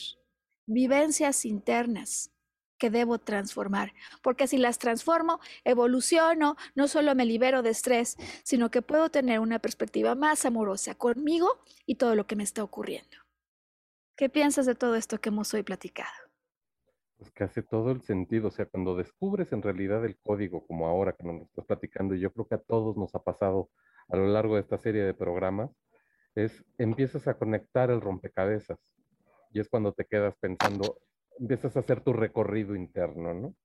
vivencias 0.71 1.45
internas 1.45 2.31
que 2.81 2.89
debo 2.89 3.19
transformar, 3.19 3.93
porque 4.23 4.47
si 4.47 4.57
las 4.57 4.79
transformo, 4.79 5.39
evoluciono, 5.63 6.55
no 6.73 6.87
solo 6.87 7.13
me 7.13 7.25
libero 7.25 7.61
de 7.61 7.69
estrés, 7.69 8.17
sino 8.43 8.71
que 8.71 8.81
puedo 8.81 9.11
tener 9.11 9.39
una 9.39 9.59
perspectiva 9.59 10.15
más 10.15 10.45
amorosa 10.45 10.95
conmigo 10.95 11.47
y 11.85 11.95
todo 11.95 12.15
lo 12.15 12.25
que 12.25 12.35
me 12.35 12.43
está 12.43 12.63
ocurriendo. 12.63 13.17
¿Qué 14.17 14.29
piensas 14.29 14.65
de 14.65 14.73
todo 14.73 14.95
esto 14.95 15.19
que 15.19 15.29
hemos 15.29 15.53
hoy 15.53 15.61
platicado? 15.61 16.09
Pues 17.17 17.31
que 17.31 17.43
hace 17.43 17.61
todo 17.61 17.91
el 17.91 18.01
sentido, 18.01 18.47
o 18.47 18.51
sea, 18.51 18.65
cuando 18.65 18.95
descubres 18.95 19.51
en 19.53 19.61
realidad 19.61 20.03
el 20.03 20.17
código, 20.17 20.65
como 20.65 20.87
ahora 20.87 21.13
que 21.13 21.23
nos 21.23 21.43
estás 21.43 21.65
platicando, 21.65 22.15
y 22.15 22.19
yo 22.19 22.33
creo 22.33 22.47
que 22.47 22.55
a 22.55 22.61
todos 22.61 22.97
nos 22.97 23.13
ha 23.13 23.23
pasado 23.23 23.69
a 24.09 24.17
lo 24.17 24.25
largo 24.27 24.55
de 24.55 24.61
esta 24.61 24.79
serie 24.79 25.03
de 25.03 25.13
programas, 25.13 25.69
es 26.33 26.63
empiezas 26.79 27.27
a 27.27 27.35
conectar 27.37 27.91
el 27.91 28.01
rompecabezas 28.01 28.79
y 29.53 29.59
es 29.59 29.69
cuando 29.69 29.93
te 29.93 30.05
quedas 30.05 30.35
pensando, 30.39 30.99
empiezas 31.39 31.75
a 31.75 31.81
hacer 31.81 32.01
tu 32.01 32.13
recorrido 32.13 32.75
interno, 32.75 33.33
¿no? 33.33 33.55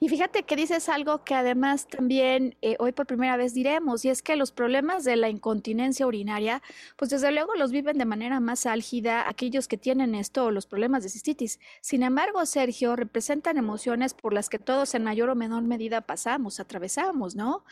Y 0.00 0.08
fíjate 0.08 0.42
que 0.44 0.56
dices 0.56 0.88
algo 0.88 1.24
que 1.24 1.34
además 1.34 1.86
también 1.86 2.56
eh, 2.62 2.76
hoy 2.78 2.92
por 2.92 3.06
primera 3.06 3.36
vez 3.36 3.54
diremos, 3.54 4.04
y 4.04 4.10
es 4.10 4.22
que 4.22 4.36
los 4.36 4.52
problemas 4.52 5.04
de 5.04 5.16
la 5.16 5.28
incontinencia 5.28 6.06
urinaria, 6.06 6.62
pues 6.96 7.10
desde 7.10 7.32
luego 7.32 7.54
los 7.54 7.72
viven 7.72 7.98
de 7.98 8.04
manera 8.04 8.40
más 8.40 8.66
álgida 8.66 9.28
aquellos 9.28 9.68
que 9.68 9.76
tienen 9.76 10.14
esto, 10.14 10.50
los 10.50 10.66
problemas 10.66 11.02
de 11.02 11.08
cistitis. 11.08 11.60
Sin 11.80 12.02
embargo, 12.02 12.44
Sergio, 12.46 12.96
representan 12.96 13.56
emociones 13.56 14.14
por 14.14 14.32
las 14.32 14.48
que 14.48 14.58
todos 14.58 14.94
en 14.94 15.04
mayor 15.04 15.30
o 15.30 15.34
menor 15.34 15.62
medida 15.62 16.00
pasamos, 16.00 16.60
atravesamos, 16.60 17.34
¿no? 17.34 17.64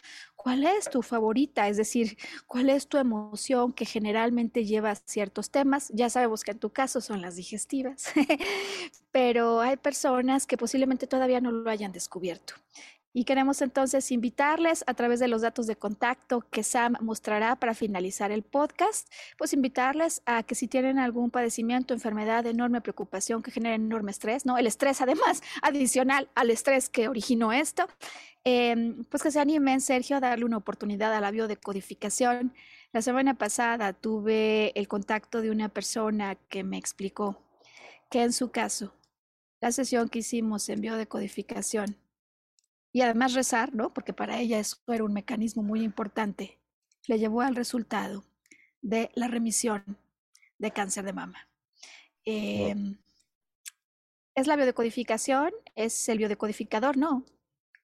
¿Cuál 0.47 0.65
es 0.65 0.89
tu 0.89 1.03
favorita? 1.03 1.67
Es 1.69 1.77
decir, 1.77 2.17
¿cuál 2.47 2.71
es 2.71 2.87
tu 2.87 2.99
emoción 2.99 3.73
que 3.73 3.85
generalmente 3.85 4.65
lleva 4.65 4.95
ciertos 4.95 5.51
temas? 5.51 5.91
Ya 5.93 6.09
sabemos 6.09 6.45
que 6.45 6.53
en 6.53 6.61
tu 6.61 6.71
caso 6.71 7.01
son 7.01 7.21
las 7.21 7.35
digestivas, 7.35 8.13
pero 9.11 9.61
hay 9.61 9.77
personas 9.77 10.47
que 10.47 10.57
posiblemente 10.57 11.09
todavía 11.09 11.41
no 11.41 11.51
lo 11.51 11.69
hayan 11.69 11.91
descubierto. 11.91 12.06
Y 13.19 13.25
queremos 13.25 13.63
entonces 13.63 14.13
invitarles 14.13 14.85
a 14.87 14.93
través 14.93 15.21
de 15.21 15.27
los 15.27 15.41
datos 15.41 15.67
de 15.67 15.75
contacto 15.75 16.45
que 16.51 16.63
Sam 16.63 16.97
mostrará 17.01 17.57
para 17.57 17.73
finalizar 17.73 18.31
el 18.31 18.43
podcast, 18.43 19.11
pues 19.39 19.55
invitarles 19.55 20.21
a 20.27 20.43
que 20.43 20.55
si 20.55 20.69
tienen 20.69 20.99
algún 20.99 21.31
padecimiento, 21.31 21.95
enfermedad, 21.95 22.45
enorme 22.45 22.83
preocupación 22.83 23.43
que 23.43 23.51
genera 23.51 23.75
enorme 23.75 24.11
estrés, 24.11 24.45
¿no? 24.45 24.59
El 24.59 24.67
estrés 24.67 25.01
además 25.01 25.43
adicional 25.63 26.29
al 26.35 26.51
estrés 26.51 26.91
que 26.91 27.09
originó 27.09 27.55
esto, 27.55 27.89
em, 28.45 29.03
pues 29.05 29.23
que 29.23 29.31
se 29.31 29.41
animen, 29.41 29.81
Sergio, 29.81 30.19
a 30.19 30.21
darle 30.21 30.45
una 30.45 30.59
oportunidad 30.59 31.15
a 31.15 31.21
la 31.23 31.31
biodecodificación. 31.31 32.53
La 32.93 33.01
semana 33.01 33.33
pasada 33.33 33.95
tuve 33.95 34.79
el 34.79 34.89
contacto 34.89 35.41
de 35.41 35.51
una 35.51 35.71
persona 35.71 36.35
que 36.51 36.65
me 36.65 36.77
explicó 36.77 37.43
que 38.11 38.23
en 38.23 38.35
su 38.35 38.51
caso, 38.51 38.93
la 39.61 39.73
sesión 39.73 40.09
que 40.09 40.21
hicimos 40.21 40.69
en 40.69 40.81
biodecodificación 40.81 41.97
y 42.93 43.03
además 43.03 43.35
rezar, 43.35 43.75
¿no? 43.75 43.93
Porque 43.93 44.13
para 44.13 44.39
ella 44.41 44.59
eso 44.59 44.79
era 44.89 45.05
un 45.05 45.13
mecanismo 45.13 45.63
muy 45.63 45.83
importante, 45.83 46.59
le 47.07 47.19
llevó 47.19 47.43
al 47.43 47.57
resultado 47.57 48.25
de 48.81 49.11
la 49.15 49.29
remisión 49.29 49.99
de 50.59 50.71
cáncer 50.71 51.05
de 51.05 51.13
mama. 51.13 51.49
Em, 52.25 52.99
¿Es 54.35 54.47
la 54.47 54.57
biodecodificación? 54.57 55.53
¿Es 55.75 56.09
el 56.09 56.19
biodecodificador? 56.19 56.97
No, 56.97 57.25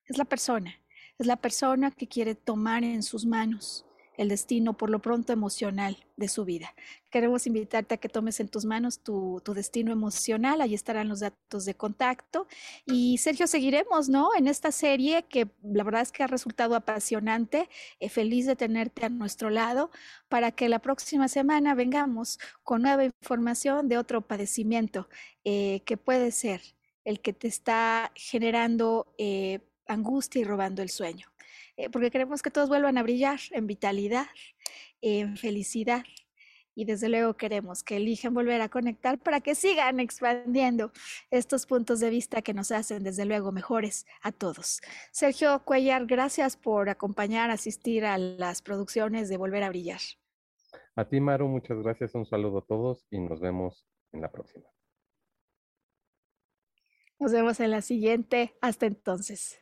es 0.06 0.18
la 0.18 0.24
persona. 0.24 0.74
Es 1.18 1.26
la 1.26 1.36
persona 1.36 1.90
que 1.90 2.08
quiere 2.08 2.34
tomar 2.34 2.84
en 2.84 3.02
sus 3.02 3.24
manos 3.24 3.86
el 4.16 4.28
destino, 4.28 4.76
por 4.76 4.90
lo 4.90 5.00
pronto 5.00 5.32
emocional 5.32 5.96
de 6.16 6.28
su 6.28 6.44
vida. 6.44 6.74
Queremos 7.10 7.46
invitarte 7.46 7.94
a 7.94 7.96
que 7.98 8.08
tomes 8.08 8.40
en 8.40 8.48
tus 8.48 8.64
manos 8.64 9.02
tu, 9.02 9.42
destino 9.54 9.92
emocional, 9.92 10.60
ahí 10.60 10.74
estarán 10.74 11.08
los 11.08 11.20
datos 11.20 11.64
de 11.64 11.74
contacto. 11.74 12.46
Y 12.86 13.18
Sergio, 13.18 13.46
seguiremos, 13.46 14.08
¿no? 14.08 14.30
En 14.36 14.46
esta 14.48 14.72
serie 14.72 15.24
que 15.24 15.48
la 15.62 15.84
verdad 15.84 16.02
es 16.02 16.12
que 16.12 16.22
ha 16.22 16.26
resultado 16.26 16.74
apasionante, 16.74 17.68
eh, 18.00 18.08
feliz 18.08 18.46
de 18.46 18.56
tenerte 18.56 19.06
a 19.06 19.08
nuestro 19.08 19.50
lado, 19.50 19.90
para 20.28 20.52
que 20.52 20.68
la 20.68 20.80
próxima 20.80 21.28
semana 21.28 21.74
vengamos 21.74 22.38
con 22.62 22.82
nueva 22.82 23.04
información 23.04 23.88
de 23.88 23.98
otro 23.98 24.22
padecimiento 24.22 25.08
eh, 25.44 25.82
que 25.84 25.96
puede 25.96 26.30
ser 26.30 26.62
el 27.04 27.20
que 27.20 27.32
te 27.32 27.48
está 27.48 28.12
generando 28.14 29.12
eh, 29.18 29.60
angustia 29.86 30.40
y 30.40 30.44
robando 30.44 30.82
el 30.82 30.90
sueño. 30.90 31.31
Eh, 31.76 31.88
porque 31.90 32.10
queremos 32.10 32.42
que 32.42 32.50
todos 32.50 32.68
vuelvan 32.68 32.98
a 32.98 33.02
brillar 33.02 33.40
en 33.50 33.66
vitalidad, 33.66 34.26
en 35.00 35.36
felicidad. 35.36 36.04
Y 36.74 36.86
desde 36.86 37.10
luego 37.10 37.34
queremos 37.34 37.82
que 37.82 37.96
elijan 37.96 38.32
volver 38.32 38.62
a 38.62 38.70
conectar 38.70 39.18
para 39.18 39.40
que 39.40 39.54
sigan 39.54 40.00
expandiendo 40.00 40.90
estos 41.30 41.66
puntos 41.66 42.00
de 42.00 42.08
vista 42.08 42.40
que 42.40 42.54
nos 42.54 42.72
hacen 42.72 43.02
desde 43.02 43.26
luego 43.26 43.52
mejores 43.52 44.06
a 44.22 44.32
todos. 44.32 44.80
Sergio 45.10 45.62
Cuellar, 45.64 46.06
gracias 46.06 46.56
por 46.56 46.88
acompañar, 46.88 47.50
asistir 47.50 48.06
a 48.06 48.16
las 48.16 48.62
producciones 48.62 49.28
de 49.28 49.36
Volver 49.36 49.64
a 49.64 49.68
Brillar. 49.68 50.00
A 50.96 51.06
ti, 51.06 51.20
Maru, 51.20 51.48
muchas 51.48 51.78
gracias. 51.78 52.14
Un 52.14 52.26
saludo 52.26 52.58
a 52.58 52.66
todos 52.66 53.06
y 53.10 53.18
nos 53.18 53.40
vemos 53.40 53.86
en 54.12 54.22
la 54.22 54.30
próxima. 54.30 54.66
Nos 57.18 57.32
vemos 57.32 57.60
en 57.60 57.70
la 57.70 57.82
siguiente. 57.82 58.56
Hasta 58.60 58.86
entonces. 58.86 59.61